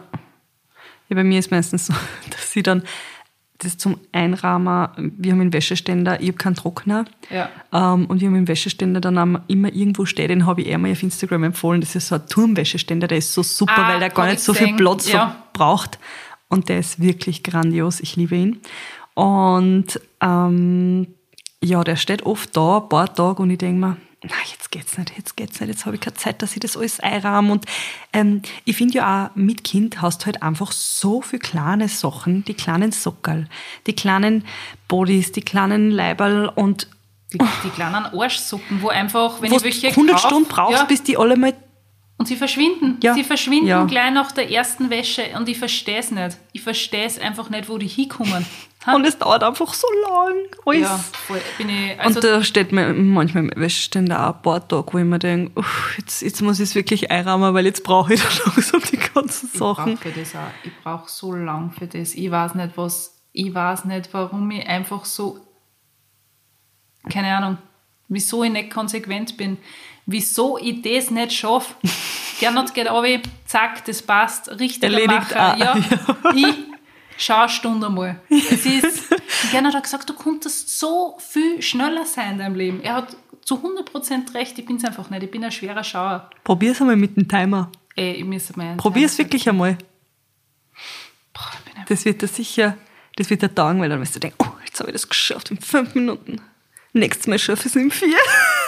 Bei 1.09 1.23
mir 1.23 1.39
ist 1.39 1.51
meistens 1.51 1.87
so, 1.87 1.93
dass 2.31 2.51
sie 2.51 2.63
dann 2.63 2.83
das 3.59 3.77
zum 3.77 3.97
Einrahmen, 4.11 5.13
wir 5.17 5.31
haben 5.31 5.39
einen 5.39 5.53
Wäscheständer, 5.53 6.19
ich 6.19 6.27
habe 6.27 6.37
keinen 6.37 6.55
Trockner. 6.55 7.05
Ja. 7.29 7.49
Ähm, 7.71 8.05
und 8.07 8.19
wir 8.19 8.27
haben 8.27 8.35
einen 8.35 8.49
Wäscheständer 8.49 8.99
dann 8.99 9.17
am- 9.17 9.41
immer 9.47 9.71
irgendwo 9.73 10.05
steht, 10.05 10.29
den 10.29 10.45
habe 10.45 10.61
ich 10.61 10.67
eh 10.67 10.77
mal 10.77 10.91
auf 10.91 11.01
Instagram 11.01 11.45
empfohlen. 11.45 11.79
Das 11.79 11.95
ist 11.95 12.09
so 12.09 12.15
ein 12.15 12.27
Turmwäscheständer, 12.27 13.07
der 13.07 13.17
ist 13.19 13.33
so 13.33 13.43
super, 13.43 13.73
Ah, 13.77 13.89
weil 13.93 13.99
der 13.99 14.09
gar 14.09 14.25
ich 14.27 14.33
nicht 14.33 14.43
so 14.43 14.53
viel. 14.53 14.75
Platz 14.75 15.09
Ja. 15.09 15.37
braucht. 15.53 15.99
Und 16.49 16.69
der 16.69 16.79
ist 16.79 16.99
wirklich 16.99 17.43
grandios. 17.43 17.99
Ich 17.99 18.15
liebe 18.15 18.35
ihn. 18.35 18.61
Und 19.13 19.99
ähm, 20.21 21.07
ja, 21.63 21.83
der 21.83 21.95
steht 21.95 22.25
oft 22.25 22.55
da, 22.55 22.77
ein 22.77 22.89
paar 22.89 23.13
Tage, 23.13 23.41
und 23.41 23.49
ich 23.49 23.57
denke 23.57 23.79
mir, 23.79 23.97
na, 24.21 24.35
jetzt 24.51 24.71
geht's 24.71 24.97
nicht, 24.97 25.13
jetzt 25.17 25.37
geht's 25.37 25.59
nicht, 25.59 25.69
jetzt 25.69 25.85
habe 25.85 25.95
ich 25.95 26.01
keine 26.01 26.15
Zeit, 26.15 26.41
dass 26.41 26.53
ich 26.53 26.59
das 26.59 26.75
alles 26.77 26.99
einrahme. 26.99 27.51
Und 27.51 27.65
ähm, 28.13 28.41
ich 28.65 28.75
finde 28.75 28.95
ja 28.95 29.27
auch, 29.27 29.35
mit 29.35 29.63
Kind 29.63 30.01
hast 30.01 30.21
du 30.21 30.25
halt 30.27 30.43
einfach 30.43 30.71
so 30.71 31.21
viele 31.21 31.39
kleine 31.39 31.87
Sachen, 31.87 32.43
die 32.45 32.53
kleinen 32.53 32.91
Sockerl, 32.91 33.47
die 33.87 33.93
kleinen 33.93 34.45
Bodies, 34.87 35.31
die 35.31 35.41
kleinen 35.41 35.91
Leiberl 35.91 36.49
und 36.53 36.87
Die, 37.33 37.39
die 37.63 37.69
kleinen 37.69 38.05
Arschsuppen, 38.05 38.81
wo 38.81 38.89
einfach, 38.89 39.41
wenn 39.41 39.51
wo 39.51 39.55
ich 39.55 39.61
du 39.61 39.65
welche 39.65 39.87
100 39.89 40.15
kauf, 40.15 40.25
Stunden 40.25 40.49
brauchst, 40.49 40.77
ja, 40.77 40.85
bis 40.85 41.03
die 41.03 41.17
alle 41.17 41.35
mal 41.35 41.53
Und 42.17 42.27
sie 42.27 42.37
verschwinden. 42.37 42.97
Ja. 43.03 43.13
Sie 43.13 43.25
verschwinden 43.25 43.67
Ja. 43.67 43.83
gleich 43.85 44.11
nach 44.13 44.31
der 44.31 44.49
ersten 44.49 44.89
Wäsche 44.89 45.23
und 45.37 45.49
ich 45.49 45.57
verstehe 45.59 45.97
es 45.97 46.11
nicht. 46.11 46.37
Ich 46.53 46.61
verstehe 46.61 47.03
es 47.05 47.19
einfach 47.19 47.49
nicht, 47.49 47.67
wo 47.67 47.77
die 47.77 47.87
hinkommen. 47.87 48.45
Ha? 48.85 48.93
Und 48.95 49.03
es 49.05 49.17
dauert 49.17 49.43
einfach 49.43 49.73
so 49.73 49.87
lang. 50.07 50.35
Alles. 50.65 50.81
ja, 50.81 50.97
voll. 50.97 51.41
Bin 51.57 51.69
ich, 51.69 51.99
also, 51.99 52.19
und 52.19 52.23
da 52.23 52.43
steht 52.43 52.71
mir 52.71 52.93
manchmal 52.93 53.45
im 53.45 53.51
Wäscheständer 53.55 54.29
auch 54.29 54.35
ein 54.35 54.41
paar 54.43 54.65
Tage, 54.67 54.93
wo 54.93 54.97
ich 54.99 55.03
mir 55.05 55.17
denke, 55.19 55.61
jetzt, 55.97 56.21
jetzt 56.21 56.41
muss 56.43 56.59
ich 56.59 56.69
es 56.69 56.75
wirklich 56.75 57.09
einrahmen, 57.11 57.53
weil 57.55 57.65
jetzt 57.65 57.83
brauche 57.83 58.13
ich 58.13 58.21
dann 58.45 58.53
langsam 58.53 58.81
die 58.91 58.97
ganzen 58.97 59.49
ich 59.51 59.59
brauche 59.59 59.81
Sachen. 59.81 59.97
für 59.97 60.11
das 60.11 60.35
auch. 60.35 60.39
Ich 60.63 60.71
brauche 60.83 61.09
so 61.09 61.33
lang 61.33 61.71
für 61.71 61.87
das. 61.87 62.13
Ich 62.13 62.29
weiß 62.31 62.53
nicht, 62.55 62.77
was, 62.77 63.19
ich 63.33 63.53
weiß 63.53 63.85
nicht, 63.85 64.09
warum 64.13 64.49
ich 64.51 64.65
einfach 64.67 65.03
so, 65.03 65.39
keine 67.09 67.35
Ahnung, 67.35 67.57
wieso 68.07 68.43
ich 68.43 68.51
nicht 68.51 68.69
konsequent 68.71 69.35
bin, 69.35 69.57
wieso 70.05 70.57
ich 70.57 70.81
das 70.81 71.11
nicht 71.11 71.33
schaffe. 71.33 71.73
Gernot 72.39 72.73
geht 72.73 72.89
runter, 72.89 73.21
zack, 73.45 73.85
das 73.85 74.01
passt, 74.01 74.49
richtiger 74.59 74.87
Erledigt 74.87 75.35
Macher. 75.35 75.53
auch. 75.53 75.57
Ja, 75.57 75.77
ich 76.35 76.55
schau 77.17 77.39
eine 77.41 77.49
Stunde 77.49 77.89
mal. 77.89 78.19
Es 78.29 78.65
ist, 78.65 79.03
Gernot 79.51 79.73
hat 79.73 79.83
gesagt, 79.83 80.09
du 80.09 80.13
konntest 80.13 80.77
so 80.77 81.17
viel 81.19 81.61
schneller 81.61 82.05
sein 82.05 82.33
in 82.33 82.37
deinem 82.39 82.55
Leben. 82.55 82.81
Er 82.81 82.95
hat 82.95 83.15
zu 83.43 83.55
100% 83.55 84.33
recht, 84.33 84.57
ich 84.59 84.65
bin 84.65 84.77
es 84.77 84.83
einfach 84.83 85.09
nicht. 85.09 85.23
Ich 85.23 85.31
bin 85.31 85.43
ein 85.43 85.51
schwerer 85.51 85.83
Schauer. 85.83 86.29
Probier's 86.43 86.81
einmal 86.81 86.95
mit 86.95 87.15
dem 87.15 87.27
Timer. 87.27 87.71
Ey, 87.95 88.13
ich 88.13 88.25
muss 88.25 88.53
mal 88.55 88.75
Probier's 88.75 89.15
Timer 89.15 89.25
wirklich 89.25 89.47
einmal. 89.47 89.77
Boah, 91.33 91.51
Das 91.87 92.03
wird 92.05 92.21
dir 92.21 92.27
sicher, 92.27 92.77
das 93.15 93.29
wird 93.29 93.41
dir 93.41 93.53
taugen, 93.53 93.79
weil 93.81 93.89
dann 93.89 94.01
wirst 94.01 94.15
du 94.15 94.19
denken, 94.19 94.37
oh, 94.39 94.51
jetzt 94.65 94.79
habe 94.79 94.89
ich 94.89 94.93
das 94.93 95.07
geschafft 95.07 95.51
in 95.51 95.57
fünf 95.59 95.95
Minuten. 95.95 96.41
Nächstes 96.93 97.27
Mal 97.27 97.39
schaffe 97.39 97.61
ich 97.67 97.67
es 97.67 97.75
in 97.75 97.91
vier. 97.91 98.17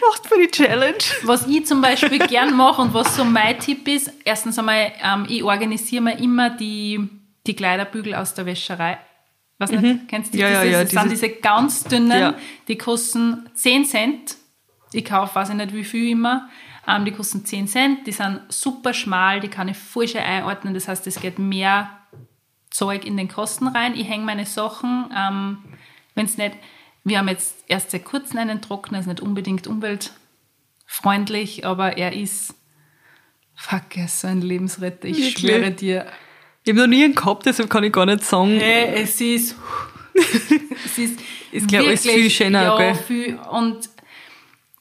Macht 0.00 0.26
für 0.26 0.38
die 0.40 0.48
Challenge. 0.50 0.96
Was 1.24 1.46
ich 1.46 1.66
zum 1.66 1.80
Beispiel 1.82 2.18
gern 2.18 2.54
mache 2.54 2.82
und 2.82 2.94
was 2.94 3.16
so 3.16 3.24
mein 3.24 3.58
Tipp 3.58 3.86
ist, 3.88 4.12
erstens 4.24 4.58
einmal, 4.58 4.92
ähm, 5.02 5.26
ich 5.28 5.42
organisiere 5.42 6.02
mir 6.02 6.18
immer 6.18 6.50
die, 6.50 7.08
die 7.46 7.54
Kleiderbügel 7.56 8.14
aus 8.14 8.34
der 8.34 8.46
Wäscherei. 8.46 8.98
Was 9.58 9.70
nicht, 9.70 10.08
kennst 10.08 10.34
du 10.34 10.38
die? 10.38 10.44
Mhm. 10.44 10.50
Ja, 10.50 10.62
ja, 10.62 10.64
Dieses- 10.64 10.72
ja, 10.72 10.82
Das 10.82 11.02
sind 11.02 11.10
diese 11.12 11.28
ganz 11.30 11.84
dünnen, 11.84 12.10
Ja. 12.20 12.34
die 12.68 12.76
kosten 12.78 13.48
10 13.54 13.84
Cent. 13.86 14.36
Ich 14.92 15.04
kaufe, 15.04 15.34
weiß 15.34 15.48
ich 15.50 15.54
nicht 15.56 15.72
wie 15.74 15.84
viel 15.84 16.10
immer. 16.10 16.48
Ähm, 16.86 17.04
die 17.04 17.10
kosten 17.12 17.44
10 17.44 17.66
Cent, 17.66 18.06
die 18.06 18.12
sind 18.12 18.40
super 18.48 18.92
schmal, 18.94 19.40
die 19.40 19.48
kann 19.48 19.66
ich 19.68 19.76
voll 19.76 20.06
schön 20.06 20.20
einordnen. 20.20 20.74
Das 20.74 20.86
heißt, 20.88 21.06
es 21.06 21.18
geht 21.20 21.38
mehr 21.38 21.90
Zeug 22.70 23.04
in 23.04 23.16
den 23.16 23.28
Kosten 23.28 23.66
rein. 23.68 23.94
Ich 23.96 24.06
hänge 24.08 24.24
meine 24.24 24.44
Sachen, 24.46 25.06
ähm, 25.16 25.58
wenn 26.14 26.26
es 26.26 26.36
nicht, 26.36 26.56
wir 27.06 27.18
haben 27.18 27.28
jetzt 27.28 27.54
erst 27.68 27.92
seit 27.92 28.04
kurzem 28.04 28.40
einen 28.40 28.60
Trockner, 28.60 28.98
ist 28.98 29.06
nicht 29.06 29.20
unbedingt 29.20 29.68
umweltfreundlich, 29.68 31.64
aber 31.64 31.96
er 31.96 32.12
ist, 32.12 32.52
fuck, 33.54 33.96
er 33.96 34.06
ist 34.06 34.20
so 34.20 34.26
ein 34.26 34.40
Lebensretter, 34.40 35.06
ich 35.06 35.16
Wirklich? 35.18 35.38
schwöre 35.38 35.70
dir. 35.70 36.06
Ich 36.64 36.70
habe 36.72 36.80
noch 36.80 36.88
nie 36.88 37.04
einen 37.04 37.14
gehabt, 37.14 37.46
deshalb 37.46 37.70
kann 37.70 37.84
ich 37.84 37.92
gar 37.92 38.06
nicht 38.06 38.24
sagen. 38.24 38.58
Hey, 38.58 39.02
es 39.02 39.20
ist, 39.20 39.54
es 40.84 40.98
ist, 40.98 41.20
Ist, 41.52 41.68
glaub 41.68 41.86
ich, 41.86 42.00
viel 42.00 42.28
schöner, 42.28 42.62
ja, 42.64 42.76
gell? 42.76 42.94
Viel, 42.96 43.38
und 43.52 43.88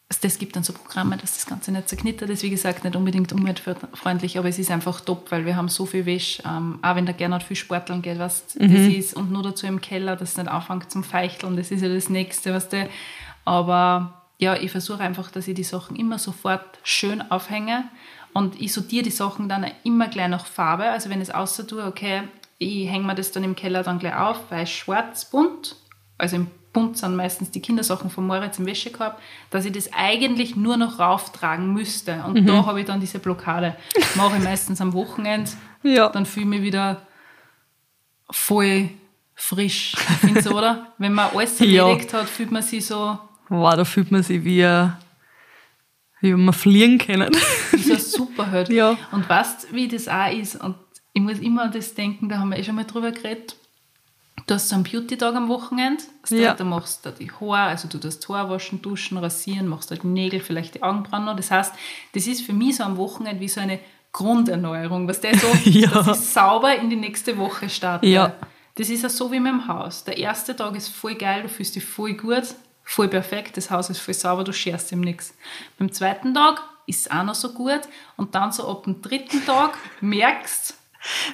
es- 0.09 0.19
das 0.19 0.37
gibt 0.37 0.55
dann 0.55 0.63
so 0.63 0.71
Programme, 0.73 1.17
dass 1.17 1.33
das 1.33 1.45
Ganze 1.47 1.71
nicht 1.71 1.89
zerknittert 1.89 2.29
ist. 2.29 2.43
Wie 2.43 2.49
gesagt, 2.49 2.83
nicht 2.83 2.95
unbedingt 2.95 3.33
umweltfreundlich, 3.33 4.37
aber 4.37 4.49
es 4.49 4.59
ist 4.59 4.69
einfach 4.71 5.01
top, 5.01 5.31
weil 5.31 5.45
wir 5.45 5.55
haben 5.55 5.67
so 5.69 5.85
viel 5.85 6.05
Wäsche, 6.05 6.43
ähm, 6.45 6.79
auch 6.81 6.95
wenn 6.95 7.05
der 7.05 7.15
Gernot 7.15 7.43
viel 7.43 7.55
Sporteln 7.55 8.01
geht, 8.01 8.19
was 8.19 8.55
Mhm. 8.55 8.71
das 8.73 8.81
ist, 8.93 9.13
und 9.15 9.31
nur 9.31 9.41
dazu 9.43 9.65
im 9.65 9.81
Keller, 9.81 10.15
dass 10.15 10.31
es 10.31 10.37
nicht 10.37 10.47
anfängt 10.49 10.91
zum 10.91 11.03
Feichteln, 11.03 11.57
das 11.57 11.71
ist 11.71 11.81
ja 11.81 11.89
das 11.89 12.09
Nächste, 12.09 12.53
was 12.53 12.69
der. 12.69 12.87
Aber 13.45 14.21
ja, 14.37 14.55
ich 14.55 14.71
versuche 14.71 14.99
einfach, 14.99 15.31
dass 15.31 15.47
ich 15.47 15.55
die 15.55 15.63
Sachen 15.63 15.95
immer 15.95 16.19
sofort 16.19 16.65
schön 16.83 17.21
aufhänge 17.31 17.85
und 18.33 18.59
ich 18.61 18.73
sortiere 18.73 19.03
die 19.03 19.11
Sachen 19.11 19.47
dann 19.49 19.65
immer 19.83 20.07
gleich 20.07 20.27
nach 20.29 20.45
Farbe. 20.45 20.85
Also 20.89 21.09
wenn 21.09 21.21
ich 21.21 21.29
es 21.29 21.33
außer 21.35 21.65
tue, 21.65 21.83
okay, 21.85 22.23
ich 22.57 22.89
hänge 22.89 23.05
mir 23.05 23.15
das 23.15 23.31
dann 23.31 23.43
im 23.43 23.55
Keller 23.55 23.83
dann 23.83 23.99
gleich 23.99 24.15
auf, 24.15 24.51
weiß, 24.51 24.69
schwarz, 24.69 25.25
bunt 25.25 25.75
also 26.17 26.37
im 26.37 26.47
Bund 26.75 26.95
sind 26.97 27.15
meistens 27.15 27.49
die 27.49 27.61
Kindersachen 27.61 28.11
von 28.11 28.27
Moritz 28.27 28.59
im 28.59 28.67
Wäschekorb, 28.67 29.19
dass 29.49 29.65
ich 29.65 29.71
das 29.71 29.89
eigentlich 29.93 30.55
nur 30.55 30.77
noch 30.77 30.99
rauftragen 30.99 31.73
müsste. 31.73 32.23
Und 32.27 32.41
Mhm. 32.41 32.45
da 32.45 32.65
habe 32.67 32.81
ich 32.81 32.85
dann 32.85 32.99
diese 32.99 33.17
Blockade. 33.19 33.75
Mache 34.15 34.37
ich 34.37 34.43
meistens 34.43 34.79
am 34.81 34.93
Wochenende. 34.93 35.49
Ja. 35.81 36.09
Dann 36.09 36.25
fühle 36.27 36.43
ich 36.45 36.49
mich 36.51 36.61
wieder 36.61 37.01
voll 38.29 38.89
frisch. 39.33 39.93
Ich 39.95 40.17
finde 40.17 40.41
so, 40.41 40.51
oder? 40.57 40.93
Wenn 40.97 41.13
man 41.13 41.29
alles 41.33 41.59
Ja. 41.59 41.87
erledigt 41.87 42.13
hat, 42.13 42.29
fühlt 42.29 42.51
man 42.51 42.61
sich 42.61 42.85
so, 42.85 43.17
Wow, 43.49 43.75
da 43.75 43.85
fühlt 43.85 44.11
man 44.11 44.23
sich 44.23 44.43
wie, 44.43 44.61
äh, 44.61 44.87
wie 46.21 46.33
wenn 46.33 46.45
man 46.45 46.53
fliegen 46.53 46.97
können. 46.97 47.29
wie 47.71 47.77
so 47.77 47.93
ein 47.93 47.99
Superheld. 48.17 48.69
Ja. 48.69 48.97
Und 49.11 49.27
weißt 49.29 49.73
wie 49.73 49.87
das 49.87 50.07
auch 50.07 50.31
ist? 50.31 50.55
Und 50.55 50.75
ich 51.13 51.21
muss 51.21 51.39
immer 51.39 51.63
an 51.63 51.71
das 51.71 51.93
denken, 51.93 52.27
da 52.29 52.39
haben 52.39 52.49
wir 52.49 52.57
eh 52.57 52.63
schon 52.63 52.75
mal 52.75 52.85
drüber 52.85 53.11
geredet. 53.11 53.55
Du 54.47 54.53
hast 54.53 54.69
so 54.69 54.75
einen 54.75 54.83
Beauty-Tag 54.83 55.33
am 55.35 55.47
Wochenende. 55.49 56.03
Also 56.21 56.35
Ja. 56.35 56.53
Da 56.53 56.63
machst 56.63 57.05
du 57.05 57.11
die 57.11 57.31
Haare, 57.31 57.69
also 57.69 57.87
du 57.87 57.97
das 57.97 58.19
Haar 58.29 58.49
waschen, 58.49 58.81
duschen, 58.81 59.17
rasieren, 59.17 59.67
machst 59.67 59.89
halt 59.89 60.03
die 60.03 60.07
Nägel, 60.07 60.39
vielleicht 60.39 60.75
die 60.75 60.83
Augenbrauen 60.83 61.25
noch. 61.25 61.35
Das 61.35 61.49
heißt, 61.49 61.73
das 62.13 62.27
ist 62.27 62.41
für 62.45 62.53
mich 62.53 62.77
so 62.77 62.83
am 62.83 62.97
Wochenende 62.97 63.39
wie 63.41 63.47
so 63.49 63.59
eine 63.61 63.79
Grunderneuerung, 64.11 65.07
was 65.07 65.19
der 65.19 65.37
so, 65.37 65.47
Ja. 65.69 65.89
dass 65.89 66.07
ich 66.19 66.25
sauber 66.27 66.75
in 66.75 66.89
die 66.89 66.95
nächste 66.95 67.37
Woche 67.37 67.69
starte. 67.69 68.05
Ja. 68.07 68.33
Das 68.75 68.89
ist 68.89 69.03
ja 69.03 69.09
so 69.09 69.31
wie 69.31 69.39
mit 69.39 69.51
dem 69.51 69.67
Haus. 69.67 70.03
Der 70.03 70.17
erste 70.17 70.55
Tag 70.55 70.75
ist 70.75 70.89
voll 70.89 71.15
geil, 71.15 71.43
du 71.43 71.49
fühlst 71.49 71.75
dich 71.75 71.85
voll 71.85 72.13
gut, 72.13 72.43
voll 72.83 73.07
perfekt, 73.07 73.57
das 73.57 73.71
Haus 73.71 73.89
ist 73.89 73.99
voll 73.99 74.13
sauber, 74.13 74.43
du 74.43 74.53
scherst 74.53 74.91
ihm 74.91 75.01
nichts. 75.01 75.33
Beim 75.79 75.91
zweiten 75.91 76.33
Tag 76.33 76.61
ist 76.85 77.05
es 77.07 77.11
auch 77.11 77.23
noch 77.23 77.35
so 77.35 77.51
gut 77.53 77.81
und 78.15 78.35
dann 78.35 78.51
so 78.51 78.67
ab 78.69 78.83
dem 78.83 79.01
dritten 79.01 79.43
Tag 79.45 79.77
merkst 80.01 80.75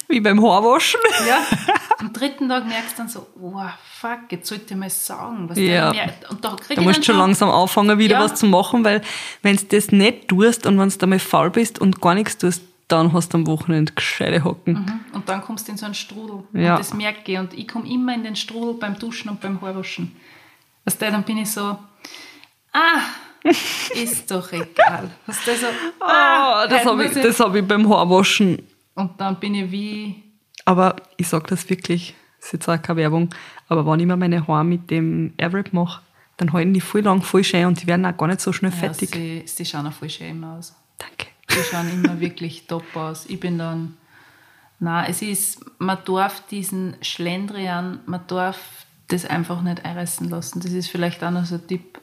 wie 0.08 0.20
beim 0.20 0.42
Haarwaschen. 0.42 1.00
ja, 1.28 1.38
am 1.98 2.12
dritten 2.12 2.48
Tag 2.48 2.66
merkst 2.66 2.92
du 2.92 2.96
dann 2.98 3.08
so, 3.08 3.26
oh 3.40 3.60
fuck, 4.00 4.30
jetzt 4.30 4.48
sollte 4.48 4.74
ich 4.74 4.76
mal 4.80 4.90
sagen, 4.90 5.48
was 5.48 5.58
Ja. 5.58 5.90
Und 6.30 6.44
da 6.44 6.56
krieg 6.56 6.76
Da 6.76 6.82
musst 6.82 7.04
schon 7.04 7.16
langsam 7.18 7.50
anfangen, 7.50 7.98
wieder 7.98 8.16
Ja. 8.16 8.24
was 8.24 8.34
zu 8.36 8.46
machen, 8.46 8.84
weil 8.84 9.02
wenn 9.42 9.56
du 9.56 9.64
das 9.64 9.92
nicht 9.92 10.28
tust 10.28 10.66
und 10.66 10.78
wenn 10.78 10.88
du 10.88 10.96
einmal 11.02 11.18
faul 11.18 11.50
bist 11.50 11.78
und 11.78 12.00
gar 12.00 12.14
nichts 12.14 12.38
tust, 12.38 12.62
dann 12.88 13.12
hast 13.14 13.32
du 13.32 13.38
am 13.38 13.46
Wochenende 13.46 13.92
gescheite 13.94 14.44
Hocken. 14.44 14.74
Mhm. 14.74 15.00
Und 15.14 15.28
dann 15.28 15.40
kommst 15.40 15.66
du 15.66 15.72
in 15.72 15.78
so 15.78 15.86
einen 15.86 15.94
Strudel. 15.94 16.42
Ja. 16.52 16.72
Und 16.74 16.80
das 16.80 16.92
merke 16.92 17.32
ich. 17.32 17.38
Und 17.38 17.54
ich 17.54 17.66
komme 17.66 17.88
immer 17.88 18.12
in 18.14 18.22
den 18.22 18.36
Strudel 18.36 18.74
beim 18.74 18.98
Duschen 18.98 19.30
und 19.30 19.40
beim 19.40 19.60
Haarwaschen. 19.62 20.14
Weißt 20.84 21.00
du, 21.00 21.10
dann 21.10 21.22
bin 21.22 21.38
ich 21.38 21.50
so, 21.50 21.78
ah, 22.72 23.00
ist 23.94 24.30
doch 24.30 24.52
egal. 24.52 25.10
Weißt 25.26 25.46
du, 25.46 25.56
so, 25.56 25.66
Ah, 26.00 26.66
das 26.66 26.80
heute 26.80 26.90
habe 26.90 27.04
ich- 27.06 27.12
das 27.22 27.40
hab 27.40 27.54
ich 27.54 27.66
beim 27.66 27.88
Haarwaschen. 27.88 28.66
Und 28.94 29.20
dann 29.20 29.40
bin 29.40 29.54
ich 29.54 29.70
wie, 29.70 30.22
Aber 30.64 30.96
ich 31.16 31.28
sage 31.28 31.46
das 31.48 31.68
wirklich, 31.70 32.14
das 32.38 32.46
ist 32.48 32.52
jetzt 32.52 32.68
auch 32.68 32.80
keine 32.80 32.98
Werbung, 32.98 33.30
aber 33.68 33.86
wenn 33.86 34.00
ich 34.00 34.06
mir 34.06 34.16
meine 34.16 34.46
Haare 34.46 34.64
mit 34.64 34.90
dem 34.90 35.32
Airwrap 35.38 35.72
mache, 35.72 36.02
dann 36.36 36.52
halten 36.52 36.74
die 36.74 36.80
voll 36.80 37.02
lang, 37.02 37.22
voll 37.22 37.44
schön 37.44 37.66
und 37.66 37.80
die 37.80 37.86
werden 37.86 38.04
auch 38.04 38.16
gar 38.16 38.26
nicht 38.26 38.40
so 38.40 38.52
schnell 38.52 38.72
ja, 38.72 38.76
fertig. 38.78 39.10
sie, 39.10 39.42
sie 39.46 39.64
schauen 39.64 39.86
auch 39.86 39.92
voll 39.92 40.10
schön 40.10 40.30
immer 40.30 40.56
aus. 40.58 40.74
Danke. 40.98 41.26
Die 41.50 41.62
schauen 41.70 41.90
immer 41.92 42.20
wirklich 42.20 42.66
top 42.68 42.84
aus. 42.96 43.26
Ich 43.26 43.38
bin 43.40 43.58
dann, 43.58 43.96
na, 44.80 45.06
es 45.06 45.22
ist, 45.22 45.64
man 45.78 45.98
darf 46.04 46.46
diesen 46.48 46.96
Schlendrian, 47.02 48.00
man 48.06 48.22
darf 48.26 48.58
das 49.08 49.24
einfach 49.26 49.62
nicht 49.62 49.84
einreißen 49.84 50.28
lassen. 50.28 50.60
Das 50.60 50.72
ist 50.72 50.88
vielleicht 50.88 51.22
auch 51.22 51.30
noch 51.30 51.44
so 51.44 51.56
ein 51.56 51.66
Tipp. 51.66 52.00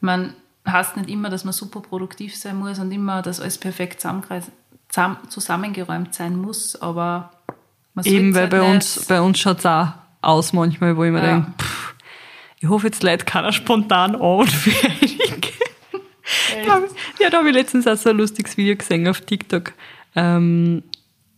Man 0.00 0.34
heißt 0.66 0.96
nicht 0.96 1.08
immer, 1.08 1.30
dass 1.30 1.44
man 1.44 1.52
super 1.52 1.80
produktiv 1.80 2.36
sein 2.36 2.56
muss 2.56 2.78
und 2.78 2.92
immer, 2.92 3.22
dass 3.22 3.40
alles 3.40 3.58
perfekt 3.58 4.00
zusammenkreis- 4.00 4.42
zusammen- 4.42 4.52
zusammengeräumt 5.28 6.14
sein 6.14 6.36
muss, 6.36 6.80
aber 6.80 7.30
man 7.94 8.04
Eben, 8.04 8.34
weil 8.34 8.42
halt 8.42 8.50
bei 8.50 8.62
uns, 8.62 9.06
bei 9.06 9.20
uns 9.20 9.38
schaut 9.38 9.58
es 9.58 9.66
auch 9.66 9.88
aus 10.22 10.52
manchmal, 10.52 10.96
wo 10.96 11.04
ich 11.04 11.12
mir 11.12 11.18
Ja. 11.24 11.26
denke, 11.34 11.52
pff, 11.60 11.94
ich 12.60 12.68
hoffe, 12.68 12.86
jetzt 12.86 13.02
leidet 13.02 13.26
keiner 13.26 13.52
spontan 13.52 14.14
an 14.14 14.20
und 14.20 14.48
hab 16.68 16.84
ich- 16.84 16.90
ja, 17.20 17.30
da 17.30 17.38
habe 17.38 17.48
ich 17.48 17.54
letztens 17.54 17.86
auch 17.86 17.96
so 17.96 18.10
ein 18.10 18.16
lustiges 18.16 18.56
Video 18.56 18.76
gesehen 18.76 19.06
auf 19.08 19.20
TikTok. 19.20 19.72
Ähm, 20.16 20.82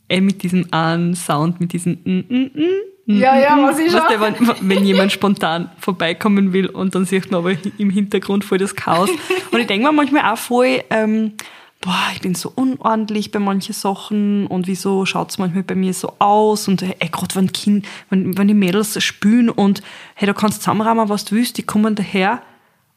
eh 0.08 0.20
mit 0.20 0.42
diesem 0.42 0.66
einen 0.72 1.14
Sound, 1.14 1.60
mit 1.60 1.72
diesem 1.72 1.98
mm, 2.04 2.10
mm, 2.28 2.50
mm, 2.54 2.60
mm, 3.06 3.16
Ja, 3.20 3.38
ja, 3.38 3.56
was 3.62 3.78
ich 3.78 3.92
Weißt 3.92 4.10
du, 4.10 4.20
wenn, 4.20 4.68
wenn 4.70 4.84
jemand 4.84 5.12
spontan 5.12 5.70
vorbeikommen 5.78 6.52
will 6.52 6.66
und 6.66 6.94
dann 6.94 7.04
sieht 7.04 7.30
man 7.30 7.40
aber 7.40 7.52
im 7.78 7.90
Hintergrund 7.90 8.44
voll 8.44 8.58
das 8.58 8.74
Chaos. 8.74 9.10
Und 9.52 9.60
ich 9.60 9.66
denke 9.66 9.86
mir 9.86 9.92
manchmal 9.92 10.32
auch 10.32 10.38
voll, 10.38 10.82
ähm, 10.90 11.32
boah, 11.80 12.10
ich 12.12 12.20
bin 12.20 12.34
so 12.34 12.52
unordentlich 12.54 13.30
bei 13.30 13.38
manchen 13.38 13.72
Sachen 13.72 14.46
und 14.46 14.66
wieso 14.66 15.06
schaut 15.06 15.30
es 15.30 15.38
manchmal 15.38 15.62
bei 15.62 15.74
mir 15.74 15.94
so 15.94 16.14
aus 16.18 16.68
und 16.68 16.82
ey, 16.82 17.08
gerade 17.10 17.34
wenn, 17.34 17.52
kind, 17.52 17.86
wenn, 18.10 18.36
wenn 18.36 18.48
die 18.48 18.54
Mädels 18.54 19.02
spülen 19.02 19.48
und 19.48 19.82
hey, 20.14 20.26
du 20.26 20.34
kannst 20.34 20.62
zusammenrahmen, 20.62 21.08
was 21.08 21.24
du 21.24 21.36
willst, 21.36 21.56
die 21.56 21.62
kommen 21.62 21.94
daher 21.94 22.42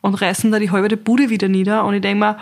und 0.02 0.16
reißen 0.16 0.52
da 0.52 0.60
die 0.60 0.72
halbe 0.72 0.98
Bude 0.98 1.30
wieder 1.30 1.48
nieder 1.48 1.86
und 1.86 1.94
ich 1.94 2.02
denke 2.02 2.20
mir, 2.20 2.38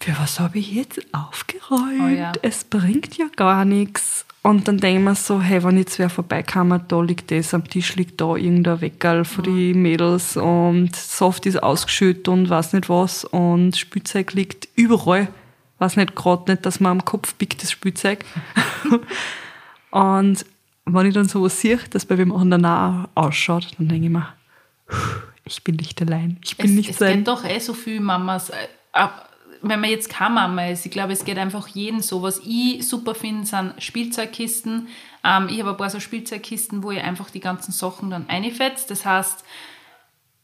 für 0.00 0.16
was 0.18 0.38
habe 0.38 0.58
ich 0.58 0.72
jetzt 0.72 1.00
aufgeräumt? 1.12 2.00
Oh 2.02 2.08
ja. 2.08 2.32
Es 2.42 2.64
bringt 2.64 3.16
ja 3.16 3.26
gar 3.34 3.64
nichts. 3.64 4.24
Und 4.42 4.66
dann 4.68 4.78
denke 4.78 4.98
ich 5.00 5.04
mir 5.04 5.14
so, 5.14 5.40
hey, 5.42 5.62
wenn 5.64 5.76
jetzt 5.78 5.98
wer 5.98 6.08
vorbeikam, 6.08 6.80
da 6.88 7.00
liegt 7.02 7.30
das, 7.30 7.52
am 7.52 7.68
Tisch 7.68 7.96
liegt 7.96 8.20
da 8.20 8.34
irgendein 8.36 8.80
Weckerl 8.80 9.24
für 9.24 9.42
die 9.42 9.74
Mädels 9.74 10.36
und 10.36 10.94
Soft 10.94 11.44
ist 11.46 11.62
ausgeschüttet 11.62 12.28
und 12.28 12.48
weiß 12.48 12.72
nicht 12.72 12.88
was 12.88 13.24
und 13.24 13.76
Spielzeug 13.76 14.32
liegt 14.34 14.68
überall. 14.76 15.28
Weiß 15.80 15.96
nicht, 15.96 16.14
gerade 16.16 16.50
nicht, 16.52 16.64
dass 16.64 16.80
man 16.80 16.92
am 16.92 17.04
Kopf 17.04 17.34
biegt, 17.34 17.62
das 17.62 17.70
Spielzeug. 17.72 18.24
und 19.90 20.44
wenn 20.84 21.06
ich 21.06 21.14
dann 21.14 21.28
sowas 21.28 21.60
sehe, 21.60 21.78
dass 21.90 22.06
bei 22.06 22.16
wem 22.18 22.32
anderen 22.34 22.64
auch 22.64 23.08
ausschaut, 23.14 23.68
dann 23.78 23.88
denke 23.88 24.06
ich 24.06 24.12
mir, 24.12 24.28
ich 25.44 25.62
bin 25.64 25.76
nicht 25.76 26.00
allein. 26.00 26.38
Ich 26.44 26.56
bin 26.56 26.70
es, 26.70 26.72
nicht 26.76 26.90
es 26.90 26.98
sein. 26.98 27.18
geht 27.18 27.28
doch 27.28 27.44
eh 27.44 27.58
so 27.58 27.74
viel 27.74 28.00
Mamas. 28.00 28.50
äh, 28.50 28.54
ab- 28.92 29.27
Wenn 29.62 29.80
man 29.80 29.90
jetzt 29.90 30.08
keine 30.08 30.34
Mama 30.34 30.66
ist, 30.66 30.86
ich 30.86 30.92
glaube, 30.92 31.12
es 31.12 31.24
geht 31.24 31.38
einfach 31.38 31.68
jeden 31.68 32.00
so. 32.00 32.22
Was 32.22 32.40
ich 32.44 32.86
super 32.86 33.14
finde, 33.14 33.46
sind 33.46 33.74
Spielzeugkisten. 33.78 34.88
Ähm, 35.24 35.48
ich 35.50 35.60
habe 35.60 35.70
ein 35.70 35.76
paar 35.76 35.90
so 35.90 36.00
Spielzeugkisten, 36.00 36.82
wo 36.82 36.90
ich 36.90 37.02
einfach 37.02 37.30
die 37.30 37.40
ganzen 37.40 37.72
Sachen 37.72 38.10
dann 38.10 38.28
einfetzt. 38.28 38.90
Das 38.90 39.04
heißt, 39.04 39.44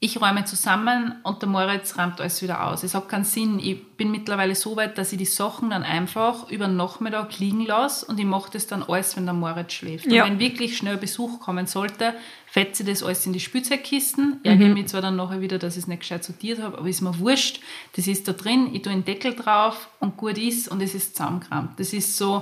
ich 0.05 0.21
räume 0.21 0.45
zusammen 0.45 1.15
und 1.23 1.41
der 1.41 1.49
Moritz 1.49 1.97
räumt 1.97 2.21
alles 2.21 2.43
wieder 2.43 2.67
aus. 2.67 2.83
Es 2.83 2.95
hat 2.95 3.09
keinen 3.09 3.25
Sinn. 3.25 3.59
Ich 3.59 3.97
bin 3.97 4.11
mittlerweile 4.11 4.55
so 4.55 4.77
weit, 4.77 4.99
dass 4.99 5.13
ich 5.13 5.19
die 5.19 5.25
Sachen 5.25 5.71
dann 5.71 5.83
einfach 5.83 6.51
über 6.51 6.67
den 6.67 6.77
Nachmittag 6.77 7.39
liegen 7.39 7.65
lasse 7.65 8.05
und 8.05 8.21
ich 8.21 8.27
mache 8.27 8.51
das 8.53 8.67
dann 8.67 8.83
alles, 8.83 9.17
wenn 9.17 9.25
der 9.25 9.33
Moritz 9.33 9.73
schläft. 9.73 10.05
Ja. 10.07 10.25
Und 10.25 10.33
wenn 10.33 10.39
wirklich 10.41 10.77
schnell 10.77 10.99
Besuch 10.99 11.41
kommen 11.41 11.67
sollte, 11.67 12.13
fetze 12.55 12.85
das 12.85 13.03
alles 13.03 13.27
in 13.27 13.33
die 13.33 13.41
Spielzeugkisten. 13.41 14.39
Ärgere 14.45 14.69
mich 14.69 14.87
zwar 14.87 15.03
dann 15.03 15.17
nachher 15.17 15.41
wieder, 15.41 15.59
dass 15.59 15.75
ich 15.75 15.83
es 15.83 15.89
nicht 15.89 15.99
gescheit 15.99 16.23
sortiert 16.23 16.63
habe, 16.63 16.79
aber 16.79 16.89
ist 16.89 17.01
mir 17.01 17.19
wurscht. 17.19 17.61
Das 17.97 18.07
ist 18.07 18.29
da 18.29 18.33
drin, 18.33 18.71
ich 18.73 18.83
tue 18.83 18.93
einen 18.93 19.05
Deckel 19.05 19.35
drauf 19.35 19.89
und 19.99 20.17
gut 20.17 20.39
ist 20.39 20.69
und 20.69 20.81
es 20.81 20.95
ist 20.95 21.17
zusammengekramt. 21.17 21.81
Das 21.81 21.93
ist 21.93 22.17
so... 22.17 22.41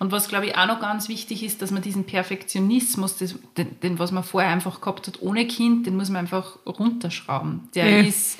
Und 0.00 0.12
was, 0.12 0.28
glaube 0.28 0.44
ich, 0.46 0.58
auch 0.58 0.66
noch 0.66 0.80
ganz 0.80 1.08
wichtig 1.08 1.42
ist, 1.42 1.62
dass 1.62 1.70
man 1.70 1.80
diesen 1.80 2.04
Perfektionismus, 2.04 3.16
das, 3.16 3.36
den, 3.56 3.80
den, 3.80 3.98
was 3.98 4.12
man 4.12 4.22
vorher 4.22 4.50
einfach 4.50 4.82
gehabt 4.82 5.06
hat 5.06 5.22
ohne 5.22 5.46
Kind, 5.46 5.86
den 5.86 5.96
muss 5.96 6.10
man 6.10 6.18
einfach 6.18 6.58
runterschrauben. 6.66 7.70
Der 7.74 7.88
Ja. 7.88 8.06
ist, 8.06 8.38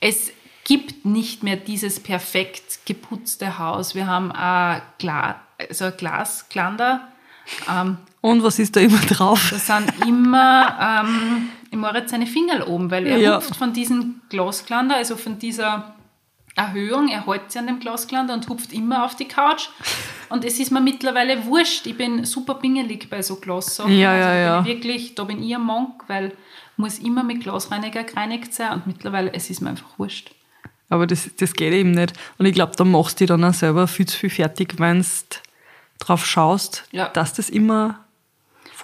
es 0.00 0.30
gibt 0.64 1.06
nicht 1.06 1.42
mehr 1.42 1.56
dieses 1.56 2.00
perfekt 2.00 2.80
geputzte 2.84 3.58
Haus. 3.58 3.94
Wir 3.94 4.08
haben 4.08 4.30
ein, 4.30 4.82
Gla 4.98 5.40
also 5.58 5.86
ein 5.86 5.94
Glasklander. 5.96 7.08
Ähm, 7.72 7.96
Und 8.30 8.42
was 8.42 8.58
ist 8.58 8.74
da 8.76 8.80
immer 8.80 8.98
drauf? 9.08 9.48
da 9.50 9.58
sind 9.58 9.92
immer 10.06 11.02
ähm, 11.04 11.48
im 11.70 11.80
Moritz 11.80 12.10
seine 12.10 12.26
Finger 12.26 12.66
oben, 12.68 12.90
weil 12.90 13.06
er 13.06 13.18
Ja. 13.18 13.36
hupft 13.36 13.56
von 13.56 13.72
diesem 13.72 14.20
Glasklander, 14.28 14.96
also 14.96 15.16
von 15.16 15.38
dieser 15.38 15.94
Erhöhung, 16.54 17.08
er 17.08 17.26
hält 17.26 17.52
sich 17.52 17.60
an 17.60 17.66
dem 17.66 17.80
Glasklander 17.80 18.32
und 18.34 18.48
hupft 18.48 18.72
immer 18.72 19.04
auf 19.04 19.14
die 19.14 19.26
Couch. 19.28 19.68
Und 20.30 20.44
es 20.44 20.58
ist 20.58 20.72
mir 20.72 20.80
mittlerweile 20.80 21.44
wurscht. 21.44 21.86
Ich 21.86 21.96
bin 21.96 22.24
super 22.24 22.54
pingelig 22.54 23.08
bei 23.10 23.20
so 23.22 23.36
Glassachen. 23.36 23.92
Ja, 23.92 24.16
ja, 24.16 24.26
also 24.26 24.38
ja. 24.38 24.60
Ich 24.60 24.66
wirklich, 24.66 25.14
da 25.14 25.24
bin 25.24 25.42
ich 25.42 25.54
ein 25.54 25.60
Monk, 25.62 26.02
weil 26.08 26.32
muss 26.78 26.98
immer 26.98 27.22
mit 27.24 27.42
Glasreiniger 27.42 28.04
gereinigt 28.04 28.52
sein 28.54 28.72
und 28.72 28.86
mittlerweile, 28.86 29.32
es 29.34 29.50
ist 29.50 29.60
mir 29.60 29.70
einfach 29.70 29.98
wurscht. 29.98 30.30
Aber 30.88 31.06
das, 31.06 31.28
das 31.38 31.52
geht 31.54 31.72
eben 31.74 31.90
nicht. 31.92 32.12
Und 32.38 32.46
ich 32.46 32.54
glaube, 32.54 32.72
da 32.76 32.84
machst 32.84 33.18
du 33.20 33.24
dich 33.24 33.28
dann 33.28 33.44
auch 33.44 33.54
selber 33.54 33.86
viel 33.86 34.06
zu 34.06 34.16
viel 34.18 34.30
fertig, 34.30 34.74
wenn 34.78 35.00
du 35.02 35.06
drauf 35.98 36.24
schaust, 36.26 36.84
Ja. 36.92 37.08
dass 37.08 37.32
das 37.34 37.48
immer 37.50 38.00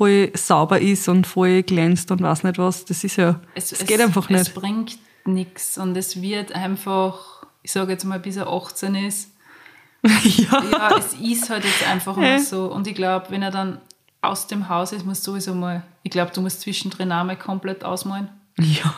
voll 0.02 0.30
sauber 0.34 0.80
ist 0.80 1.08
und 1.08 1.26
voll 1.26 1.62
glänzt 1.62 2.10
und 2.10 2.22
weiß 2.22 2.42
nicht 2.44 2.58
was. 2.58 2.84
Das 2.84 3.04
ist 3.04 3.16
ja, 3.16 3.40
Es, 3.54 3.72
es, 3.72 3.86
geht 3.86 4.00
einfach 4.00 4.28
Es 4.30 4.38
nicht. 4.48 4.54
bringt 4.54 4.98
nichts 5.24 5.78
und 5.78 5.96
es 5.96 6.20
wird 6.20 6.52
einfach, 6.54 7.44
ich 7.62 7.70
sage 7.72 7.92
jetzt 7.92 8.04
mal, 8.04 8.18
bis 8.18 8.36
er 8.36 8.48
18 8.48 8.94
ist, 8.96 9.30
ja. 10.02 10.62
ja, 10.72 10.96
es 10.98 11.14
ist 11.14 11.48
halt 11.48 11.64
jetzt 11.64 11.86
einfach 11.88 12.16
mal 12.16 12.38
so. 12.40 12.66
Und 12.72 12.86
ich 12.88 12.94
glaube, 12.96 13.26
wenn 13.30 13.42
er 13.42 13.52
dann 13.52 13.78
aus 14.20 14.48
dem 14.48 14.68
Haus 14.68 14.90
ist, 14.92 15.06
muss 15.06 15.22
sowieso 15.22 15.54
mal, 15.54 15.82
ich 16.02 16.10
glaube, 16.10 16.32
du 16.34 16.40
musst 16.40 16.60
zwischendrin 16.62 17.12
einmal 17.12 17.36
komplett 17.36 17.84
ausmalen. 17.84 18.28
ja. 18.58 18.94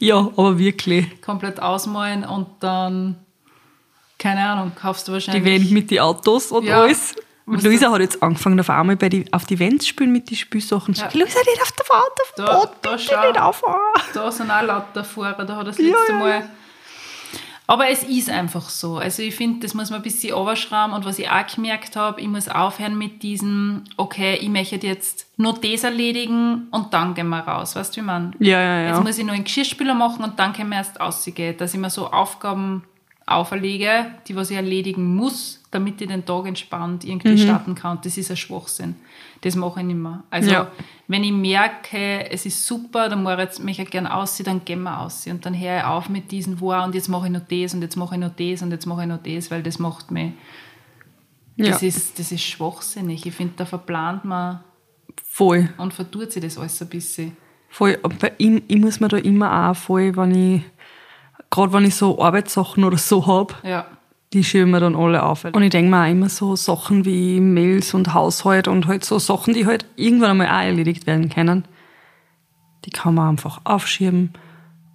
Ja, 0.00 0.16
aber 0.16 0.58
wirklich. 0.58 1.20
Komplett 1.20 1.60
ausmalen 1.60 2.24
und 2.24 2.46
dann, 2.60 3.16
keine 4.18 4.40
Ahnung, 4.48 4.72
kaufst 4.74 5.06
du 5.06 5.12
Die 5.12 5.14
wahrscheinlich. 5.16 5.44
Wände 5.44 5.74
mit 5.74 5.90
den 5.90 5.98
Autos 5.98 6.50
und 6.52 6.64
Ja. 6.64 6.80
alles. 6.82 7.14
Und 7.46 7.62
Luisa 7.62 7.90
hat 7.90 8.00
jetzt 8.00 8.22
angefangen, 8.22 8.58
auf 8.58 8.70
einmal 8.70 8.96
bei 8.96 9.08
die, 9.10 9.30
auf 9.32 9.44
die 9.44 9.58
Wände 9.58 9.84
spielen 9.84 10.12
mit 10.12 10.30
den 10.30 10.36
Spielsachen. 10.36 10.94
Ja. 10.94 11.04
Luisa, 11.12 11.40
nicht 11.40 11.60
auf 11.62 11.72
der 11.72 11.86
Wand, 11.90 12.04
auf 12.22 12.32
dem 12.36 12.44
Da- 12.46 12.54
Boden, 12.60 12.70
da 12.82 12.90
bitte 12.92 13.02
schau. 13.02 13.26
nicht 13.28 13.40
auffahren. 13.40 13.80
Da 14.14 14.32
sind 14.32 14.50
auch 14.50 14.62
lauter 14.62 15.04
Fahrer, 15.04 15.44
da 15.44 15.56
hat 15.56 15.66
das 15.66 15.78
letzte 15.78 16.12
ja, 16.12 16.18
Mal. 16.18 16.30
ja. 16.40 16.46
Aber 17.66 17.88
es 17.88 18.02
ist 18.02 18.28
einfach 18.28 18.68
so. 18.68 18.98
Also 18.98 19.22
ich 19.22 19.34
finde, 19.34 19.60
das 19.60 19.72
muss 19.72 19.88
man 19.88 20.00
ein 20.00 20.02
bisschen 20.02 20.34
runterschrauben. 20.34 20.94
Und 20.94 21.06
was 21.06 21.18
ich 21.18 21.30
auch 21.30 21.46
gemerkt 21.46 21.96
habe, 21.96 22.20
ich 22.20 22.28
muss 22.28 22.46
aufhören 22.46 22.98
mit 22.98 23.22
diesem, 23.22 23.84
okay, 23.96 24.36
ich 24.36 24.50
möchte 24.50 24.76
jetzt 24.86 25.26
nur 25.38 25.54
das 25.54 25.82
erledigen 25.82 26.68
und 26.70 26.92
dann 26.92 27.14
gehen 27.14 27.28
wir 27.30 27.38
raus. 27.40 27.74
Weißt 27.74 27.96
du, 27.96 28.02
wie 28.02 28.04
man? 28.04 28.36
Ja, 28.38 28.60
ja, 28.60 28.80
ja. 28.82 28.88
Jetzt 28.90 29.02
muss 29.02 29.16
ich 29.16 29.24
noch 29.24 29.32
einen 29.32 29.44
Geschirrspüler 29.44 29.94
machen 29.94 30.22
und 30.24 30.38
dann 30.38 30.52
können 30.52 30.68
wir 30.70 30.76
erst 30.76 31.00
rausgehen. 31.00 31.56
Dass 31.56 31.72
ich 31.72 31.80
mir 31.80 31.88
so 31.88 32.10
Aufgaben 32.10 32.84
auferlege, 33.24 34.06
die 34.28 34.36
was 34.36 34.50
ich 34.50 34.56
erledigen 34.56 35.14
muss, 35.16 35.62
damit 35.74 36.00
ich 36.00 36.08
den 36.08 36.24
Tag 36.24 36.46
entspannt 36.46 37.04
irgendwie 37.04 37.32
Mhm. 37.32 37.38
starten 37.38 37.74
kann. 37.74 37.98
Das 38.02 38.16
ist 38.16 38.30
ein 38.30 38.36
Schwachsinn. 38.36 38.94
Das 39.42 39.56
mache 39.56 39.80
ich 39.80 39.86
nicht 39.86 39.96
mehr. 39.96 40.22
Also 40.30 40.50
Ja. 40.50 40.70
wenn 41.08 41.24
ich 41.24 41.32
merke, 41.32 42.30
es 42.30 42.46
ist 42.46 42.66
super, 42.66 43.08
dann 43.08 43.22
mache 43.22 43.34
ich 43.34 43.40
jetzt 43.40 43.62
mich 43.64 43.90
gerne 43.90 44.14
aussehen, 44.14 44.46
dann 44.46 44.64
gehen 44.64 44.82
wir 44.82 45.00
aus. 45.00 45.26
Und 45.26 45.44
dann 45.44 45.58
höre 45.58 45.78
ich 45.78 45.84
auf 45.84 46.08
mit 46.08 46.30
diesen, 46.32 46.60
wow, 46.60 46.84
und 46.84 46.94
jetzt 46.94 47.08
mache 47.08 47.26
ich 47.26 47.32
noch 47.32 47.42
das 47.48 47.74
und 47.74 47.82
jetzt 47.82 47.96
mache 47.96 48.14
ich 48.14 48.20
noch 48.20 48.34
das 48.34 48.62
und 48.62 48.70
jetzt 48.70 48.86
mache 48.86 49.02
ich 49.02 49.08
noch 49.08 49.22
das, 49.22 49.50
weil 49.50 49.62
das 49.62 49.78
macht 49.78 50.10
mich, 50.10 50.32
das, 51.56 51.82
ja, 51.82 51.88
ist, 51.88 52.18
das 52.18 52.32
ist 52.32 52.42
schwachsinnig. 52.42 53.26
Ich 53.26 53.34
finde, 53.34 53.54
da 53.56 53.64
verplant 53.64 54.24
man 54.24 54.60
voll. 55.24 55.68
und 55.76 55.92
vertut 55.94 56.32
sich 56.32 56.42
das 56.42 56.58
alles 56.58 56.80
ein 56.82 56.88
bisschen. 56.88 57.36
Voll, 57.68 57.98
aber 58.02 58.30
ich, 58.38 58.62
ich 58.68 58.78
muss 58.78 59.00
mir 59.00 59.08
da 59.08 59.16
immer 59.18 59.70
auch 59.70 59.76
voll, 59.76 60.16
wenn 60.16 60.34
ich, 60.34 60.62
gerade 61.50 61.72
wenn 61.72 61.84
ich 61.84 61.94
so 61.94 62.20
Arbeitssachen 62.22 62.82
oder 62.84 62.96
so 62.98 63.26
hab, 63.26 63.62
Ja. 63.64 63.86
Die 64.34 64.44
schieben 64.44 64.72
mir 64.72 64.80
dann 64.80 64.96
alle 64.96 65.22
auf. 65.22 65.44
Und 65.44 65.62
ich 65.62 65.70
denke 65.70 65.90
mir 65.90 66.02
auch 66.04 66.10
immer 66.10 66.28
so 66.28 66.56
Sachen 66.56 67.04
wie 67.04 67.40
Mails 67.40 67.94
und 67.94 68.12
Haushalt 68.12 68.68
und 68.68 68.86
halt 68.86 69.04
so 69.04 69.18
Sachen, 69.18 69.54
die 69.54 69.64
halt 69.64 69.86
irgendwann 69.96 70.32
einmal 70.32 70.48
auch 70.48 70.66
erledigt 70.66 71.06
werden 71.06 71.28
können. 71.28 71.64
Die 72.84 72.90
kann 72.90 73.14
man 73.14 73.30
einfach 73.30 73.60
aufschieben 73.64 74.32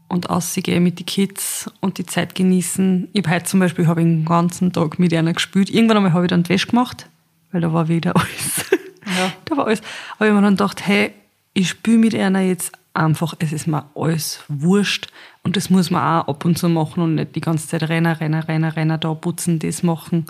und 0.10 0.30
ausgehen 0.30 0.84
mit 0.84 1.00
den 1.00 1.06
Kids 1.06 1.72
und 1.80 1.98
die 1.98 2.06
Zeit 2.06 2.36
genießen. 2.36 3.08
Ich 3.14 3.24
habe 3.24 3.36
heute 3.36 3.46
zum 3.46 3.62
Beispiel 3.62 3.88
hab 3.88 3.98
ich 3.98 4.04
den 4.04 4.26
ganzen 4.26 4.74
Tag 4.74 5.00
mit 5.00 5.14
einer 5.14 5.34
gespielt. 5.34 5.70
Irgendwann 5.70 5.98
einmal 5.98 6.14
habe 6.14 6.26
ich 6.26 6.30
dann 6.30 6.44
die 6.44 6.50
Wäsche 6.50 6.68
gemacht, 6.68 7.08
weil 7.52 7.62
da 7.62 7.72
war 7.72 7.88
wieder 7.88 8.16
alles. 8.16 8.66
Ja. 9.06 9.32
da 9.46 9.58
war 9.58 9.68
alles. 9.68 9.82
Aber 10.18 10.26
ich 10.26 10.32
habe 10.32 10.34
mir 10.34 10.42
dann 10.42 10.58
gedacht, 10.58 10.86
hey, 10.86 11.14
ich 11.54 11.70
spiele 11.70 11.98
mit 11.98 12.14
einer 12.14 12.42
jetzt 12.42 12.74
einfach, 12.94 13.34
es 13.40 13.52
ist 13.52 13.68
mir 13.68 13.90
alles 13.96 14.44
wurscht. 14.48 15.08
Und 15.44 15.56
das 15.56 15.70
muss 15.70 15.90
man 15.90 16.22
auch 16.22 16.28
ab 16.28 16.46
und 16.46 16.58
zu 16.58 16.70
machen 16.70 17.02
und 17.02 17.16
nicht 17.16 17.36
die 17.36 17.42
ganze 17.42 17.68
Zeit 17.68 17.90
rennen, 17.90 18.14
rennen, 18.14 18.42
rennen, 18.42 18.70
rennen, 18.70 19.00
da 19.00 19.14
putzen, 19.14 19.60
das 19.60 19.84
machen. 19.84 20.26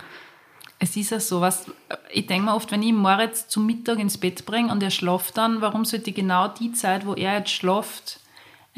Es 0.81 0.95
ist 0.95 1.09
ja 1.09 1.19
so, 1.19 1.41
was, 1.41 1.65
ich 2.11 2.25
denke 2.27 2.45
mir 2.45 2.55
oft, 2.55 2.71
wenn 2.71 2.81
ich 2.81 2.93
Moritz 2.93 3.49
zum 3.49 3.65
Mittag 3.65 3.99
ins 3.99 4.17
Bett 4.17 4.45
bringe 4.45 4.71
und 4.71 4.81
er 4.81 4.91
schlaft 4.91 5.37
dann, 5.37 5.59
warum 5.59 5.83
sollte 5.83 6.11
ich 6.11 6.15
genau 6.15 6.47
die 6.47 6.71
Zeit, 6.71 7.05
wo 7.05 7.13
er 7.13 7.37
jetzt 7.39 7.51
schlaft, 7.51 8.18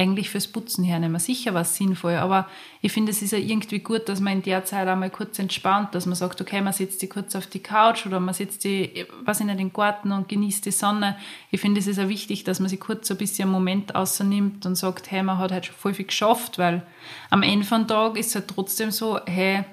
eigentlich 0.02 0.32
fürs 0.32 0.48
Putzen 0.48 0.84
hernehmen? 0.84 1.20
Sicher 1.20 1.54
was 1.54 1.76
sinnvoll, 1.76 2.16
aber 2.16 2.48
ich 2.82 2.92
finde, 2.92 3.12
es 3.12 3.22
ist 3.22 3.32
ja 3.32 3.38
irgendwie 3.38 3.80
gut, 3.80 4.10
dass 4.10 4.20
man 4.20 4.34
in 4.34 4.42
der 4.42 4.66
Zeit 4.66 4.88
einmal 4.88 5.12
kurz 5.12 5.38
entspannt, 5.38 5.94
dass 5.94 6.08
man 6.08 6.16
sagt, 6.16 6.42
okay, 6.42 6.60
man 6.60 6.74
setzt 6.74 7.00
sich 7.00 7.10
kurz 7.10 7.36
auf 7.36 7.46
die 7.46 7.60
Couch 7.60 8.08
oder 8.08 8.20
man 8.20 8.34
setzt 8.34 8.64
sich, 8.64 9.06
was 9.24 9.40
in 9.40 9.48
den 9.48 9.72
Garten 9.72 10.12
und 10.12 10.28
genießt 10.28 10.66
die 10.66 10.72
Sonne. 10.72 11.18
Ich 11.52 11.62
finde, 11.62 11.80
es 11.80 11.88
ist 11.88 11.98
ja 11.98 12.10
wichtig, 12.10 12.44
dass 12.44 12.60
man 12.60 12.70
sich 12.70 12.80
kurz 12.80 13.08
so 13.08 13.14
ein 13.14 13.18
bisschen 13.18 13.44
einen 13.44 13.52
Moment 13.52 13.94
außernimmt 13.94 14.66
und 14.66 14.76
sagt, 14.76 15.12
hey, 15.12 15.22
man 15.22 15.38
hat 15.38 15.52
halt 15.52 15.68
schon 15.68 15.76
voll 15.76 15.94
viel 15.94 16.06
geschafft, 16.06 16.58
weil 16.58 16.82
am 17.30 17.44
Ende 17.44 17.66
vom 17.66 17.88
Tag 17.88 18.18
ist 18.18 18.28
es 18.28 18.36
halt 18.36 18.48
trotzdem 18.48 18.90
so, 18.90 19.20
hey, 19.28 19.64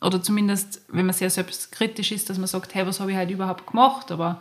oder 0.00 0.22
zumindest, 0.22 0.82
wenn 0.88 1.06
man 1.06 1.14
sehr 1.14 1.30
selbstkritisch 1.30 2.12
ist, 2.12 2.30
dass 2.30 2.38
man 2.38 2.46
sagt, 2.46 2.74
hey, 2.74 2.86
was 2.86 3.00
habe 3.00 3.10
ich 3.10 3.16
halt 3.16 3.30
überhaupt 3.30 3.66
gemacht? 3.66 4.10
Aber 4.10 4.40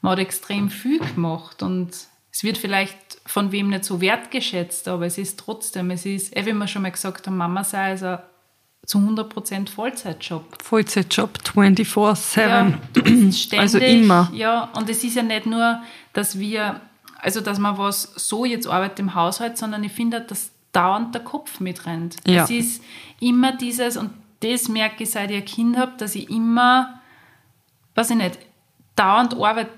man 0.00 0.12
hat 0.12 0.18
extrem 0.20 0.70
viel 0.70 1.00
gemacht 1.00 1.62
und 1.62 1.90
es 2.36 2.44
wird 2.44 2.58
vielleicht 2.58 2.98
von 3.24 3.50
wem 3.50 3.70
nicht 3.70 3.86
so 3.86 4.02
wertgeschätzt, 4.02 4.88
aber 4.88 5.06
es 5.06 5.16
ist 5.16 5.38
trotzdem, 5.38 5.90
es 5.90 6.04
ist, 6.04 6.36
eh, 6.36 6.44
wie 6.44 6.52
wir 6.52 6.68
schon 6.68 6.82
mal 6.82 6.90
gesagt 6.90 7.26
haben, 7.26 7.38
Mama 7.38 7.64
sei 7.64 7.92
also 7.92 8.18
zu 8.84 8.98
100% 8.98 9.70
Vollzeitjob. 9.70 10.62
Vollzeitjob 10.62 11.38
24-7. 11.38 12.40
Ja, 12.46 12.72
bist 12.92 13.40
ständig. 13.44 13.58
Also 13.58 13.78
immer. 13.78 14.30
Ja, 14.34 14.64
und 14.76 14.90
es 14.90 15.02
ist 15.02 15.16
ja 15.16 15.22
nicht 15.22 15.46
nur, 15.46 15.80
dass 16.12 16.38
wir, 16.38 16.82
also 17.20 17.40
dass 17.40 17.58
man 17.58 17.78
was 17.78 18.02
so 18.16 18.44
jetzt 18.44 18.66
arbeitet 18.66 18.98
im 18.98 19.14
Haushalt, 19.14 19.56
sondern 19.56 19.82
ich 19.82 19.92
finde, 19.92 20.20
dass 20.20 20.50
dauernd 20.72 21.14
der 21.14 21.24
Kopf 21.24 21.58
mitrennt. 21.60 22.16
Ja. 22.26 22.44
Es 22.44 22.50
ist 22.50 22.84
immer 23.18 23.56
dieses, 23.56 23.96
und 23.96 24.10
das 24.40 24.68
merke 24.68 25.04
ich, 25.04 25.10
seit 25.10 25.30
ich 25.30 25.38
ein 25.38 25.44
Kind 25.46 25.78
habe, 25.78 25.92
dass 25.96 26.14
ich 26.14 26.28
immer, 26.28 27.00
weiß 27.94 28.10
ich 28.10 28.16
nicht, 28.16 28.38
dauernd 28.94 29.32
arbeite. 29.32 29.70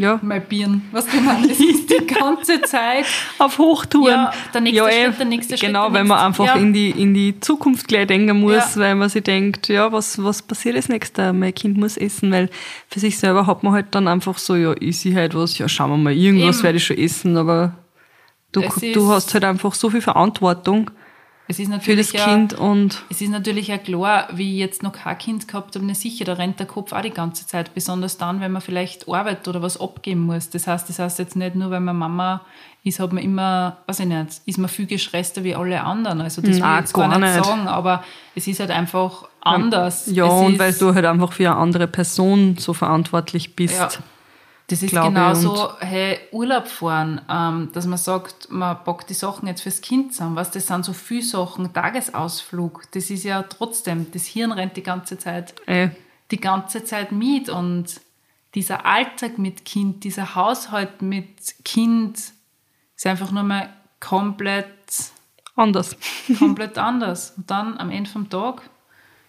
Ja, 0.00 0.18
Mein 0.22 0.42
Birn, 0.46 0.82
was 0.92 1.06
du 1.06 1.20
meinst, 1.20 1.50
es 1.52 1.60
ist 1.60 1.90
die 1.90 2.06
ganze 2.06 2.60
Zeit. 2.62 3.04
auf 3.38 3.58
Hochtouren. 3.58 4.10
Ja, 4.12 4.32
der 4.52 4.60
nächste 4.60 4.84
eh, 4.88 5.04
Schritt, 5.04 5.18
der 5.18 5.26
nächste 5.26 5.56
Schritt, 5.58 5.68
Genau, 5.68 5.92
weil 5.92 6.04
man 6.04 6.18
einfach 6.18 6.46
ja. 6.46 6.54
in, 6.54 6.72
die, 6.72 6.90
in 6.90 7.14
die 7.14 7.40
Zukunft 7.40 7.88
gleich 7.88 8.06
denken 8.06 8.38
muss, 8.40 8.74
Ja. 8.74 8.82
weil 8.82 8.94
man 8.94 9.08
sich 9.08 9.22
denkt, 9.24 9.68
ja, 9.68 9.90
was, 9.92 10.22
was 10.22 10.42
passiert 10.42 10.76
das 10.76 10.88
nächste? 10.88 11.32
Mein 11.32 11.54
Kind 11.54 11.76
muss 11.76 11.96
essen, 11.96 12.30
weil 12.32 12.50
für 12.88 13.00
sich 13.00 13.18
selber 13.18 13.46
hat 13.46 13.62
man 13.62 13.72
halt 13.72 13.86
dann 13.92 14.08
einfach 14.08 14.38
so, 14.38 14.54
ja, 14.56 14.74
ich 14.80 14.98
sehe 15.00 15.14
halt 15.14 15.34
was, 15.34 15.56
ja, 15.58 15.68
schauen 15.68 15.90
wir 15.90 15.96
mal, 15.96 16.12
irgendwas 16.12 16.56
Eben. 16.56 16.64
werde 16.64 16.78
ich 16.78 16.84
schon 16.84 16.98
essen, 16.98 17.36
aber 17.36 17.72
du, 18.52 18.62
Es 18.62 18.74
du 18.92 19.08
hast 19.08 19.32
halt 19.34 19.44
einfach 19.44 19.74
so 19.74 19.90
viel 19.90 20.00
Verantwortung 20.02 20.90
Es 21.48 21.58
ist 21.60 21.66
für 21.66 21.72
natürlich 21.72 22.12
das 22.12 22.20
ja, 22.20 22.34
Kind 22.34 22.54
und 22.54 23.02
Es 23.08 23.20
ist 23.20 23.30
natürlich 23.30 23.72
auch 23.72 23.82
klar, 23.82 24.28
wie 24.32 24.54
ich 24.54 24.58
jetzt 24.58 24.82
noch 24.82 24.92
kein 24.92 25.16
Kind 25.16 25.46
gehabt 25.46 25.76
habe, 25.76 25.84
nicht 25.84 26.00
sicher, 26.00 26.24
da 26.24 26.32
rennt 26.34 26.58
der 26.58 26.66
Kopf 26.66 26.92
auch 26.92 27.02
die 27.02 27.10
ganze 27.10 27.46
Zeit, 27.46 27.72
besonders 27.72 28.18
dann, 28.18 28.40
wenn 28.40 28.50
man 28.50 28.62
vielleicht 28.62 29.08
arbeitet 29.08 29.46
oder 29.46 29.62
was 29.62 29.80
abgeben 29.80 30.22
muss. 30.22 30.50
Das 30.50 30.66
heißt, 30.66 30.88
das 30.88 30.98
heißt 30.98 31.18
jetzt 31.20 31.36
nicht 31.36 31.54
nur, 31.54 31.70
weil 31.70 31.80
man 31.80 31.96
Mama 31.96 32.42
ist, 32.82 33.00
hat 33.00 33.12
man 33.12 33.22
immer, 33.22 33.78
weiß 33.86 34.00
ich 34.00 34.06
nicht, 34.06 34.40
ist 34.44 34.58
man 34.58 34.68
viel 34.68 34.86
gestresster 34.86 35.44
wie 35.44 35.54
alle 35.54 35.82
anderen. 35.82 36.20
Also 36.20 36.40
das 36.40 36.52
will 36.52 36.58
Nein, 36.60 36.74
ich 36.74 36.80
jetzt 36.80 36.92
gar 36.94 37.08
gar 37.08 37.18
nicht, 37.18 37.34
nicht. 37.34 37.44
sagen, 37.44 37.68
aber 37.68 38.04
es 38.34 38.46
ist 38.46 38.60
halt 38.60 38.70
einfach 38.70 39.28
anders. 39.40 40.06
ja, 40.06 40.26
es 40.26 40.46
und 40.46 40.58
weil 40.58 40.72
du 40.72 40.94
halt 40.94 41.04
einfach 41.04 41.32
für 41.32 41.50
eine 41.50 41.58
andere 41.58 41.86
Person 41.86 42.56
so 42.58 42.72
verantwortlich 42.72 43.54
bist. 43.54 43.74
Ja. 43.78 43.88
Das 44.68 44.82
ist 44.82 44.90
genauso, 44.90 45.78
hey, 45.78 46.18
Urlaub 46.32 46.66
fahren, 46.66 47.20
ähm, 47.30 47.70
dass 47.72 47.86
man 47.86 47.98
sagt, 47.98 48.50
man 48.50 48.82
packt 48.82 49.08
die 49.10 49.14
Sachen 49.14 49.46
jetzt 49.46 49.62
fürs 49.62 49.80
Kind 49.80 50.12
zusammen. 50.12 50.34
Was, 50.34 50.50
das 50.50 50.66
sind 50.66 50.84
so 50.84 50.92
viele 50.92 51.22
Sachen, 51.22 51.72
Tagesausflug, 51.72 52.82
das 52.90 53.10
ist 53.10 53.22
ja 53.22 53.44
trotzdem, 53.44 54.10
das 54.10 54.26
Hirn 54.26 54.50
rennt 54.50 54.76
die 54.76 54.82
ganze 54.82 55.18
Zeit, 55.18 55.54
Ey, 55.66 55.90
die 56.32 56.40
ganze 56.40 56.82
Zeit 56.82 57.12
mit 57.12 57.48
und 57.48 58.00
dieser 58.56 58.84
Alltag 58.86 59.38
mit 59.38 59.64
Kind, 59.64 60.02
dieser 60.02 60.34
Haushalt 60.34 61.00
mit 61.00 61.64
Kind 61.64 62.18
ist 62.96 63.06
einfach 63.06 63.30
nur 63.30 63.44
mal 63.44 63.68
komplett, 64.00 65.12
anders. 65.54 65.96
komplett 66.38 66.78
anders. 66.78 67.34
Und 67.36 67.50
dann 67.50 67.78
am 67.78 67.90
Ende 67.90 68.10
vom 68.10 68.28
Tag 68.28 68.62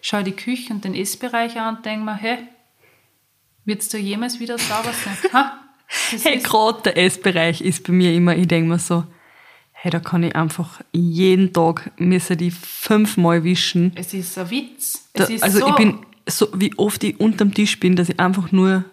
schaue 0.01 0.21
ich 0.21 0.25
die 0.27 0.31
Küche 0.31 0.73
und 0.73 0.83
den 0.83 0.95
Essbereich 0.95 1.59
an 1.59 1.75
und 1.75 1.85
denke 1.85 2.05
mir, 2.05 2.15
hey, 2.15 2.47
wird 3.67 3.81
es 3.81 3.89
da 3.89 3.97
jemals 3.97 4.39
wieder 4.39 4.57
sauber 4.57 4.93
sein? 4.93 5.31
Ha? 5.33 5.59
Hey, 6.23 6.39
gerade 6.39 6.81
der 6.81 6.97
Essbereich 6.97 7.61
ist 7.61 7.85
bei 7.85 7.93
mir 7.93 8.13
immer, 8.13 8.35
ich 8.35 8.47
denke 8.47 8.69
mir 8.69 8.79
so, 8.79 9.05
hey, 9.71 9.91
da 9.91 9.99
kann 9.99 10.23
ich 10.23 10.35
einfach 10.35 10.81
jeden 10.91 11.53
Tag 11.53 11.91
müssen 11.97 12.37
die 12.37 12.51
fünfmal 12.51 13.43
wischen. 13.43 13.91
Es 13.95 14.13
ist 14.13 14.37
ein 14.37 14.49
Witz. 14.49 15.09
Da, 15.13 15.25
also 15.41 15.59
so, 15.59 15.67
ich 15.67 15.75
bin 15.75 15.99
so, 16.27 16.47
wie 16.55 16.77
oft 16.77 17.03
ich 17.03 17.19
unterm 17.19 17.53
Tisch 17.53 17.79
bin, 17.79 17.95
dass 17.95 18.09
ich 18.09 18.19
einfach 18.19 18.51
nur 18.51 18.85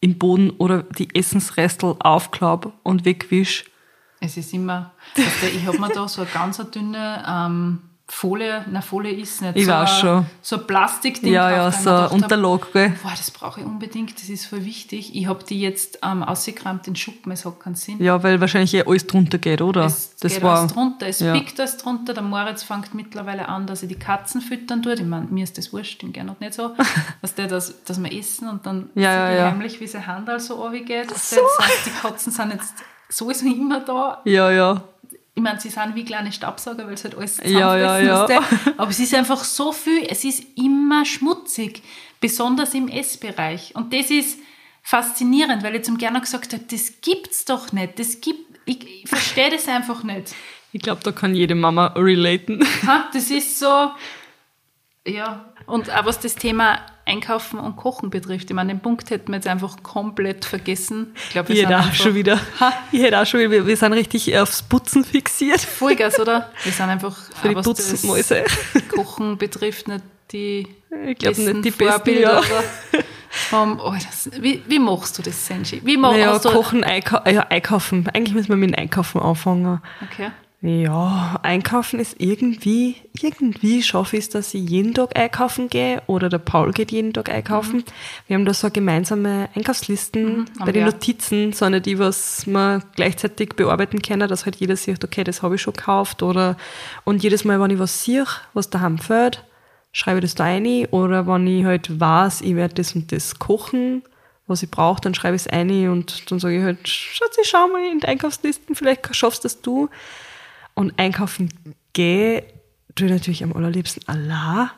im 0.00 0.16
Boden 0.18 0.50
oder 0.50 0.82
die 0.82 1.14
Essensrestel 1.14 1.96
aufklaub 1.98 2.72
und 2.82 3.04
wegwisch. 3.04 3.64
es 4.20 4.36
ist 4.36 4.54
immer, 4.54 4.94
du, 5.14 5.22
ich 5.46 5.66
habe 5.66 5.78
mir 5.78 5.90
da 5.90 6.08
so 6.08 6.22
eine 6.22 6.30
ganz 6.30 6.56
dünne 6.70 7.24
ähm, 7.28 7.89
Folie, 8.12 8.64
na 8.70 8.80
Folie 8.80 9.12
ist 9.12 9.40
nicht, 9.40 9.56
Ich 9.56 9.64
so, 9.66 9.70
weiß 9.70 9.98
schon. 10.00 10.26
so 10.42 10.56
ein 10.56 10.66
Plastikding. 10.66 11.32
Ja, 11.32 11.50
ja, 11.50 11.70
so 11.70 11.90
ein 11.90 12.08
Unterlag, 12.08 12.72
gell? 12.72 12.92
Boah, 13.02 13.12
das 13.16 13.30
brauche 13.30 13.60
ich 13.60 13.66
unbedingt, 13.66 14.14
das 14.20 14.28
ist 14.28 14.46
voll 14.46 14.64
wichtig. 14.64 15.14
Ich 15.14 15.26
habe 15.28 15.44
die 15.44 15.60
jetzt 15.60 16.00
ähm, 16.02 16.22
ausgekramt 16.24 16.88
in 16.88 16.96
Schuppen, 16.96 17.30
es 17.30 17.44
hat 17.44 17.60
keinen 17.60 17.76
Sinn. 17.76 18.02
Ja, 18.02 18.22
weil 18.22 18.40
wahrscheinlich 18.40 18.74
eh 18.74 18.82
alles 18.84 19.06
drunter 19.06 19.38
geht, 19.38 19.62
oder? 19.62 19.84
Es 19.84 20.16
das 20.16 20.34
geht 20.34 20.42
war, 20.42 20.58
alles 20.58 20.72
drunter, 20.72 21.06
es 21.06 21.20
ja. 21.20 21.32
pickt 21.32 21.58
alles 21.60 21.76
drunter. 21.76 22.12
Der 22.12 22.22
Moritz 22.24 22.62
fängt 22.64 22.94
mittlerweile 22.94 23.48
an, 23.48 23.66
dass 23.66 23.82
er 23.82 23.88
die 23.88 23.98
Katzen 23.98 24.40
füttern 24.40 24.82
tut. 24.82 24.98
Ich 24.98 25.06
meine, 25.06 25.26
mir 25.26 25.44
ist 25.44 25.56
das 25.56 25.72
wurscht, 25.72 26.02
den 26.02 26.12
gerne 26.12 26.32
noch 26.32 26.40
nicht 26.40 26.54
so. 26.54 26.72
dass, 27.22 27.34
der 27.36 27.46
das, 27.46 27.84
dass 27.84 28.02
wir 28.02 28.12
essen 28.12 28.48
und 28.48 28.66
dann 28.66 28.90
Ja, 28.96 29.02
ja, 29.02 29.28
sieht 29.30 29.38
ja. 29.38 29.50
heimlich, 29.52 29.80
wie 29.80 29.86
sein 29.86 30.06
Handel 30.06 30.40
so 30.40 30.54
runtergeht. 30.54 31.10
So. 31.16 31.36
Das 31.36 31.66
heißt, 31.68 31.86
die 31.86 31.90
Katzen 31.90 32.32
sind 32.32 32.52
jetzt 32.52 32.74
sowieso 33.08 33.46
immer 33.46 33.80
da. 33.80 34.20
ja, 34.24 34.50
ja. 34.50 34.82
Ich 35.40 35.44
meine, 35.44 35.58
sie 35.58 35.70
sind 35.70 35.94
wie 35.94 36.04
kleine 36.04 36.32
Staubsauger, 36.32 36.86
weil 36.86 36.98
sie 36.98 37.04
halt 37.04 37.16
alles 37.16 37.38
Ja, 37.42 37.74
ja, 37.74 37.98
ja. 37.98 38.26
du? 38.26 38.34
Aber 38.76 38.90
es 38.90 39.00
ist 39.00 39.14
einfach 39.14 39.42
so 39.42 39.72
viel, 39.72 40.06
es 40.06 40.22
ist 40.22 40.44
immer 40.54 41.06
schmutzig, 41.06 41.82
besonders 42.20 42.74
im 42.74 42.88
Essbereich. 42.88 43.74
Und 43.74 43.94
das 43.94 44.10
ist 44.10 44.38
faszinierend, 44.82 45.62
weil 45.62 45.76
ich 45.76 45.84
zum 45.84 45.96
Gerner 45.96 46.20
gesagt 46.20 46.52
habe, 46.52 46.62
das 46.70 47.00
gibt's 47.00 47.46
doch 47.46 47.72
nicht. 47.72 47.98
Das 47.98 48.20
gibt, 48.20 48.58
ich, 48.66 49.04
ich 49.04 49.08
verstehe 49.08 49.48
das 49.48 49.66
einfach 49.66 50.02
nicht. 50.02 50.34
Ich 50.72 50.82
glaube, 50.82 51.00
da 51.02 51.10
kann 51.10 51.34
jede 51.34 51.54
Mama 51.54 51.86
relaten. 51.96 52.62
Ha, 52.86 53.08
das 53.14 53.30
ist 53.30 53.58
so, 53.58 53.92
ja. 55.06 55.54
Und 55.64 55.88
auch 55.88 56.04
was 56.04 56.20
das 56.20 56.34
Thema 56.34 56.80
Einkaufen 57.10 57.58
und 57.58 57.76
Kochen 57.76 58.10
betrifft. 58.10 58.48
Ich 58.50 58.54
meine, 58.56 58.72
den 58.72 58.80
Punkt 58.80 59.10
hätten 59.10 59.28
wir 59.28 59.36
jetzt 59.36 59.46
einfach 59.48 59.82
komplett 59.82 60.44
vergessen. 60.44 61.12
Ich 61.16 61.30
glaube, 61.30 61.48
wir 61.50 61.56
Ich 61.56 61.62
sind 61.62 61.74
auch 61.74 61.92
schon 61.92 62.14
wieder, 62.14 62.34
auch 62.38 63.26
schon 63.26 63.40
wieder, 63.40 63.50
wir- 63.50 63.66
wir 63.66 63.76
sind 63.76 63.92
richtig 63.92 64.38
aufs 64.38 64.62
Putzen 64.62 65.04
fixiert. 65.04 65.60
Vollgas, 65.60 66.18
oder? 66.20 66.50
Wir 66.64 66.72
sind 66.72 66.88
einfach, 66.88 67.16
Für 67.40 67.48
die 67.48 67.54
Putzmäuse. 67.56 68.44
Kochen 68.88 69.36
betrifft, 69.38 69.88
nicht 69.88 70.04
die 70.32 70.66
Ich 71.08 71.18
glaube 71.18 71.34
besten 71.36 71.52
nicht 71.60 71.64
die 71.64 71.70
besten, 71.72 71.92
Vorbilder. 71.92 72.32
ja. 72.32 72.38
aber 72.38 73.04
vom- 73.30 73.80
oh, 73.80 73.92
das, 73.94 74.30
wie, 74.40 74.62
wie 74.68 74.78
machst 74.78 75.18
du 75.18 75.22
das, 75.22 75.46
Senji? 75.46 75.80
Wie 75.84 75.96
machst 75.96 76.16
Naja, 76.18 76.38
du 76.38 76.50
kochen, 76.50 76.84
einkau 76.84 77.18
ja, 77.28 77.42
einkaufen. 77.48 78.08
Eigentlich 78.14 78.34
müssen 78.34 78.48
wir 78.50 78.56
mit 78.56 78.70
dem 78.70 78.78
Einkaufen 78.78 79.20
anfangen. 79.20 79.80
Okay. 80.12 80.30
Ja, 80.62 81.40
einkaufen 81.42 82.00
ist 82.00 82.16
irgendwie, 82.20 82.96
irgendwie 83.18 83.82
schaffe 83.82 84.18
ich 84.18 84.24
es, 84.24 84.28
dass 84.28 84.52
ich 84.52 84.68
jeden 84.68 84.92
Tag 84.92 85.18
einkaufen 85.18 85.70
gehe 85.70 86.02
oder 86.06 86.28
der 86.28 86.36
Paul 86.36 86.72
geht 86.72 86.92
jeden 86.92 87.14
Tag 87.14 87.30
einkaufen. 87.30 87.82
Wir 88.26 88.36
haben 88.36 88.44
da 88.44 88.52
so 88.52 88.68
gemeinsame 88.70 89.48
Einkaufslisten 89.54 90.40
Mhm, 90.40 90.46
bei 90.66 90.72
den 90.72 90.84
wir. 90.84 90.84
Notizen, 90.84 91.54
so 91.54 91.64
eine, 91.64 91.80
die 91.80 91.98
was 91.98 92.46
man 92.46 92.82
gleichzeitig 92.94 93.56
bearbeiten 93.56 94.02
können, 94.02 94.28
dass 94.28 94.44
halt 94.44 94.56
jeder 94.56 94.76
sieht, 94.76 95.02
okay, 95.02 95.24
das 95.24 95.40
habe 95.42 95.54
ich 95.54 95.62
schon 95.62 95.72
gekauft 95.72 96.22
oder 96.22 96.58
und 97.04 97.22
jedes 97.22 97.44
Mal, 97.44 97.58
wenn 97.58 97.70
ich 97.70 97.78
was 97.78 98.04
sehe, 98.04 98.26
was 98.52 98.68
daheim 98.68 98.98
fällt, 98.98 99.42
schreibe 99.92 100.18
ich 100.18 100.24
das 100.24 100.34
da 100.34 100.44
rein 100.44 100.86
oder 100.90 101.26
wenn 101.26 101.46
ich 101.46 101.64
halt 101.64 101.98
weiß, 101.98 102.42
ich 102.42 102.54
werde 102.54 102.74
das 102.74 102.94
und 102.94 103.10
das 103.12 103.38
kochen, 103.38 104.02
was 104.46 104.62
ich 104.62 104.70
brauche, 104.70 105.00
dann 105.00 105.14
schreibe 105.14 105.36
ich 105.36 105.42
es 105.42 105.48
ein 105.48 105.88
und 105.88 106.30
dann 106.30 106.38
sage 106.38 106.58
ich 106.58 106.62
halt, 106.62 106.86
Schatzi, 106.86 107.40
schau 107.44 107.66
mal 107.68 107.82
in 107.90 108.00
die 108.00 108.08
Einkaufslisten, 108.08 108.74
vielleicht 108.74 109.16
schaffst 109.16 109.46
das 109.46 109.62
du. 109.62 109.88
Und 110.80 110.98
einkaufen 110.98 111.50
gehe, 111.92 112.42
tue 112.94 113.08
ich 113.08 113.12
natürlich 113.12 113.44
am 113.44 113.52
allerliebsten 113.52 114.02
allein, 114.08 114.70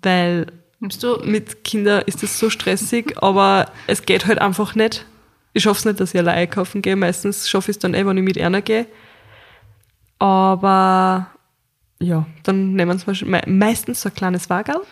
weil 0.00 0.46
mit 0.78 1.64
Kindern 1.64 2.04
ist 2.06 2.22
das 2.22 2.38
so 2.38 2.48
stressig, 2.48 3.16
aber 3.20 3.72
es 3.88 4.06
geht 4.06 4.26
halt 4.26 4.40
einfach 4.40 4.76
nicht. 4.76 5.04
Ich 5.52 5.64
schaffe 5.64 5.80
es 5.80 5.84
nicht, 5.84 5.98
dass 5.98 6.14
ich 6.14 6.20
allein 6.20 6.36
einkaufen 6.36 6.80
gehe. 6.80 6.94
Meistens 6.94 7.50
schaffe 7.50 7.72
ich 7.72 7.76
es 7.76 7.80
dann 7.80 7.94
eh, 7.94 8.06
wenn 8.06 8.16
ich 8.18 8.22
mit 8.22 8.38
einer 8.38 8.62
gehe. 8.62 8.86
Aber 10.20 11.26
ja, 11.98 12.24
dann 12.44 12.74
nehmen 12.74 13.02
me 13.24 13.42
meistens 13.48 14.02
so 14.02 14.10
ein 14.10 14.14
kleines 14.14 14.48
Wagerl 14.48 14.82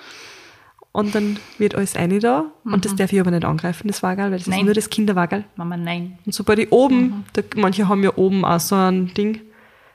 und 0.90 1.14
dann 1.14 1.38
wird 1.58 1.76
alles 1.76 1.94
eine 1.94 2.18
da. 2.18 2.46
Und 2.64 2.84
das 2.84 2.96
darf 2.96 3.12
ich 3.12 3.20
aber 3.20 3.30
nicht 3.30 3.44
angreifen, 3.44 3.86
das 3.86 4.02
Wagerl, 4.02 4.32
weil 4.32 4.38
das 4.38 4.48
Nein. 4.48 4.58
ist 4.58 4.64
nur 4.64 4.74
das 4.74 4.90
Kinderwagerl. 4.90 5.44
Mama, 5.54 5.76
nein. 5.76 6.18
Und 6.26 6.34
sobald 6.34 6.58
ich 6.58 6.72
oben, 6.72 7.24
da, 7.34 7.42
manche 7.54 7.86
haben 7.86 8.02
ja 8.02 8.16
oben 8.16 8.44
auch 8.44 8.58
so 8.58 8.74
ein 8.74 9.14
Ding, 9.14 9.42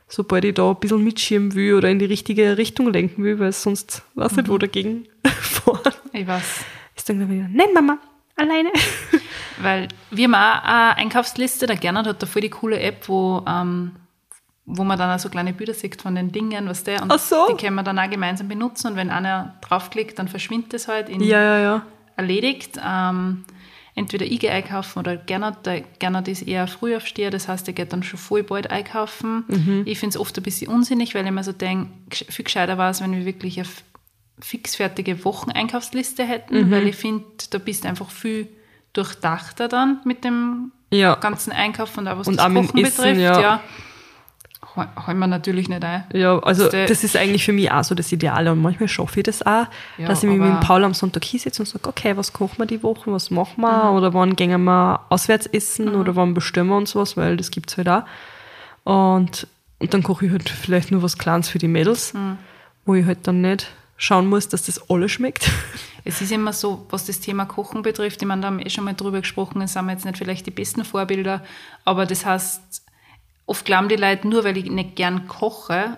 sobald 0.07 0.45
ich 0.45 0.53
da 0.53 0.69
ein 0.69 0.75
bisschen 0.79 1.03
mitschieben 1.03 1.53
will 1.55 1.75
oder 1.75 1.89
in 1.89 1.99
die 1.99 2.05
richtige 2.05 2.57
Richtung 2.57 2.91
lenken 2.91 3.23
will, 3.23 3.39
weil 3.39 3.51
sonst 3.51 4.03
weiß 4.15 4.35
nicht, 4.37 4.49
wo 4.49 4.57
dagegen 4.57 5.07
fahren, 5.25 5.93
Ich 6.13 6.25
weiß. 6.27 6.65
ist 6.95 7.09
dann 7.09 7.19
wieder, 7.29 7.47
nein 7.51 7.73
Mama, 7.73 7.97
alleine. 8.35 8.69
Weil 9.61 9.87
wir 10.11 10.25
haben 10.25 10.35
auch 10.35 10.63
eine 10.63 10.97
Einkaufsliste, 10.97 11.65
der 11.65 11.77
Gernot 11.77 12.07
hat 12.07 12.21
da 12.21 12.27
voll 12.27 12.41
die 12.41 12.49
coole 12.49 12.77
App, 12.79 13.07
wo, 13.07 13.41
ähm, 13.47 13.91
wo 14.65 14.83
man 14.83 14.99
dann 14.99 15.09
auch 15.15 15.19
so 15.19 15.29
kleine 15.29 15.53
Bilder 15.53 15.73
sieht 15.73 16.01
von 16.01 16.13
den 16.15 16.31
Dingen, 16.33 16.67
was 16.67 16.83
der 16.83 17.01
und 17.01 17.09
Ach 17.11 17.19
so. 17.19 17.47
die 17.49 17.55
können 17.55 17.75
wir 17.75 17.83
dann 17.83 17.97
auch 17.97 18.09
gemeinsam 18.09 18.49
benutzen 18.49 18.87
und 18.91 18.95
wenn 18.97 19.09
einer 19.09 19.55
draufklickt, 19.61 20.19
dann 20.19 20.27
verschwindet 20.27 20.73
das 20.73 20.89
halt 20.89 21.07
in 21.07 21.21
Ja, 21.23 21.41
ja, 21.41 21.59
ja. 21.59 21.85
erledigt. 22.17 22.77
Ähm, 22.85 23.45
entweder 23.95 24.25
ich 24.25 24.39
gehe 24.39 24.51
einkaufen 24.51 24.99
oder 24.99 25.15
Gernot, 25.17 25.65
der 25.65 25.81
Gernot 25.99 26.27
ist 26.27 26.41
eher 26.41 26.67
Frühaufsteher, 26.67 27.31
das 27.31 27.47
heißt, 27.47 27.67
er 27.67 27.73
geht 27.73 27.93
dann 27.93 28.03
schon 28.03 28.19
voll 28.19 28.43
bald 28.43 28.69
einkaufen. 28.69 29.45
Mhm. 29.47 29.83
Ich 29.85 29.99
finde 29.99 30.15
es 30.15 30.17
oft 30.21 30.37
ein 30.37 30.43
bisschen 30.43 30.69
unsinnig, 30.69 31.15
weil 31.15 31.25
ich 31.25 31.31
mir 31.31 31.43
so 31.43 31.51
denke, 31.53 31.89
viel 32.29 32.43
gescheiter 32.45 32.77
war 32.77 32.89
es, 32.91 33.01
wenn 33.01 33.13
wir 33.13 33.25
wirklich 33.25 33.57
eine 33.57 33.67
fixfertige 34.39 35.23
Wocheneinkaufsliste 35.23 36.23
hätten, 36.25 36.67
Mhm. 36.67 36.71
weil 36.71 36.87
ich 36.87 36.95
finde, 36.95 37.23
da 37.49 37.57
bist 37.57 37.83
du 37.83 37.87
einfach 37.87 38.09
viel 38.09 38.47
durchdachter 38.93 39.67
dann 39.67 40.01
mit 40.05 40.23
dem 40.23 40.71
Ja. 40.91 41.15
ganzen 41.15 41.51
Einkauf 41.51 41.97
und 41.97 42.07
auch 42.07 42.17
was 42.19 42.27
Und 42.27 42.37
das 42.37 42.45
Kochen 42.45 42.57
Essen, 42.57 42.81
betrifft. 43.03 43.21
ja. 43.21 43.41
Ja. 43.41 43.63
Holen 44.75 45.19
wir 45.19 45.27
natürlich 45.27 45.69
nicht 45.69 45.83
ein. 45.83 46.03
Ja, 46.13 46.37
also 46.39 46.69
das 46.69 47.03
ist 47.03 47.15
eigentlich 47.15 47.45
für 47.45 47.53
mich 47.53 47.71
auch 47.71 47.83
so 47.83 47.95
das 47.95 48.11
Ideale 48.11 48.51
und 48.51 48.61
manchmal 48.61 48.89
schaffe 48.89 49.19
ich 49.21 49.23
das 49.23 49.41
auch, 49.41 49.67
Ja, 49.97 50.07
dass 50.07 50.23
ich 50.23 50.29
mich 50.29 50.39
mit 50.39 50.59
Paul 50.61 50.83
am 50.83 50.93
Sonntag 50.93 51.23
hinsetze 51.23 51.61
und 51.61 51.67
sage, 51.67 51.87
okay, 51.87 52.17
was 52.17 52.33
kochen 52.33 52.57
wir 52.57 52.65
die 52.65 52.83
Woche, 52.83 53.11
was 53.11 53.31
machen 53.31 53.61
wir 53.61 53.89
Mhm. 53.91 53.97
oder 53.97 54.13
wann 54.13 54.35
gehen 54.35 54.63
wir 54.63 54.99
auswärts 55.09 55.45
essen 55.47 55.95
oder 55.95 56.15
wann 56.15 56.33
bestellen 56.33 56.67
wir 56.67 56.77
uns 56.77 56.95
was, 56.95 57.15
weil 57.17 57.37
das 57.37 57.51
gibt's 57.51 57.77
halt 57.77 57.87
auch. 57.89 58.03
Und, 58.83 59.47
und 59.79 59.93
dann 59.93 60.03
koche 60.03 60.25
ich 60.27 60.31
halt 60.31 60.49
vielleicht 60.49 60.91
nur 60.91 61.01
was 61.01 61.17
Kleines 61.17 61.49
für 61.49 61.57
die 61.59 61.67
Mädels, 61.67 62.13
Mhm. 62.13 62.37
wo 62.85 62.95
ich 62.95 63.05
halt 63.05 63.25
dann 63.27 63.41
nicht 63.41 63.67
schauen 63.97 64.27
muss, 64.27 64.47
dass 64.49 64.65
das 64.65 64.89
alles 64.89 65.11
schmeckt. 65.11 65.49
Es 66.07 66.21
ist 66.21 66.31
immer 66.31 66.53
so, 66.53 66.85
was 66.91 67.07
das 67.07 67.19
Thema 67.19 67.45
Kochen 67.45 67.81
betrifft, 67.81 68.21
ich 68.21 68.27
meine, 68.27 68.41
da 68.41 68.47
haben 68.49 68.59
wir 68.59 68.65
eh 68.67 68.69
schon 68.69 68.83
mal 68.83 68.93
drüber 68.93 69.21
gesprochen, 69.21 69.59
es 69.63 69.73
sind 69.73 69.85
wir 69.87 69.93
jetzt 69.93 70.05
nicht 70.05 70.19
vielleicht 70.19 70.45
die 70.45 70.51
besten 70.51 70.85
Vorbilder, 70.85 71.41
aber 71.83 72.05
das 72.05 72.27
heißt, 72.27 72.83
oft 73.45 73.65
glauben 73.65 73.89
die 73.89 73.95
Leute, 73.95 74.27
nur 74.27 74.43
weil 74.43 74.57
ich 74.57 74.69
nicht 74.69 74.95
gern 74.95 75.27
koche, 75.27 75.97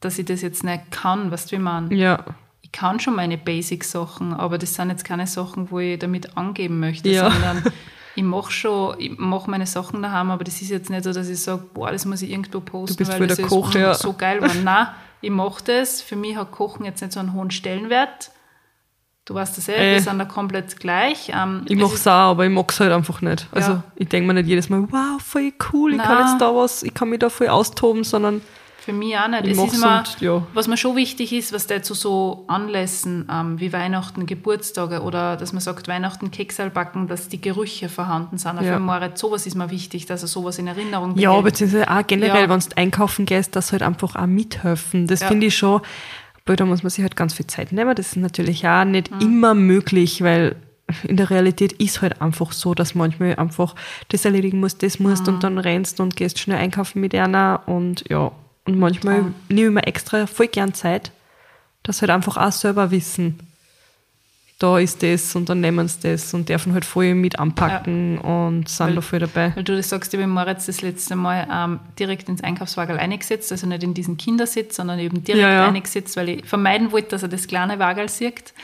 dass 0.00 0.18
ich 0.18 0.24
das 0.26 0.42
jetzt 0.42 0.64
nicht 0.64 0.90
kann, 0.90 1.30
weißt 1.30 1.50
du, 1.52 1.56
wie 1.56 1.60
man. 1.60 1.90
ja. 1.90 2.24
Ich 2.62 2.72
kann 2.72 2.98
schon 3.00 3.14
meine 3.14 3.38
Basic-Sachen, 3.38 4.34
aber 4.34 4.58
das 4.58 4.74
sind 4.74 4.90
jetzt 4.90 5.04
keine 5.04 5.26
Sachen, 5.28 5.70
wo 5.70 5.78
ich 5.78 5.98
damit 6.00 6.36
angeben 6.36 6.80
möchte, 6.80 7.08
Ja. 7.08 7.30
sondern 7.30 7.62
ich 8.16 8.22
mache 8.24 8.50
schon, 8.50 8.96
ich 8.98 9.16
mache 9.16 9.48
meine 9.48 9.66
Sachen 9.66 10.02
daheim, 10.02 10.30
aber 10.30 10.42
das 10.44 10.60
ist 10.60 10.70
jetzt 10.70 10.90
nicht 10.90 11.04
so, 11.04 11.12
dass 11.12 11.28
ich 11.28 11.40
sage, 11.40 11.62
boah, 11.72 11.92
das 11.92 12.04
muss 12.04 12.22
ich 12.22 12.30
irgendwo 12.30 12.60
posten, 12.60 12.96
bist 12.96 13.12
weil 13.12 13.26
das 13.28 13.36
der 13.36 13.46
ist 13.46 13.50
Koch, 13.52 13.72
ja. 13.74 13.94
so 13.94 14.12
geil 14.14 14.42
war. 14.42 14.52
Nein, 14.64 14.88
ich 15.22 15.30
mache 15.30 15.62
das. 15.64 16.02
Für 16.02 16.16
mich 16.16 16.36
hat 16.36 16.50
Kochen 16.50 16.84
jetzt 16.84 17.00
nicht 17.00 17.12
so 17.12 17.20
einen 17.20 17.32
hohen 17.34 17.50
Stellenwert. 17.52 18.30
Du 19.26 19.34
weißt 19.34 19.56
das 19.58 19.68
eh, 19.68 19.72
Äh. 19.74 19.94
wir 19.94 20.00
sind 20.02 20.18
da 20.20 20.24
komplett 20.24 20.78
gleich. 20.78 21.32
Ähm, 21.34 21.62
Ich 21.66 21.76
mache 21.76 21.94
es 21.96 22.06
auch, 22.06 22.30
aber 22.30 22.44
ich 22.46 22.50
mag 22.52 22.70
es 22.70 22.78
halt 22.80 22.92
einfach 22.92 23.20
nicht. 23.22 23.46
Also 23.50 23.72
Ja. 23.72 23.82
ich 23.96 24.08
denke 24.08 24.28
mir 24.28 24.34
nicht 24.34 24.46
jedes 24.48 24.68
Mal, 24.68 24.86
wow, 24.90 25.20
voll 25.20 25.52
cool, 25.72 25.92
ich 25.94 25.98
kann 25.98 26.18
Nein. 26.18 26.28
jetzt 26.28 26.40
da 26.40 26.54
was, 26.54 26.82
ich 26.84 26.94
kann 26.94 27.08
mich 27.10 27.18
da 27.18 27.28
voll 27.28 27.48
austoben, 27.48 28.04
sondern 28.04 28.40
Für 28.78 28.92
mich 28.92 29.18
auch 29.18 29.26
nicht. 29.26 29.46
Ich 29.46 29.58
es 29.58 29.72
ist 29.72 29.74
immer, 29.82 29.98
und, 29.98 30.20
ja. 30.20 30.42
was 30.54 30.68
mir 30.68 30.76
schon 30.76 30.94
wichtig 30.94 31.32
ist, 31.32 31.52
was 31.52 31.66
der 31.66 31.82
zu 31.82 31.94
so 31.94 32.44
Anlässen 32.46 33.28
ähm, 33.28 33.58
wie 33.58 33.72
Weihnachten, 33.72 34.26
Geburtstage 34.26 35.00
oder 35.02 35.36
dass 35.36 35.52
man 35.52 35.60
sagt, 35.60 35.88
Weihnachten 35.88 36.30
Keksal 36.30 36.70
backen, 36.70 37.08
dass 37.08 37.26
die 37.28 37.40
Gerüche 37.40 37.88
vorhanden 37.88 38.38
sind. 38.38 38.58
Auch 38.58 38.62
Ja. 38.62 38.74
Für 38.74 38.78
Moritz, 38.78 39.18
sowas 39.18 39.44
ist 39.44 39.56
mir 39.56 39.70
wichtig, 39.72 40.06
dass 40.06 40.22
er 40.22 40.28
sowas 40.28 40.58
in 40.60 40.68
Erinnerung 40.68 41.18
Ja, 41.18 41.30
behält. 41.30 41.44
beziehungsweise 41.46 41.90
auch 41.90 42.06
generell, 42.06 42.42
Ja. 42.44 42.48
wenn 42.48 42.60
du 42.60 42.66
einkaufen 42.76 43.26
gehst, 43.26 43.56
dass 43.56 43.72
halt 43.72 43.82
einfach 43.82 44.14
auch 44.14 44.26
mithelfen. 44.26 45.08
Das 45.08 45.18
Ja. 45.18 45.26
finde 45.26 45.46
ich 45.48 45.56
schon, 45.56 45.80
weil 46.46 46.56
da 46.56 46.64
muss 46.64 46.82
man 46.82 46.90
sich 46.90 47.02
halt 47.02 47.16
ganz 47.16 47.34
viel 47.34 47.46
Zeit 47.46 47.72
nehmen. 47.72 47.94
Das 47.94 48.08
ist 48.08 48.16
natürlich 48.16 48.66
auch 48.66 48.84
nicht 48.84 49.10
Mhm. 49.10 49.20
immer 49.20 49.54
möglich, 49.54 50.22
weil 50.22 50.56
in 51.02 51.16
der 51.16 51.30
Realität 51.30 51.72
ist 51.72 52.00
halt 52.00 52.22
einfach 52.22 52.52
so, 52.52 52.72
dass 52.74 52.94
manchmal 52.94 53.34
einfach 53.36 53.74
das 54.08 54.24
erledigen 54.24 54.60
musst, 54.60 54.82
das 54.84 55.00
musst 55.00 55.26
Mhm. 55.26 55.34
und 55.34 55.44
dann 55.44 55.58
rennst 55.58 55.98
und 56.00 56.14
gehst 56.16 56.38
schnell 56.38 56.58
einkaufen 56.58 57.00
mit 57.00 57.14
einer 57.14 57.62
und 57.66 58.04
ja. 58.08 58.30
Und 58.64 58.78
manchmal 58.78 59.16
Ja. 59.18 59.32
nehme 59.48 59.68
ich 59.68 59.74
mir 59.74 59.86
extra 59.86 60.26
voll 60.26 60.46
gern 60.48 60.74
Zeit, 60.74 61.10
dass 61.82 62.00
halt 62.02 62.10
einfach 62.10 62.36
auch 62.36 62.52
selber 62.52 62.90
wissen, 62.90 63.38
da 64.58 64.78
ist 64.78 65.02
das 65.02 65.36
und 65.36 65.50
dann 65.50 65.60
nehmen 65.60 65.86
sie 65.86 65.98
das 66.02 66.32
und 66.32 66.48
dürfen 66.48 66.72
halt 66.72 66.86
voll 66.86 67.14
mit 67.14 67.38
anpacken 67.38 68.16
und 68.18 68.68
sind 68.70 68.86
Weil- 68.86 68.94
da 68.94 69.00
voll 69.02 69.18
dabei. 69.18 69.52
Weil 69.54 69.64
du 69.64 69.76
das 69.76 69.88
sagst, 69.90 70.14
ich 70.14 70.20
habe 70.20 70.30
Moritz 70.32 70.64
das 70.66 70.80
letzte 70.80 71.14
Mal 71.14 71.46
ähm, 71.52 71.80
direkt 71.98 72.28
ins 72.30 72.42
Einkaufswagen 72.42 72.96
eingesetzt, 72.96 73.52
also 73.52 73.66
nicht 73.66 73.82
in 73.82 73.92
diesen 73.92 74.16
Kindersitz, 74.16 74.76
sondern 74.76 74.98
eben 74.98 75.22
direkt 75.22 75.42
Ja, 75.42 75.52
ja. 75.52 75.68
eingesetzt, 75.68 76.16
weil 76.16 76.28
ich 76.30 76.46
vermeiden 76.46 76.90
wollte, 76.90 77.08
dass 77.08 77.22
er 77.22 77.28
das 77.28 77.46
kleine 77.46 77.78
Wagen 77.78 78.08
sieht. 78.08 78.54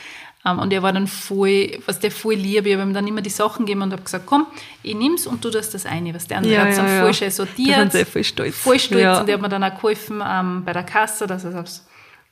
Ähm, 0.45 0.57
und 0.59 0.73
er 0.73 0.81
war 0.81 0.91
dann 0.93 1.05
voll, 1.07 1.77
was 1.85 1.99
der 1.99 2.09
voll 2.11 2.33
lieb. 2.33 2.65
Ich 2.65 2.73
habe 2.73 2.83
ihm 2.83 2.93
dann 2.93 3.07
immer 3.07 3.21
die 3.21 3.29
Sachen 3.29 3.65
gegeben 3.65 3.83
und 3.83 3.91
habe 3.93 4.01
gesagt, 4.01 4.25
komm, 4.25 4.47
ich 4.81 4.95
nimm's 4.95 5.27
und 5.27 5.45
du 5.45 5.51
tust 5.51 5.75
das 5.75 5.85
eine. 5.85 6.13
Was 6.15 6.25
der 6.27 6.37
andere 6.39 6.53
Ja, 6.55 6.61
hat 6.63 6.69
es 6.69 6.75
dann 6.77 6.87
ja, 6.87 6.97
voll 7.01 7.07
ja. 7.09 7.13
schön 7.13 7.27
Da 7.27 7.31
sortiert. 7.35 7.77
sind 7.77 7.91
sie 7.93 8.05
voll 8.05 8.23
stolz. 8.23 8.55
Voll 8.57 8.79
stolz. 8.79 9.01
Ja. 9.03 9.19
Und 9.21 9.29
er 9.29 9.35
hat 9.35 9.41
mir 9.41 9.49
dann 9.49 9.63
auch 9.63 9.75
geholfen 9.75 10.21
ähm, 10.27 10.63
bei 10.65 10.73
der 10.73 10.83
Kasse, 10.83 11.27
dass 11.27 11.43
er 11.45 11.53
es 11.63 11.85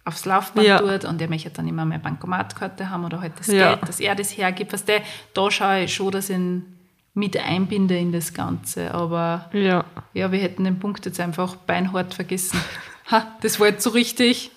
aufs, 0.06 0.26
Laufband 0.26 0.68
Ja. 0.68 0.80
tut. 0.80 1.06
Und 1.06 1.22
er 1.22 1.30
möchte 1.30 1.50
dann 1.50 1.68
immer 1.68 1.86
mehr 1.86 2.00
Bankomatkarte 2.00 2.90
haben 2.90 3.06
oder 3.06 3.22
halt 3.22 3.34
das 3.38 3.48
Ja. 3.48 3.76
Geld, 3.76 3.88
dass 3.88 4.00
er 4.00 4.16
das 4.16 4.36
hergibt. 4.38 4.74
Was 4.74 4.86
der, 4.86 5.02
da 5.34 5.50
schaue 5.52 5.84
ich 5.84 5.94
schon, 5.94 6.12
dass 6.12 6.30
ich 6.30 6.36
ihn 6.38 6.78
mit 7.14 7.36
einbinde 7.38 7.98
in 7.98 8.12
das 8.12 8.34
Ganze. 8.34 8.94
Aber 8.94 9.50
Ja. 9.54 9.84
ja, 10.14 10.32
wir 10.32 10.40
hätten 10.40 10.64
den 10.64 10.80
Punkt 10.80 11.06
jetzt 11.06 11.20
einfach 11.20 11.56
beinhart 11.56 12.14
vergessen. 12.14 12.60
Ha, 13.10 13.28
das 13.42 13.60
war 13.60 13.68
jetzt 13.68 13.84
so 13.84 13.90
richtig. 13.90 14.52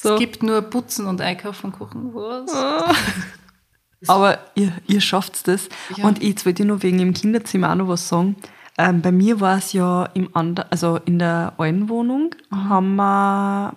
So. 0.00 0.14
Es 0.14 0.18
gibt 0.18 0.42
nur 0.42 0.62
Putzen 0.62 1.06
und 1.06 1.20
Einkaufen 1.20 1.66
und 1.66 1.72
Kochen. 1.78 2.14
Was? 2.14 2.50
Aber 4.08 4.38
ihr, 4.54 4.72
ihr 4.86 5.00
schafft 5.00 5.46
das. 5.46 5.68
Ja. 5.96 6.04
Und 6.06 6.22
jetzt 6.22 6.46
wollte 6.46 6.62
ich 6.62 6.68
noch 6.68 6.82
wegen 6.82 6.98
im 7.00 7.12
Kinderzimmer 7.12 7.70
auch 7.70 7.74
noch 7.76 7.88
was 7.88 8.08
sagen. 8.08 8.36
Ähm, 8.78 9.02
bei 9.02 9.12
mir 9.12 9.40
war 9.40 9.58
es 9.58 9.72
ja 9.74 10.06
im 10.14 10.34
ander, 10.34 10.66
also 10.70 10.96
in 11.04 11.18
der 11.18 11.52
alten 11.58 11.88
Wohnung 11.90 12.34
haben 12.50 12.96
wir 12.96 13.74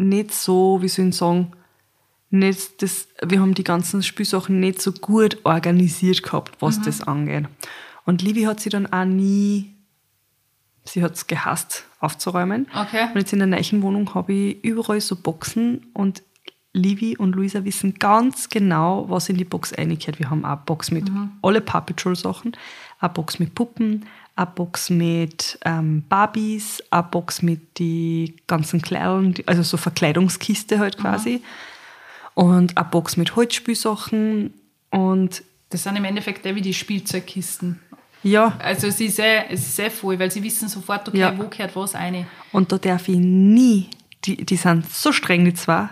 nicht 0.00 0.32
so, 0.32 0.78
wie 0.82 0.88
soll 0.88 1.08
ich 1.08 1.16
sagen, 1.16 1.52
nicht 2.30 2.82
das, 2.82 3.08
wir 3.22 3.40
haben 3.40 3.54
die 3.54 3.64
ganzen 3.64 4.02
Spielsachen 4.02 4.60
nicht 4.60 4.80
so 4.80 4.92
gut 4.92 5.38
organisiert 5.44 6.22
gehabt, 6.22 6.60
was 6.60 6.80
das 6.80 7.02
angeht. 7.02 7.46
Und 8.06 8.22
Livi 8.22 8.42
hat 8.42 8.60
sie 8.60 8.70
dann 8.70 8.86
auch 8.92 9.04
nie, 9.04 9.74
sie 10.84 11.02
hat 11.02 11.14
es 11.14 11.26
gehasst, 11.26 11.84
aufzuräumen. 11.98 12.68
Okay. 12.74 13.08
Und 13.12 13.18
jetzt 13.18 13.32
in 13.32 13.40
der 13.40 13.48
neuen 13.48 13.82
Wohnung 13.82 14.14
habe 14.14 14.32
ich 14.32 14.64
überall 14.64 15.00
so 15.00 15.16
Boxen 15.16 15.86
und 15.92 16.22
Livi 16.72 17.16
und 17.16 17.34
Luisa 17.34 17.64
wissen 17.64 17.94
ganz 17.94 18.48
genau, 18.48 19.06
was 19.08 19.28
in 19.28 19.36
die 19.36 19.44
Box 19.44 19.76
reingehört. 19.76 20.20
Wir 20.20 20.30
haben 20.30 20.44
eine 20.44 20.60
Box 20.64 20.92
mit 20.92 21.10
alle 21.42 21.60
Paw 21.60 21.80
Patrol 21.80 22.14
Sachen, 22.14 22.56
eine 23.00 23.12
Box 23.12 23.40
mit 23.40 23.56
Puppen, 23.56 24.06
eine 24.36 24.46
Box 24.46 24.90
mit 24.90 25.58
ähm, 25.64 26.02
Barbies, 26.08 26.82
eine 26.90 27.02
Box 27.04 27.42
mit 27.42 27.78
die 27.78 28.34
ganzen 28.46 28.80
Kleidung, 28.80 29.34
also 29.46 29.62
so 29.62 29.76
Verkleidungskiste 29.76 30.78
halt 30.78 30.96
quasi 30.98 31.42
und 32.34 32.76
eine 32.76 32.88
Box 32.88 33.16
mit 33.16 33.36
Holzspielsachen 33.36 34.54
und 34.90 35.42
Das 35.70 35.82
sind 35.82 35.96
im 35.96 36.04
Endeffekt 36.04 36.46
eh 36.46 36.54
wie 36.54 36.62
die 36.62 36.74
Spielzeugkisten. 36.74 37.80
ja, 38.22 38.56
Also 38.60 38.86
es 38.86 39.00
ist 39.00 39.18
eh, 39.18 39.44
es 39.50 39.66
ist 39.66 39.78
eh 39.78 39.90
voll, 39.90 40.18
weil 40.18 40.30
sie 40.30 40.42
wissen 40.42 40.68
sofort, 40.68 41.08
okay, 41.08 41.18
Ja. 41.18 41.36
wo 41.38 41.48
gehört 41.48 41.74
was 41.76 41.94
rein. 41.94 42.26
Und 42.52 42.72
da 42.72 42.78
darf 42.78 43.08
ich 43.08 43.18
nie, 43.18 43.88
die, 44.24 44.44
die 44.44 44.56
sind 44.56 44.90
so 44.90 45.12
streng, 45.12 45.44
die 45.44 45.54
zwei, 45.54 45.88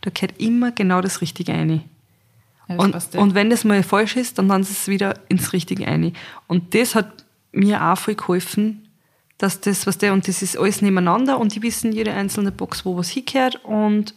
da 0.00 0.10
gehört 0.12 0.40
immer 0.40 0.72
genau 0.72 1.00
das 1.00 1.20
Richtige 1.20 1.52
rein. 1.52 1.82
Ja, 2.68 2.76
Und, 2.76 2.94
eh. 3.14 3.18
und 3.18 3.34
wenn 3.34 3.50
das 3.50 3.64
mal 3.64 3.82
falsch 3.82 4.16
ist, 4.16 4.38
dann 4.38 4.48
dann 4.48 4.62
ist 4.62 4.70
es 4.70 4.88
wieder 4.88 5.14
ins 5.28 5.52
Richtige 5.52 5.86
rein. 5.86 6.12
Und 6.46 6.74
das 6.74 6.94
hat 6.94 7.24
mir 7.52 7.82
auch 7.84 7.98
voll 7.98 8.14
geholfen, 8.14 8.88
dass 9.38 9.60
das, 9.60 9.86
was 9.86 9.98
der, 9.98 10.12
und 10.12 10.28
das 10.28 10.42
ist 10.42 10.58
alles 10.58 10.82
nebeneinander 10.82 11.38
und 11.38 11.54
die 11.54 11.62
wissen 11.62 11.92
jede 11.92 12.12
einzelne 12.12 12.52
Box, 12.52 12.84
wo 12.84 12.96
was 12.96 13.08
hingehört 13.08 13.64
und 13.64 14.14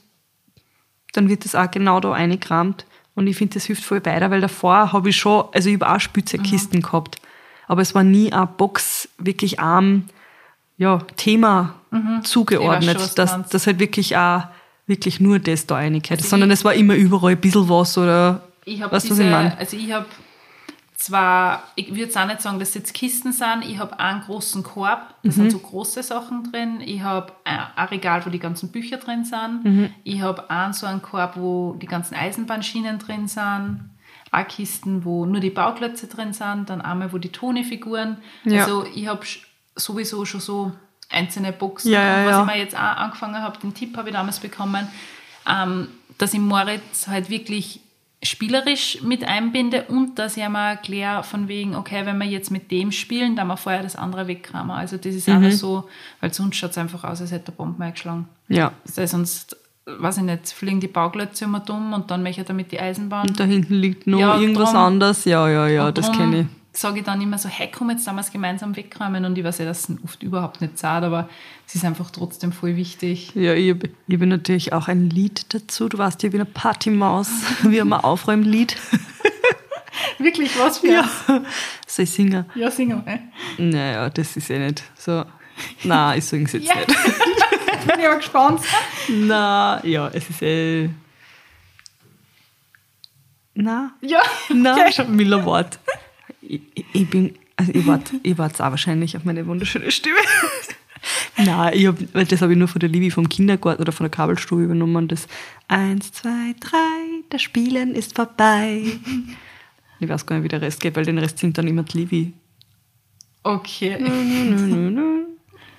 dann 1.13 1.29
wird 1.29 1.45
das 1.45 1.55
auch 1.55 1.69
genau 1.71 1.99
da 1.99 2.11
reingekramt. 2.11 2.85
Und 3.15 3.27
ich 3.27 3.37
finde, 3.37 3.53
das 3.53 3.65
hilft 3.65 3.83
voll 3.83 4.03
weiter, 4.05 4.31
weil 4.31 4.41
davor 4.41 4.91
habe 4.91 5.09
ich 5.09 5.17
schon, 5.17 5.45
also 5.53 5.69
ich 5.69 5.75
habe 5.79 5.93
auch 5.93 5.99
Spielzeugkisten 5.99 6.81
gehabt, 6.81 7.17
aber 7.67 7.81
es 7.81 7.93
war 7.93 8.03
nie 8.03 8.33
eine 8.33 8.47
Box 8.47 9.07
wirklich 9.17 9.59
am 9.59 10.05
ja, 10.77 10.97
Thema 11.15 11.75
zugeordnet, 12.23 12.95
Ich 12.95 13.01
weiß 13.01 13.07
schon, 13.07 13.15
dass 13.15 13.49
das 13.49 13.67
halt 13.67 13.79
wirklich 13.79 14.17
auch 14.17 14.43
wirklich 14.87 15.19
nur 15.19 15.39
das 15.39 15.67
da 15.67 15.75
reingehört, 15.75 16.21
sondern 16.21 16.51
es 16.51 16.65
war 16.65 16.73
immer 16.73 16.95
überall 16.95 17.33
ein 17.33 17.39
bisschen 17.39 17.69
was 17.69 17.97
oder 17.97 18.41
Ich 18.65 18.79
weißt 18.81 18.89
du, 18.89 18.95
was 18.95 19.03
diese, 19.03 19.23
ich 19.23 19.29
meine? 19.29 19.57
also 19.57 19.77
ich 19.77 19.91
habe 19.91 20.05
zwar, 21.05 21.63
ich 21.75 21.93
würde 21.95 22.17
auch 22.19 22.25
nicht 22.27 22.41
sagen, 22.41 22.59
dass 22.59 22.69
es 22.69 22.75
jetzt 22.75 22.93
Kisten 22.93 23.31
sind, 23.33 23.63
ich 23.65 23.77
habe 23.79 23.99
einen 23.99 24.21
großen 24.21 24.63
Korb, 24.63 25.09
da 25.09 25.27
Mhm. 25.29 25.31
sind 25.31 25.51
so 25.51 25.59
große 25.59 26.01
Sachen 26.03 26.51
drin, 26.51 26.79
ich 26.81 27.01
habe 27.01 27.33
ein 27.43 27.87
Regal, 27.87 28.25
wo 28.25 28.29
die 28.29 28.39
ganzen 28.39 28.71
Bücher 28.71 28.97
drin 28.97 29.25
sind, 29.25 29.63
Mhm. 29.65 29.89
ich 30.03 30.21
habe 30.21 30.49
einen 30.49 30.73
so 30.73 30.85
einen 30.85 31.01
Korb, 31.01 31.35
wo 31.35 31.73
die 31.81 31.87
ganzen 31.87 32.15
Eisenbahnschienen 32.15 32.99
drin 32.99 33.27
sind, 33.27 33.89
auch 34.31 34.47
Kisten, 34.47 35.03
wo 35.05 35.25
nur 35.25 35.41
die 35.41 35.49
Bauklötze 35.49 36.07
drin 36.07 36.33
sind, 36.33 36.69
dann 36.69 36.81
einmal, 36.81 37.11
wo 37.11 37.17
die 37.17 37.31
Tonefiguren, 37.31 38.17
Ja. 38.45 38.61
also 38.61 38.85
ich 38.85 39.07
habe 39.07 39.21
sowieso 39.75 40.25
schon 40.25 40.41
so 40.41 40.71
einzelne 41.09 41.51
Boxen, 41.51 41.91
Ja, 41.91 42.21
ja, 42.21 42.25
was 42.27 42.39
ich 42.39 42.45
mir 42.45 42.57
jetzt 42.59 42.75
auch 42.75 42.79
angefangen 42.97 43.41
habe, 43.41 43.59
den 43.59 43.73
Tipp 43.73 43.95
habe 43.97 44.09
ich 44.09 44.15
damals 44.15 44.39
bekommen, 44.39 44.87
ähm, 45.47 45.89
dass 46.17 46.33
ich 46.33 46.39
Moritz 46.39 47.07
halt 47.07 47.29
wirklich 47.29 47.81
spielerisch 48.23 49.01
mit 49.03 49.23
einbinde 49.27 49.83
und 49.89 50.17
dass 50.19 50.37
ich 50.37 50.43
einmal 50.43 50.71
erkläre 50.71 51.23
von 51.23 51.47
wegen, 51.47 51.75
okay, 51.75 52.05
wenn 52.05 52.17
wir 52.17 52.25
jetzt 52.27 52.51
mit 52.51 52.71
dem 52.71 52.91
spielen, 52.91 53.35
dann 53.35 53.47
wir 53.47 53.57
vorher 53.57 53.83
das 53.83 53.95
andere 53.95 54.27
wegkramen. 54.27 54.71
Also 54.71 54.97
das 54.97 55.13
ist 55.15 55.27
Mhm. 55.27 55.41
noch 55.41 55.51
so, 55.51 55.89
weil 56.21 56.33
sonst 56.33 56.55
schaut 56.55 56.71
es 56.71 56.77
einfach 56.77 57.03
aus, 57.03 57.21
als 57.21 57.31
hätte 57.31 57.45
der 57.45 57.51
Bomben 57.53 57.81
eingeschlagen. 57.81 58.27
Ja. 58.47 58.71
Das 58.85 58.97
heißt, 58.97 59.11
sonst, 59.11 59.57
weiß 59.85 60.17
ich 60.17 60.23
nicht, 60.23 60.47
fliegen 60.49 60.79
die 60.79 60.87
Bauklötze 60.87 61.45
immer 61.45 61.59
dumm 61.59 61.93
und 61.93 62.09
dann 62.11 62.23
möchte 62.23 62.41
ich 62.41 62.47
damit 62.47 62.71
die 62.71 62.79
Eisenbahn. 62.79 63.27
Und 63.27 63.39
da 63.39 63.43
hinten 63.43 63.73
liegt 63.75 64.07
noch 64.07 64.19
Ja, 64.19 64.37
irgendwas 64.39 64.71
drum- 64.71 64.79
anderes. 64.81 65.25
Ja, 65.25 65.47
ja, 65.49 65.67
ja, 65.67 65.91
das 65.91 66.11
kenne 66.11 66.39
ich. 66.41 66.45
Sage 66.75 66.99
ich 66.99 67.05
dann 67.05 67.21
immer 67.21 67.37
so, 67.37 67.47
hey, 67.49 67.69
komm 67.71 67.91
jetzt 67.91 68.07
damals 68.07 68.31
gemeinsam 68.31 68.75
wegräumen 68.75 69.25
und 69.25 69.37
ich 69.37 69.43
weiß 69.43 69.59
ja, 69.59 69.65
dass 69.65 69.87
es 69.89 69.95
oft 70.03 70.23
überhaupt 70.23 70.59
nicht 70.59 70.75
zahlt, 70.79 71.03
aber 71.03 71.29
es 71.67 71.75
ist 71.75 71.85
einfach 71.85 72.09
trotzdem 72.09 72.51
voll 72.51 72.75
wichtig. 72.75 73.31
Ja, 73.35 73.53
ich 73.53 73.69
habe 73.69 73.89
ich 74.07 74.19
hab 74.19 74.27
natürlich 74.27 74.73
auch 74.73 74.87
ein 74.87 75.07
Lied 75.11 75.53
dazu. 75.53 75.87
Du 75.87 75.99
warst 75.99 76.23
ja 76.23 76.31
wie 76.31 76.37
eine 76.37 76.45
Partymaus. 76.45 77.29
Wir 77.61 77.81
haben 77.81 77.93
ein 77.93 78.01
Aufräumlied. 78.01 78.75
Wirklich, 80.17 80.57
was 80.57 80.79
für 80.79 80.87
Ja. 80.87 81.09
Soll 81.85 82.03
ich 82.05 82.11
singen? 82.11 82.45
ja 82.55 82.71
singen 82.71 83.03
wir. 83.05 83.19
Naja, 83.63 84.09
das 84.09 84.35
ist 84.35 84.49
eh 84.49 84.57
nicht 84.57 84.83
so. 84.97 85.23
Nein, 85.83 86.17
ich 86.17 86.25
singe 86.25 86.45
es 86.45 86.53
jetzt 86.53 86.67
Ja. 86.67 86.75
nicht. 86.75 86.87
Bin 87.87 87.99
ich 87.99 88.05
mal 88.07 88.17
gespannt. 88.17 88.61
Na, 89.09 89.79
ja, 89.85 90.07
es 90.07 90.27
ist 90.29 90.41
eh. 90.41 90.89
Na, 93.53 93.91
Ja, 94.01 94.21
na, 94.53 94.73
okay. 94.73 94.91
schon 94.93 95.15
milder 95.15 95.45
Wort. 95.45 95.77
Ich, 96.75 96.85
ich- 96.93 97.09
bin, 97.09 97.35
also 97.55 97.71
ich 97.73 97.85
warte 97.87 98.19
ich 98.23 98.37
wart 98.37 98.59
auch 98.61 98.71
wahrscheinlich 98.71 99.15
auf 99.17 99.23
meine 99.25 99.45
wunderschöne 99.45 99.91
Stimme. 99.91 100.17
Nein, 101.37 101.73
ich 101.75 101.85
hab, 101.87 101.95
weil 102.13 102.25
das 102.25 102.41
habe 102.41 102.53
ich 102.53 102.57
nur 102.57 102.67
von 102.67 102.79
der 102.79 102.89
Livi 102.89 103.11
vom 103.11 103.27
Kindergarten 103.27 103.81
oder 103.81 103.91
von 103.91 104.05
der 104.05 104.11
Kabelstube 104.11 104.63
übernommen. 104.63 105.07
Das 105.07 105.27
Eins, 105.67 106.11
zwei, 106.13 106.55
drei, 106.59 107.23
das 107.29 107.41
Spielen 107.41 107.93
ist 107.93 108.15
vorbei. 108.15 108.83
Ich 109.99 110.07
weiß 110.09 110.25
gar 110.25 110.35
nicht, 110.37 110.45
wie 110.45 110.49
der 110.49 110.61
Rest 110.61 110.79
geht, 110.79 110.95
weil 110.95 111.05
den 111.05 111.17
Rest 111.17 111.39
singt 111.39 111.57
dann 111.57 111.67
immer 111.67 111.83
die 111.83 111.97
Livi. 111.97 112.33
Okay. 113.43 113.97
Nö, 113.99 114.09
nö, 114.09 114.89
nö. 114.91 115.23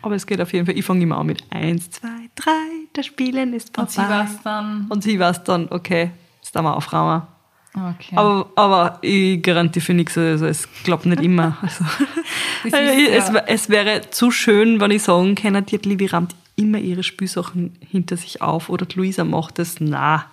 Aber 0.02 0.14
es 0.16 0.26
geht 0.26 0.40
auf 0.40 0.52
jeden 0.52 0.66
Fall. 0.66 0.76
Ich 0.76 0.84
fange 0.84 1.02
immer 1.02 1.16
an 1.16 1.26
mit 1.26 1.42
Eins, 1.50 1.90
zwei, 1.90 2.28
drei, 2.34 2.50
das 2.92 3.06
Spielen 3.06 3.54
ist 3.54 3.74
vorbei. 3.74 3.82
Und 3.86 3.90
sie 3.92 4.02
war 4.08 4.24
es 4.24 4.42
dann. 4.42 4.86
Und 4.90 5.02
sie 5.02 5.18
weiß 5.18 5.44
dann, 5.44 5.68
okay, 5.70 6.10
jetzt 6.42 6.54
haben 6.54 6.64
wir 6.64 6.76
aufräumen. 6.76 7.22
Okay. 7.76 8.14
Aber, 8.16 8.46
aber 8.54 8.98
ich 9.02 9.42
garantiere 9.42 9.84
für 9.84 9.94
nichts, 9.94 10.16
also 10.16 10.46
es 10.46 10.68
klappt 10.84 11.06
nicht 11.06 11.22
immer. 11.22 11.56
Also, 11.62 11.84
ist 12.64 12.74
es, 12.74 13.28
ja- 13.34 13.44
es 13.46 13.68
wäre 13.68 14.10
zu 14.10 14.30
schön, 14.30 14.80
wenn 14.80 14.90
ich 14.90 15.02
sagen 15.02 15.34
könnte, 15.34 15.78
die 15.78 15.88
Livi 15.88 16.06
rammt 16.06 16.34
immer 16.56 16.78
ihre 16.78 17.02
Spielsachen 17.02 17.76
hinter 17.80 18.16
sich 18.16 18.40
auf 18.40 18.68
oder 18.70 18.86
die 18.86 18.96
Luisa 18.96 19.24
macht 19.24 19.58
das. 19.58 19.80
Na, 19.80 20.24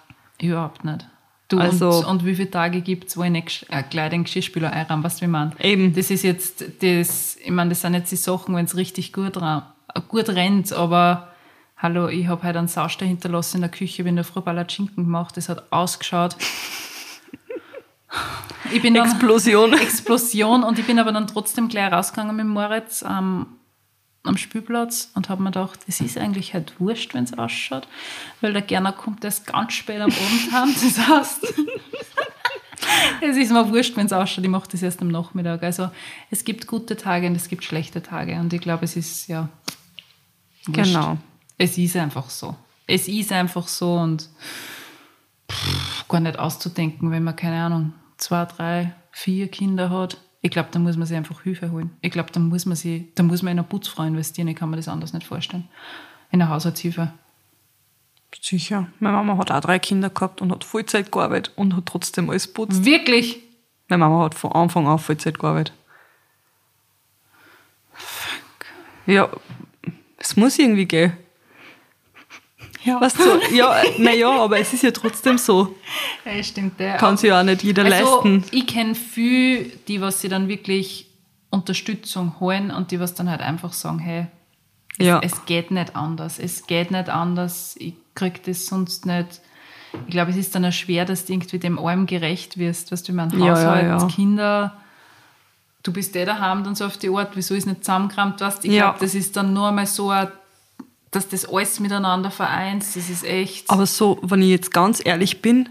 Überhaupt 0.42 0.86
nicht. 0.86 1.06
Du, 1.50 1.58
Also- 1.60 1.90
und, 1.90 2.06
und 2.06 2.26
wie 2.26 2.36
viele 2.36 2.50
Tage 2.52 2.82
gibt 2.82 3.10
es, 3.10 3.18
wo 3.18 3.24
ich 3.24 3.32
nicht 3.32 3.66
äh, 3.70 3.84
gleich 3.90 4.12
den 4.12 4.24
Geschirrspüler 4.24 4.72
einrahm, 4.72 5.04
was 5.04 5.20
wir 5.20 5.28
meinen? 5.28 5.52
Eben. 5.60 5.94
Das 5.94 6.10
ist 6.10 6.24
jetzt, 6.24 6.64
das, 6.82 7.38
ich 7.44 7.52
meine, 7.52 7.72
das 7.72 7.82
sind 7.82 7.94
jetzt 7.96 8.12
die 8.12 8.16
Sachen, 8.18 8.56
wenn 8.56 8.66
es 8.66 8.78
richtig 8.78 9.12
gut, 9.12 9.34
gut 10.08 10.30
rennt, 10.30 10.72
aber 10.72 11.28
hallo, 11.78 12.08
ich 12.08 12.28
habe 12.28 12.44
halt 12.44 12.56
einen 12.56 12.68
Sauster 12.70 13.06
hinterlassen 13.06 13.58
in 13.58 13.62
der 13.64 13.72
Küche, 13.72 14.04
bin 14.06 14.16
der 14.16 14.24
früh 14.24 14.40
Palatschinken 14.42 15.04
gemacht, 15.04 15.36
das 15.36 15.50
hat 15.50 15.72
ausgeschaut. 15.72 16.38
Ich 18.72 18.82
bin 18.82 18.94
dann, 18.94 19.10
Explosion. 19.10 19.74
Explosion 19.82 20.64
und 20.64 20.80
ich 20.80 20.86
bin 20.86 21.00
aber 21.00 21.12
dann 21.12 21.28
trotzdem 21.28 21.68
gleich 21.68 21.92
rausgegangen 21.92 22.36
mit 22.36 22.46
Moritz 22.46 23.04
ähm, 23.08 23.48
am 24.24 24.38
Spielplatz 24.38 25.12
und 25.16 25.30
habe 25.30 25.42
mir 25.42 25.52
gedacht, 25.52 25.80
es 25.88 26.00
ist 26.00 26.18
eigentlich 26.18 26.54
halt 26.54 26.80
wurscht, 26.80 27.14
wenn 27.14 27.24
es 27.24 27.38
ausschaut, 27.38 27.88
weil 28.40 28.54
der 28.54 28.62
Gerner 28.62 28.94
kommt 28.94 29.24
erst 29.24 29.48
ganz 29.48 29.74
spät 29.74 30.02
am 30.02 30.12
Abend 30.12 30.52
heim. 30.52 30.76
Das 30.82 31.08
heißt, 31.08 31.54
es 33.22 33.38
ist 33.38 33.52
mir 33.52 33.70
wurscht, 33.70 33.96
wenn 33.96 34.06
es 34.06 34.14
ausschaut, 34.14 34.44
ich 34.44 34.50
mache 34.50 34.70
das 34.72 34.84
erst 34.84 35.02
am 35.02 35.08
Nachmittag. 35.08 35.64
Also 35.64 35.90
es 36.30 36.44
gibt 36.44 36.68
gute 36.68 36.96
Tage 36.96 37.28
und 37.28 37.36
es 37.36 37.48
gibt 37.48 37.64
schlechte 37.64 38.04
Tage 38.04 38.40
und 38.40 38.54
ich 38.54 38.62
glaube, 38.62 38.86
es 38.86 38.96
ist 38.96 39.28
ja 39.28 39.50
wurscht. 40.66 40.94
Genau. 40.94 41.18
Es 41.58 41.78
ist 41.78 41.96
einfach 41.96 42.30
so. 42.30 42.56
Es 42.88 43.08
ist 43.08 43.32
einfach 43.32 43.68
so 43.68 43.96
und 43.96 44.30
pff, 45.50 46.08
gar 46.08 46.20
nicht 46.20 46.38
auszudenken, 46.38 47.12
wenn 47.12 47.24
man, 47.24 47.36
keine 47.36 47.64
Ahnung, 47.64 47.94
zwei, 48.22 48.46
drei, 48.46 48.94
vier 49.12 49.48
Kinder 49.50 49.90
hat. 49.90 50.18
Ich 50.42 50.52
glaube, 50.52 50.70
da 50.72 50.80
muss 50.80 50.98
man 50.98 51.06
sich 51.06 51.18
einfach 51.18 51.42
Hilfe 51.42 51.72
holen. 51.72 51.92
Ich 52.02 52.12
glaube, 52.12 52.32
da 52.32 52.40
muss 52.40 52.66
man 52.66 52.76
sich, 52.76 53.14
da 53.16 53.24
muss 53.24 53.42
man 53.42 53.52
in 53.52 53.60
eine 53.60 53.68
Putzfrau 53.68 54.04
investieren. 54.04 54.48
Ich 54.48 54.56
kann 54.56 54.70
mir 54.70 54.78
das 54.78 54.88
anders 54.88 55.14
nicht 55.14 55.28
vorstellen. 55.28 55.68
In 56.32 56.42
eine 56.42 56.52
Haushaltshilfe. 56.52 57.12
Sicher. 58.40 58.88
Meine 59.00 59.18
Mama 59.18 59.38
hat 59.38 59.52
auch 59.52 59.60
drei 59.60 59.78
Kinder 59.78 60.10
gehabt 60.10 60.42
und 60.42 60.52
hat 60.52 60.64
Vollzeit 60.64 61.12
gearbeitet 61.12 61.52
und 61.58 61.76
hat 61.76 61.86
trotzdem 61.86 62.30
alles 62.30 62.52
putzt. 62.52 62.86
Wirklich? 62.86 63.40
Meine 63.90 64.00
Mama 64.06 64.24
hat 64.24 64.36
von 64.36 64.54
Anfang 64.54 64.88
an 64.88 65.00
Vollzeit 65.00 65.38
gearbeitet. 65.38 65.76
Ja, 69.06 69.30
es 70.18 70.38
muss 70.38 70.58
irgendwie 70.58 70.86
gehen. 70.86 71.14
Ja. 72.84 73.00
Weißt 73.00 73.18
du, 73.20 73.56
ja, 73.56 73.76
naja, 74.00 74.30
aber 74.32 74.58
es 74.60 74.74
ist 74.74 74.84
ja 74.84 74.92
trotzdem 74.92 75.38
so. 75.38 75.76
Ja, 76.26 76.42
stimmt. 76.44 76.80
Der. 76.80 76.98
Kann 76.98 77.18
sich 77.18 77.30
ja 77.30 77.40
auch 77.40 77.44
nicht 77.44 77.64
jeder 77.64 77.84
also, 77.86 78.16
leisten. 78.24 78.44
ich 78.52 78.66
kenne 78.68 78.96
viel, 78.96 79.72
die, 79.88 80.02
was 80.02 80.22
sie 80.22 80.30
dann 80.30 80.48
wirklich 80.48 81.08
Unterstützung 81.50 82.40
holen 82.40 82.72
und 82.72 82.92
die, 82.92 83.00
was 83.00 83.14
dann 83.14 83.30
halt 83.30 83.42
einfach 83.42 83.74
sagen, 83.74 84.00
hey, 84.00 84.28
es, 84.98 85.06
Ja. 85.08 85.20
es 85.24 85.46
geht 85.46 85.70
nicht 85.72 85.96
anders. 85.96 86.40
Es 86.40 86.66
geht 86.68 86.92
nicht 86.92 87.10
anders. 87.10 87.76
Ich 87.78 87.94
krieg 88.16 88.44
das 88.44 88.66
sonst 88.66 89.06
nicht. 89.06 89.42
Ich 90.08 90.12
glaube, 90.12 90.32
es 90.32 90.38
ist 90.38 90.56
dann 90.56 90.64
auch 90.66 90.72
schwer, 90.72 91.06
dass 91.06 91.26
du 91.26 91.34
irgendwie 91.34 91.60
dem 91.60 91.78
allem 91.78 92.06
gerecht 92.06 92.58
wirst. 92.58 92.92
Weißt 92.92 93.08
du, 93.10 93.14
mein 93.14 93.30
Ja, 93.32 93.46
ja, 93.46 93.52
Haushalt, 93.52 93.86
ja. 94.02 94.08
Kinder, 94.08 94.78
du 95.84 95.92
bist 95.94 96.16
eh 96.16 96.24
daheim 96.26 96.64
dann 96.64 96.76
so 96.76 96.86
auf 96.86 96.98
die 96.98 97.10
Art, 97.10 97.32
wieso 97.36 97.54
ist 97.54 97.68
nicht 97.68 97.84
zusammengekramt, 97.84 98.40
weißt 98.40 98.64
Ich 98.66 98.72
Ja. 98.72 98.90
glaube, 98.92 99.00
das 99.02 99.14
ist 99.16 99.36
dann 99.36 99.54
nur 99.54 99.68
einmal 99.68 99.86
so, 99.88 100.10
ein, 100.10 100.30
dass 101.12 101.28
das 101.28 101.46
alles 101.46 101.80
miteinander 101.80 102.32
vereint. 102.32 102.84
Das 102.84 103.10
ist 103.10 103.24
echt. 103.24 103.70
Aber 103.70 103.86
so, 103.86 104.20
wenn 104.24 104.42
ich 104.42 104.50
jetzt 104.50 104.72
ganz 104.72 105.02
ehrlich 105.04 105.42
bin, 105.42 105.70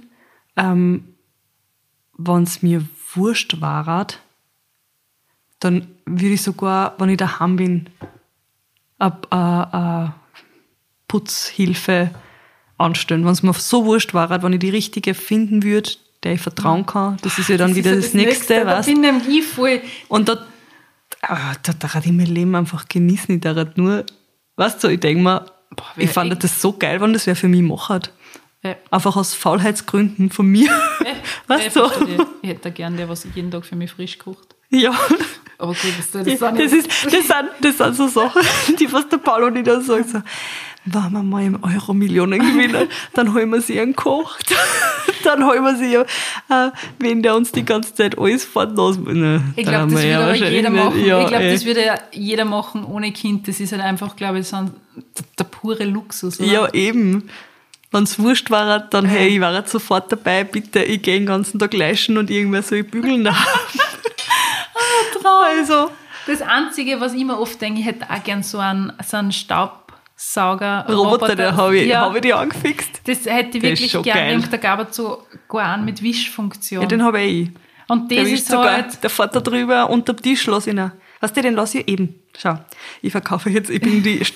ähm, 0.57 1.15
wenn 2.17 2.43
es 2.43 2.63
mir 2.63 2.85
wurscht 3.15 3.61
war, 3.61 4.07
dann 5.59 5.89
würde 6.07 6.35
ich 6.35 6.43
sogar, 6.43 6.95
wenn 6.99 7.09
ich 7.09 7.17
daheim 7.17 7.57
bin, 7.57 7.91
eine 8.99 10.15
Putzhilfe 11.09 12.11
anstellen. 12.77 13.25
Wenn 13.25 13.33
es 13.33 13.43
mir 13.43 13.55
so 13.55 13.85
wurscht 13.85 14.15
war, 14.15 14.43
wenn 14.43 14.53
ich 14.53 14.59
die 14.59 14.71
richtige 14.71 15.15
finden 15.15 15.63
würde, 15.63 15.91
der 16.23 16.35
ich 16.35 16.41
vertrauen 16.41 16.85
kann, 16.85 17.17
das 17.23 17.39
ist 17.39 17.49
ja 17.49 17.57
dann 17.57 17.71
Das 17.71 17.77
wieder 17.77 17.93
ist 17.93 18.15
das, 18.15 18.21
ja 18.21 18.27
Nächste. 18.27 18.55
Da 18.61 18.67
weißt? 18.67 18.89
bin 18.89 19.05
ich 19.05 19.39
ich 19.39 19.47
voll. 19.47 19.81
Und 20.09 20.29
da, 20.29 20.47
ah, 21.23 21.55
da 21.63 21.73
darf 21.73 22.05
ich 22.05 22.13
mein 22.13 22.27
Leben 22.27 22.55
einfach 22.55 22.87
genießen. 22.89 23.35
Ich 23.35 23.41
darf 23.41 23.77
nur, 23.77 24.05
weißt 24.61 24.85
du, 24.85 24.89
ich 24.89 25.01
denke 25.01 25.23
mir, 25.23 25.47
Boah, 25.75 25.87
ich 25.97 26.11
fand 26.11 26.43
das 26.43 26.61
so 26.61 26.73
geil, 26.73 27.01
wenn 27.01 27.13
das 27.13 27.27
wer 27.27 27.35
für 27.35 27.49
mich 27.49 27.63
macht. 27.63 28.13
Ja. 28.63 28.77
Einfach 28.91 29.17
aus 29.17 29.33
Faulheitsgründen 29.33 30.31
von 30.31 30.47
mir. 30.47 30.67
Ja, 30.67 31.13
Weißt 31.47 31.69
ich 31.69 31.73
du? 31.73 32.27
Ich 32.43 32.51
hätte 32.51 32.71
gern 32.71 32.97
der, 32.97 33.09
was 33.09 33.27
jeden 33.35 33.51
Tag 33.51 33.65
für 33.65 33.77
mich 33.77 33.91
frisch 33.91 34.19
kocht. 34.19 34.55
Ja. 34.69 34.91
Aber 35.57 35.73
gut, 35.73 35.93
das, 35.97 36.11
das, 36.11 36.25
Das, 36.39 36.71
sind 36.71 36.87
ist, 36.87 37.05
das, 37.05 37.27
sind, 37.27 37.51
das 37.61 37.79
sind 37.79 37.97
so 37.97 38.09
Sachen, 38.09 38.43
die 38.79 38.93
was 38.93 39.09
der 39.09 39.19
Paulo 39.19 39.49
nicht 39.49 39.67
dann 39.67 39.83
sagt. 39.83 40.11
So, 40.11 40.23
wenn 40.85 41.13
wir 41.13 41.23
mal 41.23 41.45
im 41.45 41.63
Euro 41.63 41.95
Millionen 41.95 42.39
gewinnen, 42.39 42.89
dann 43.15 43.33
holen 43.33 43.51
wir 43.51 43.61
sie 43.63 43.81
einen 43.81 43.97
Koch. 43.97 44.37
Dann 45.25 45.45
holen 45.45 45.63
wir 45.63 45.77
sie, 45.77 45.95
äh, 45.95 46.71
wenn 46.99 47.23
der 47.23 47.35
uns 47.35 47.53
die 47.53 47.65
ganze 47.65 47.95
Zeit 47.95 48.19
alles 48.19 48.45
fahren 48.45 48.77
lassen 48.77 49.07
will. 49.07 49.41
Ich 49.57 49.65
glaube, 49.65 49.79
haben 49.79 49.93
das 49.93 50.05
ja 50.05 50.27
würde 50.27 50.51
jeder 50.51 50.71
machen. 50.71 51.05
Ja, 51.05 51.21
ich 51.23 51.29
glaube, 51.29 51.51
das 51.51 51.65
würde 51.65 51.85
ja 51.85 51.95
jeder 52.13 52.45
machen 52.45 52.85
ohne 52.85 53.13
Kind. 53.13 53.49
Das 53.49 53.61
ist 53.61 53.73
halt 53.73 53.83
einfach, 53.83 54.17
glaube 54.17 54.41
ich, 54.41 54.49
so 54.49 54.57
ein, 54.57 54.71
der, 55.39 55.45
pure 55.45 55.85
Luxus. 55.85 56.41
Oder? 56.41 56.49
Ja, 56.51 56.73
eben. 56.73 57.29
Wenn 57.93 58.05
es 58.05 58.19
wurscht 58.21 58.51
war, 58.51 58.79
dann 58.79 59.05
hey, 59.05 59.29
ich 59.29 59.41
war 59.41 59.53
jetzt 59.53 59.73
sofort 59.73 60.13
dabei, 60.13 60.45
bitte, 60.45 60.81
ich 60.81 61.03
gehe 61.03 61.19
den 61.19 61.27
ganzen 61.27 61.59
Tag 61.59 61.75
leischen 61.75 62.19
und 62.19 62.31
irgendwer 62.31 62.63
soll 62.63 62.85
bügeln. 62.85 63.23
Nein. 63.23 63.35
also, 65.59 65.91
Das 66.27 66.41
Einzige, 66.41 67.01
was 67.01 67.15
ich 67.15 67.25
mir 67.25 67.39
oft 67.39 67.61
denke, 67.61 67.81
ich 67.81 67.87
hätte 67.87 68.09
auch 68.09 68.23
gern 68.23 68.45
so 68.45 68.59
einen, 68.59 68.93
so 69.05 69.17
einen 69.17 69.33
Staubsauger. 70.21 70.87
Roboter, 70.89 71.35
der 71.35 71.57
habe 71.57 71.79
ich, 71.79 71.89
ja, 71.89 72.03
hab 72.03 72.15
ich 72.15 72.21
die 72.21 72.35
angefixt. 72.35 73.01
Das 73.05 73.25
hätte 73.25 73.57
ich 73.57 73.63
Der 73.63 73.73
ist 73.73 73.81
wirklich 73.81 73.91
schon 73.91 74.03
gern. 74.03 74.41
geil. 74.41 74.43
Da 74.51 74.57
gab 74.59 74.91
es 74.91 74.97
sogar 74.97 75.75
einen 75.75 75.85
mit 75.87 76.03
Wischfunktion. 76.03 76.83
Ja, 76.83 76.89
den 76.89 77.03
habe 77.03 77.21
ich. 77.23 77.51
Und 77.89 78.11
Der 78.11 78.23
das 78.23 78.27
wischt 78.33 78.43
ist 78.43 78.49
sogar, 78.51 78.73
halt. 78.73 79.03
der 79.03 79.11
fährt 79.11 79.35
da 79.35 79.41
drüber 79.41 79.89
unterm 79.91 80.17
Tisch 80.19 80.47
lass 80.47 80.67
ihn 80.67 80.79
auch. 80.79 80.91
Weißt 81.21 81.37
du, 81.37 81.43
den 81.43 81.55
lasse 81.55 81.81
ich 81.81 81.89
eben. 81.89 82.15
Schau, 82.39 82.59
ich 83.03 83.13
verkaufe 83.13 83.51
jetzt, 83.51 83.69
ich 83.71 83.81
bin 83.81 84.03
die 84.03 84.25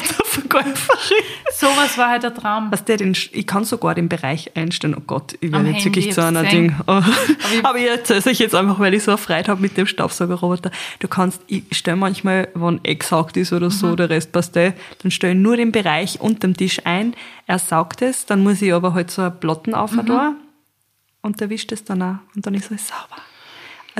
Staubsaugerroboterverkäuferin. 0.00 1.22
Sowas 1.52 1.96
war 1.98 2.08
halt 2.10 2.22
der 2.22 2.34
Traum. 2.34 2.72
Weißt 2.72 2.88
du, 2.88 2.96
den, 2.96 3.12
ich 3.32 3.46
kann 3.46 3.64
sogar 3.64 3.94
den 3.94 4.08
Bereich 4.08 4.56
einstellen. 4.56 4.96
Oh 4.98 5.02
Gott, 5.06 5.34
ich 5.40 5.52
werde 5.52 5.68
jetzt 5.70 5.84
wirklich 5.84 6.08
ich 6.08 6.14
zu 6.14 6.24
einer. 6.24 6.42
Ding. 6.44 6.74
Oh. 6.86 7.00
ich- 7.52 7.64
Aber 7.64 7.78
ich 7.78 7.86
erzähle 7.88 8.18
es 8.20 8.26
euch 8.26 8.38
jetzt 8.38 8.54
einfach, 8.54 8.78
weil 8.80 8.94
ich 8.94 9.04
so 9.04 9.12
eine 9.12 9.18
Freude 9.18 9.48
habe 9.52 9.60
mit 9.60 9.76
dem 9.76 9.86
Staubsaugerroboter. 9.86 10.70
Du 10.98 11.08
kannst, 11.08 11.42
ich 11.46 11.64
stelle 11.72 11.96
manchmal, 11.96 12.48
wenn 12.54 12.80
eh 12.84 12.94
gesaugt 12.96 13.36
ist 13.36 13.52
oder 13.52 13.66
Mhm. 13.66 13.70
so, 13.72 13.94
der 13.96 14.10
Rest 14.10 14.32
passt 14.32 14.56
eh, 14.56 14.72
dann 15.02 15.10
stelle 15.10 15.34
ich 15.34 15.38
nur 15.38 15.56
den 15.56 15.70
Bereich 15.72 16.20
unterm 16.20 16.56
Tisch 16.56 16.80
ein. 16.84 17.14
Er 17.46 17.58
saugt 17.58 18.02
es, 18.02 18.26
dann 18.26 18.42
muss 18.42 18.62
ich 18.62 18.72
aber 18.72 18.94
halt 18.94 19.10
so 19.10 19.22
eine 19.22 19.30
Platten 19.30 19.74
auf 19.74 19.92
Mhm. 19.92 20.36
und 21.22 21.40
der 21.40 21.50
wischt 21.50 21.70
es 21.72 21.84
dann 21.84 22.02
auch 22.02 22.16
und 22.34 22.46
dann 22.46 22.54
ist 22.54 22.70
alles 22.70 22.88
sauber. 22.88 23.22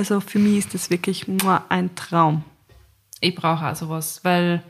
Also 0.00 0.20
für 0.20 0.38
mich 0.38 0.56
ist 0.56 0.72
das 0.72 0.88
wirklich 0.88 1.28
mua, 1.28 1.62
ein 1.68 1.94
Traum. 1.94 2.42
Ich 3.20 3.34
brauche 3.34 3.66
auch 3.70 3.76
sowas, 3.76 4.20
weil 4.22 4.62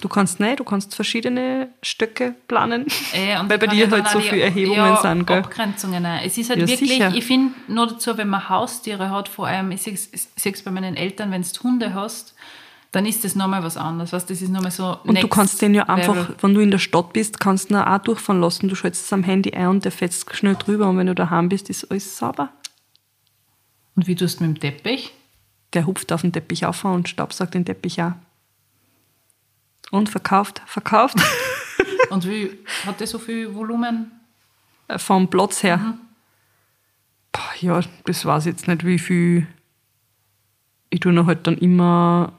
Du 0.00 0.08
kannst 0.08 0.40
nicht, 0.40 0.58
du 0.58 0.64
kannst 0.64 0.94
verschiedene 0.96 1.68
Stöcke 1.82 2.34
planen, 2.48 2.86
Äh, 3.12 3.36
weil 3.48 3.58
bei 3.58 3.68
dir 3.68 3.88
halt 3.88 4.08
so 4.08 4.18
viele 4.18 4.42
Erhebungen 4.42 4.78
ja, 4.78 4.96
sind. 5.00 5.26
Gell? 5.28 5.38
Abgrenzungen. 5.38 6.04
auch. 6.04 6.20
Es 6.24 6.36
ist 6.38 6.50
halt 6.50 6.60
Ja, 6.60 6.66
wirklich, 6.68 6.90
sicher. 6.90 7.12
ich 7.14 7.24
finde 7.24 7.54
nur 7.68 7.86
dazu, 7.86 8.16
wenn 8.18 8.28
man 8.28 8.48
Haustiere 8.48 9.10
hat, 9.10 9.28
vor 9.28 9.46
allem, 9.46 9.70
ich 9.70 9.82
sehe 9.82 9.94
es 9.94 10.62
bei 10.64 10.70
meinen 10.72 10.96
Eltern, 10.96 11.30
wenn 11.30 11.42
du 11.42 11.62
Hunde 11.62 11.94
hast, 11.94 12.34
dann 12.90 13.06
ist 13.06 13.22
das 13.22 13.34
nochmal 13.36 13.62
was 13.62 13.76
anderes. 13.76 14.12
Weißt, 14.12 14.28
das 14.30 14.42
ist 14.42 14.48
nochmal 14.50 14.70
so. 14.72 14.98
Und 15.04 15.22
du 15.22 15.28
kannst 15.28 15.62
den 15.62 15.74
ja 15.74 15.84
einfach, 15.84 16.16
Level. 16.16 16.34
wenn 16.40 16.54
du 16.54 16.60
in 16.62 16.70
der 16.72 16.78
Stadt 16.78 17.12
bist, 17.12 17.38
kannst 17.38 17.70
du 17.70 17.74
ihn 17.74 17.80
auch 17.80 17.98
durchfahren 17.98 18.40
lassen. 18.40 18.68
Du 18.68 18.74
schaltest 18.74 19.04
es 19.06 19.12
am 19.12 19.22
Handy 19.22 19.52
ein 19.52 19.68
und 19.68 19.84
der 19.84 19.92
fetzt 19.92 20.34
schnell 20.34 20.56
drüber. 20.56 20.88
Und 20.88 20.96
wenn 20.98 21.06
du 21.06 21.14
daheim 21.14 21.48
bist, 21.48 21.70
ist 21.70 21.90
alles 21.90 22.16
sauber. 22.18 22.50
Und 23.98 24.06
wie 24.06 24.14
tust 24.14 24.38
du 24.38 24.44
mit 24.44 24.58
dem 24.58 24.60
Teppich? 24.60 25.12
Der 25.72 25.84
hupft 25.84 26.12
auf 26.12 26.20
den 26.20 26.32
Teppich 26.32 26.64
auf 26.64 26.84
und 26.84 27.08
staubsaugt 27.08 27.54
den 27.54 27.64
Teppich 27.64 28.00
auch. 28.00 28.12
Und 29.90 30.08
verkauft, 30.08 30.62
verkauft. 30.66 31.16
Und 32.10 32.24
wie 32.28 32.56
hat 32.86 33.00
der 33.00 33.08
so 33.08 33.18
viel 33.18 33.52
Volumen? 33.52 34.12
Vom 34.98 35.28
Platz 35.28 35.64
her. 35.64 35.78
Mhm. 35.78 35.94
Boah, 37.32 37.50
ja, 37.60 37.80
das 38.04 38.24
weiß 38.24 38.46
ich 38.46 38.52
jetzt 38.52 38.68
nicht, 38.68 38.86
wie 38.86 39.00
viel. 39.00 39.48
Ich 40.90 41.00
tue 41.00 41.12
ihn 41.12 41.26
halt 41.26 41.48
dann 41.48 41.58
immer 41.58 42.34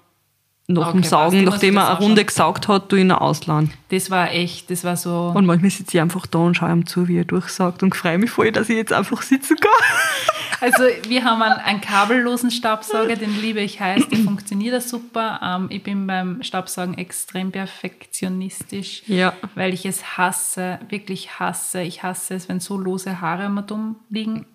nach 0.68 0.88
Okay, 0.88 1.02
dem. 1.02 1.04
Saugen, 1.04 1.44
nachdem 1.44 1.76
er 1.76 1.90
eine 1.90 2.00
Runde 2.00 2.24
gesaugt 2.24 2.70
hat, 2.70 2.88
tue 2.88 3.00
ich 3.00 3.06
ihn 3.06 3.12
ausladen. 3.12 3.74
Das 3.90 4.10
war 4.10 4.32
echt, 4.32 4.72
das 4.72 4.86
war 4.86 4.96
so. 4.96 5.34
Und 5.36 5.46
manchmal 5.46 5.72
sitze 5.72 5.98
ich 5.98 6.02
einfach 6.02 6.26
da 6.26 6.40
und 6.40 6.56
schaue 6.56 6.72
ihm 6.72 6.86
zu, 6.86 7.10
wie 7.10 7.18
er 7.18 7.26
durchsaugt 7.26 7.84
und 7.84 7.98
freue 7.98 8.18
mich 8.18 8.32
voll, 8.32 8.54
dass 8.54 8.70
ich 8.70 8.78
jetzt 8.78 8.94
einfach 8.94 9.22
sitzen 9.24 9.58
kann. 9.58 9.72
Also 10.62 10.84
wir 11.08 11.24
haben 11.24 11.42
einen, 11.42 11.60
einen 11.60 11.82
kabellosen 11.82 12.52
Staubsauger, 12.52 13.16
den 13.16 13.40
liebe 13.40 13.62
ich 13.62 13.80
heiß, 13.80 14.08
der 14.10 14.20
funktioniert 14.20 14.74
ja 14.74 14.82
super. 14.82 15.40
Ähm, 15.42 15.68
ich 15.70 15.82
bin 15.84 16.06
beim 16.08 16.44
Staubsaugen 16.44 16.98
extrem 16.98 17.52
perfektionistisch, 17.52 19.04
Ja. 19.08 19.34
weil 19.56 19.74
ich 19.74 19.86
es 19.86 20.18
hasse, 20.18 20.80
wirklich 20.90 21.40
hasse. 21.40 21.82
Ich 21.82 22.04
hasse 22.04 22.36
es, 22.36 22.50
wenn 22.50 22.60
so 22.60 22.78
lose 22.78 23.22
Haare 23.22 23.46
immer 23.46 23.62
dumm 23.62 23.96
liegen. 24.10 24.46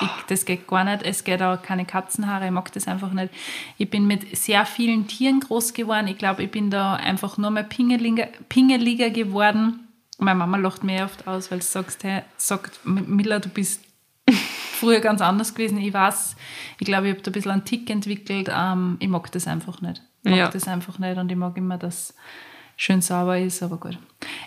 Ich, 0.00 0.08
das 0.28 0.44
geht 0.44 0.66
gar 0.66 0.84
nicht. 0.84 1.02
Es 1.02 1.24
geht 1.24 1.42
auch 1.42 1.60
keine 1.62 1.84
Katzenhaare, 1.84 2.46
ich 2.46 2.50
mag 2.50 2.72
das 2.72 2.88
einfach 2.88 3.12
nicht. 3.12 3.32
Ich 3.78 3.88
bin 3.90 4.06
mit 4.06 4.36
sehr 4.36 4.66
vielen 4.66 5.06
Tieren 5.06 5.40
groß 5.40 5.74
geworden. 5.74 6.08
Ich 6.08 6.18
glaube, 6.18 6.42
ich 6.42 6.50
bin 6.50 6.70
da 6.70 6.94
einfach 6.94 7.38
nur 7.38 7.50
mal 7.50 7.64
pingeliger, 7.64 8.28
pingeliger 8.48 9.10
geworden. 9.10 9.80
Meine 10.18 10.38
Mama 10.38 10.56
lacht 10.58 10.84
mir 10.84 11.04
oft 11.04 11.26
aus, 11.26 11.50
weil 11.50 11.60
sie 11.62 11.68
sagt, 11.70 12.04
hey, 12.04 12.22
sagt, 12.36 12.80
Miller, 12.84 13.40
du 13.40 13.48
bist 13.48 13.80
früher 14.84 15.00
ganz 15.00 15.20
anders 15.20 15.54
gewesen. 15.54 15.78
Ich 15.78 15.92
weiß, 15.92 16.36
ich 16.78 16.84
glaube, 16.86 17.08
ich 17.08 17.12
habe 17.14 17.22
da 17.22 17.30
ein 17.30 17.32
bisschen 17.32 17.50
einen 17.50 17.64
Tick 17.64 17.90
entwickelt. 17.90 18.48
Ähm, 18.52 18.96
ich 19.00 19.08
mag 19.08 19.30
das 19.32 19.46
einfach 19.46 19.80
nicht. 19.80 20.02
Ich 20.22 20.30
mag 20.30 20.38
Ja. 20.38 20.48
das 20.48 20.68
einfach 20.68 20.98
nicht 20.98 21.16
und 21.18 21.30
ich 21.30 21.36
mag 21.36 21.56
immer, 21.56 21.76
dass 21.78 22.14
schön 22.76 23.00
sauber 23.02 23.38
ist, 23.38 23.62
aber 23.62 23.76
gut. 23.76 23.98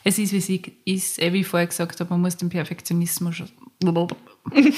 Es 0.04 0.18
ist, 0.20 0.32
wie 0.34 0.38
es 0.38 0.50
ist, 0.86 1.22
eh, 1.22 1.32
wie 1.34 1.42
ich 1.42 1.48
vorher 1.48 1.68
gesagt 1.68 2.00
habe, 2.00 2.10
man 2.10 2.22
muss 2.22 2.36
den 2.38 2.50
Perfektionismus 2.50 3.36
schon- 3.36 3.50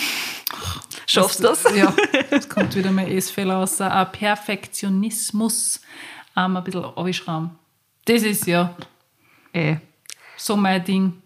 Schaffst 1.06 1.40
du 1.40 1.44
das? 1.44 1.64
Ja, 1.76 1.94
es 2.32 2.48
kommt 2.50 2.76
wieder 2.76 2.92
mein 2.92 3.08
S-Fehler 3.12 3.56
raus. 3.56 3.80
Ein 3.82 4.12
Perfektionismus 4.12 5.82
ähm, 6.36 6.58
ein 6.58 6.64
bisschen 6.64 6.84
abschrauben. 6.86 7.52
Das 8.06 8.22
ist 8.24 8.46
ja 8.48 8.76
Eh. 9.54 9.78
so 10.38 10.56
mein 10.56 10.84
Ding. 10.84 11.19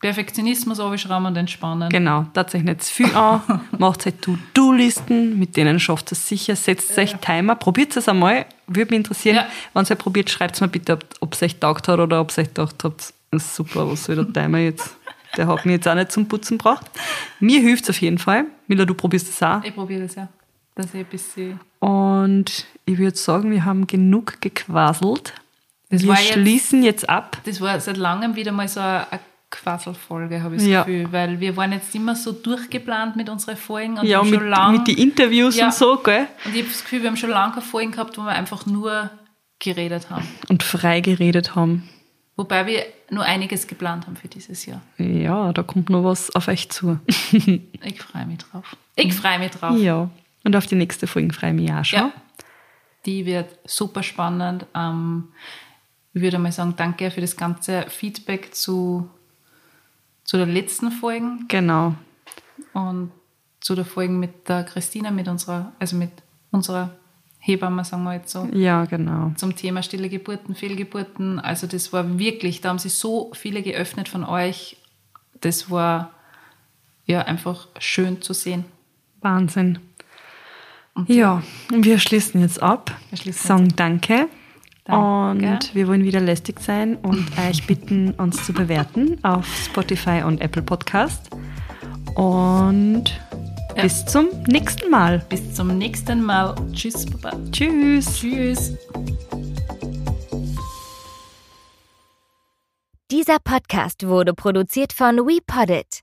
Perfektionismus 0.00 0.80
abschrauben 0.80 1.26
und 1.26 1.36
entspannen. 1.36 1.90
Genau, 1.90 2.24
tatsächlich 2.32 2.68
nicht 2.70 2.82
zu 2.84 2.94
viel 2.94 3.14
an. 3.14 3.42
Macht 3.78 4.06
halt 4.06 4.22
To-Do-Listen, 4.22 5.38
mit 5.38 5.56
denen 5.56 5.78
schafft 5.78 6.10
es 6.12 6.26
sicher. 6.26 6.56
Setzt 6.56 6.96
euch 6.98 7.14
Timer, 7.16 7.54
probiert 7.54 7.94
es 7.96 8.08
einmal. 8.08 8.46
Würde 8.66 8.90
mich 8.92 8.98
interessieren. 8.98 9.36
Ja. 9.36 9.46
Wenn 9.74 9.84
ihr 9.84 9.90
es 9.90 9.98
probiert, 9.98 10.30
schreibt 10.30 10.54
es 10.54 10.60
mir 10.62 10.68
bitte, 10.68 10.98
ob 11.20 11.34
es 11.34 11.42
euch 11.42 11.58
taugt 11.60 11.86
hat 11.88 11.98
oder 12.00 12.20
ob 12.20 12.30
ihr 12.32 12.42
euch 12.42 12.48
gedacht 12.48 12.76
habt, 12.82 13.12
ist 13.30 13.54
super, 13.54 13.90
was 13.90 14.04
soll 14.04 14.16
der 14.16 14.32
Timer 14.32 14.58
jetzt? 14.58 14.96
Der 15.36 15.46
hat 15.46 15.64
mich 15.66 15.74
jetzt 15.74 15.86
auch 15.86 15.94
nicht 15.94 16.10
zum 16.10 16.26
Putzen 16.26 16.58
gebracht. 16.58 16.86
Mir 17.38 17.60
hilft 17.60 17.84
es 17.84 17.90
auf 17.90 18.00
jeden 18.00 18.18
Fall. 18.18 18.46
Mila, 18.66 18.84
du 18.84 18.94
probierst 18.94 19.28
es 19.28 19.42
auch. 19.42 19.62
Ich 19.62 19.74
probiere 19.74 20.02
das 20.02 20.14
ja. 20.16 20.28
Dass 20.74 20.86
ich 20.86 20.94
ein 21.00 21.04
bisschen. 21.04 21.60
Und 21.78 22.66
ich 22.86 22.98
würde 22.98 23.16
sagen, 23.16 23.50
wir 23.50 23.64
haben 23.64 23.86
genug 23.86 24.40
gequasselt. 24.40 25.34
Das 25.90 26.02
wir 26.02 26.08
war 26.08 26.20
jetzt- 26.20 26.32
schließen 26.32 26.82
jetzt 26.82 27.08
ab. 27.08 27.36
Das 27.44 27.60
war 27.60 27.78
seit 27.80 27.96
langem 27.96 28.34
wieder 28.34 28.50
mal 28.50 28.66
so 28.66 28.80
eine 28.80 29.06
Quasselfolge, 29.50 30.42
habe 30.42 30.56
ich 30.56 30.62
das 30.62 30.68
Ja. 30.70 30.82
Gefühl. 30.84 31.12
Weil 31.12 31.40
wir 31.40 31.56
waren 31.56 31.72
jetzt 31.72 31.94
immer 31.94 32.14
so 32.14 32.32
durchgeplant 32.32 33.16
mit 33.16 33.28
unseren 33.28 33.56
Folgen 33.56 33.98
und 33.98 34.06
Ja, 34.06 34.18
haben 34.18 34.30
mit, 34.30 34.40
schon 34.40 34.48
lang. 34.48 34.72
mit 34.72 34.86
den 34.88 34.96
Interviews 34.98 35.56
Ja. 35.56 35.66
und 35.66 35.74
so, 35.74 35.96
gell? 35.98 36.26
und 36.44 36.54
ich 36.54 36.60
habe 36.62 36.70
das 36.70 36.82
Gefühl, 36.82 37.02
wir 37.02 37.08
haben 37.08 37.16
schon 37.16 37.30
lange 37.30 37.52
keine 37.54 37.66
Folgen 37.66 37.90
gehabt, 37.92 38.16
wo 38.16 38.22
wir 38.22 38.30
einfach 38.30 38.64
nur 38.66 39.10
geredet 39.58 40.08
haben. 40.10 40.26
Und 40.48 40.62
frei 40.62 41.00
geredet 41.00 41.54
haben. 41.54 41.88
Wobei 42.36 42.64
wir 42.66 42.84
nur 43.10 43.24
einiges 43.24 43.66
geplant 43.66 44.06
haben 44.06 44.16
für 44.16 44.28
dieses 44.28 44.64
Jahr. 44.64 44.80
Ja, 44.96 45.52
da 45.52 45.62
kommt 45.62 45.90
noch 45.90 46.04
was 46.04 46.34
auf 46.34 46.48
euch 46.48 46.70
zu. 46.70 46.98
Ich 47.32 48.00
freue 48.02 48.26
mich 48.26 48.38
drauf. 48.38 48.76
Ich 48.96 49.12
freue 49.14 49.38
mich 49.38 49.50
drauf. 49.50 49.76
Ja. 49.78 50.08
Und 50.44 50.56
auf 50.56 50.66
die 50.66 50.74
nächste 50.76 51.06
Folge 51.06 51.32
freue 51.34 51.50
ich 51.50 51.56
mich 51.56 51.72
auch 51.72 51.84
schon. 51.84 51.98
Ja. 51.98 52.12
Die 53.04 53.26
wird 53.26 53.58
super 53.66 54.02
spannend. 54.02 54.64
Ähm, 54.74 55.28
ich 56.14 56.22
würde 56.22 56.38
mal 56.38 56.52
sagen, 56.52 56.74
danke 56.76 57.10
für 57.10 57.20
das 57.20 57.36
ganze 57.36 57.84
Feedback 57.88 58.54
zu, 58.54 59.08
zu 60.30 60.36
der 60.36 60.46
letzten 60.46 60.92
Folge 60.92 61.26
Genau. 61.48 61.96
und 62.72 63.10
zu 63.58 63.74
der 63.74 63.84
Folge 63.84 64.12
mit 64.12 64.48
der 64.48 64.62
Christina, 64.62 65.10
mit 65.10 65.26
unserer, 65.26 65.72
also 65.80 65.96
mit 65.96 66.12
unserer 66.52 66.90
Hebamme, 67.40 67.84
sagen 67.84 68.04
wir 68.04 68.14
jetzt 68.14 68.30
so, 68.30 68.48
Ja, 68.52 68.84
genau. 68.84 69.32
zum 69.34 69.56
Thema 69.56 69.82
stille 69.82 70.08
Geburten, 70.08 70.54
Fehlgeburten. 70.54 71.40
Also 71.40 71.66
das 71.66 71.92
war 71.92 72.20
wirklich, 72.20 72.60
da 72.60 72.68
haben 72.68 72.78
sich 72.78 72.94
so 72.94 73.32
viele 73.34 73.60
geöffnet 73.60 74.08
von 74.08 74.22
euch. 74.22 74.76
Das 75.40 75.68
war 75.68 76.12
ja 77.06 77.22
einfach 77.22 77.66
schön 77.80 78.22
zu 78.22 78.32
sehen. 78.32 78.64
Wahnsinn. 79.22 79.80
Ja, 81.08 81.42
und 81.72 81.84
wir 81.84 81.98
schließen 81.98 82.40
jetzt 82.40 82.62
ab. 82.62 82.96
Wir 83.08 83.18
schließen 83.18 83.48
sagen 83.48 83.68
Danke. 83.74 84.28
Danke. 84.90 85.48
Und 85.52 85.74
wir 85.74 85.88
wollen 85.88 86.04
wieder 86.04 86.20
lästig 86.20 86.60
sein 86.60 86.96
und 86.96 87.26
euch 87.48 87.66
bitten, 87.66 88.12
uns 88.12 88.44
zu 88.44 88.52
bewerten 88.52 89.22
auf 89.24 89.46
Spotify 89.64 90.22
und 90.24 90.40
Apple 90.40 90.62
Podcast. 90.62 91.30
Und 92.14 93.04
Ja. 93.76 93.82
bis 93.82 94.04
zum 94.06 94.28
nächsten 94.48 94.90
Mal. 94.90 95.20
Bis 95.28 95.54
zum 95.54 95.78
nächsten 95.78 96.22
Mal. 96.24 96.54
Tschüss, 96.72 97.06
Baba. 97.06 97.36
Tschüss. 97.52 98.18
Tschüss. 98.18 98.74
Dieser 103.10 103.38
Podcast 103.42 104.06
wurde 104.06 104.34
produziert 104.34 104.92
von 104.92 105.16
WePoddit. 105.16 106.00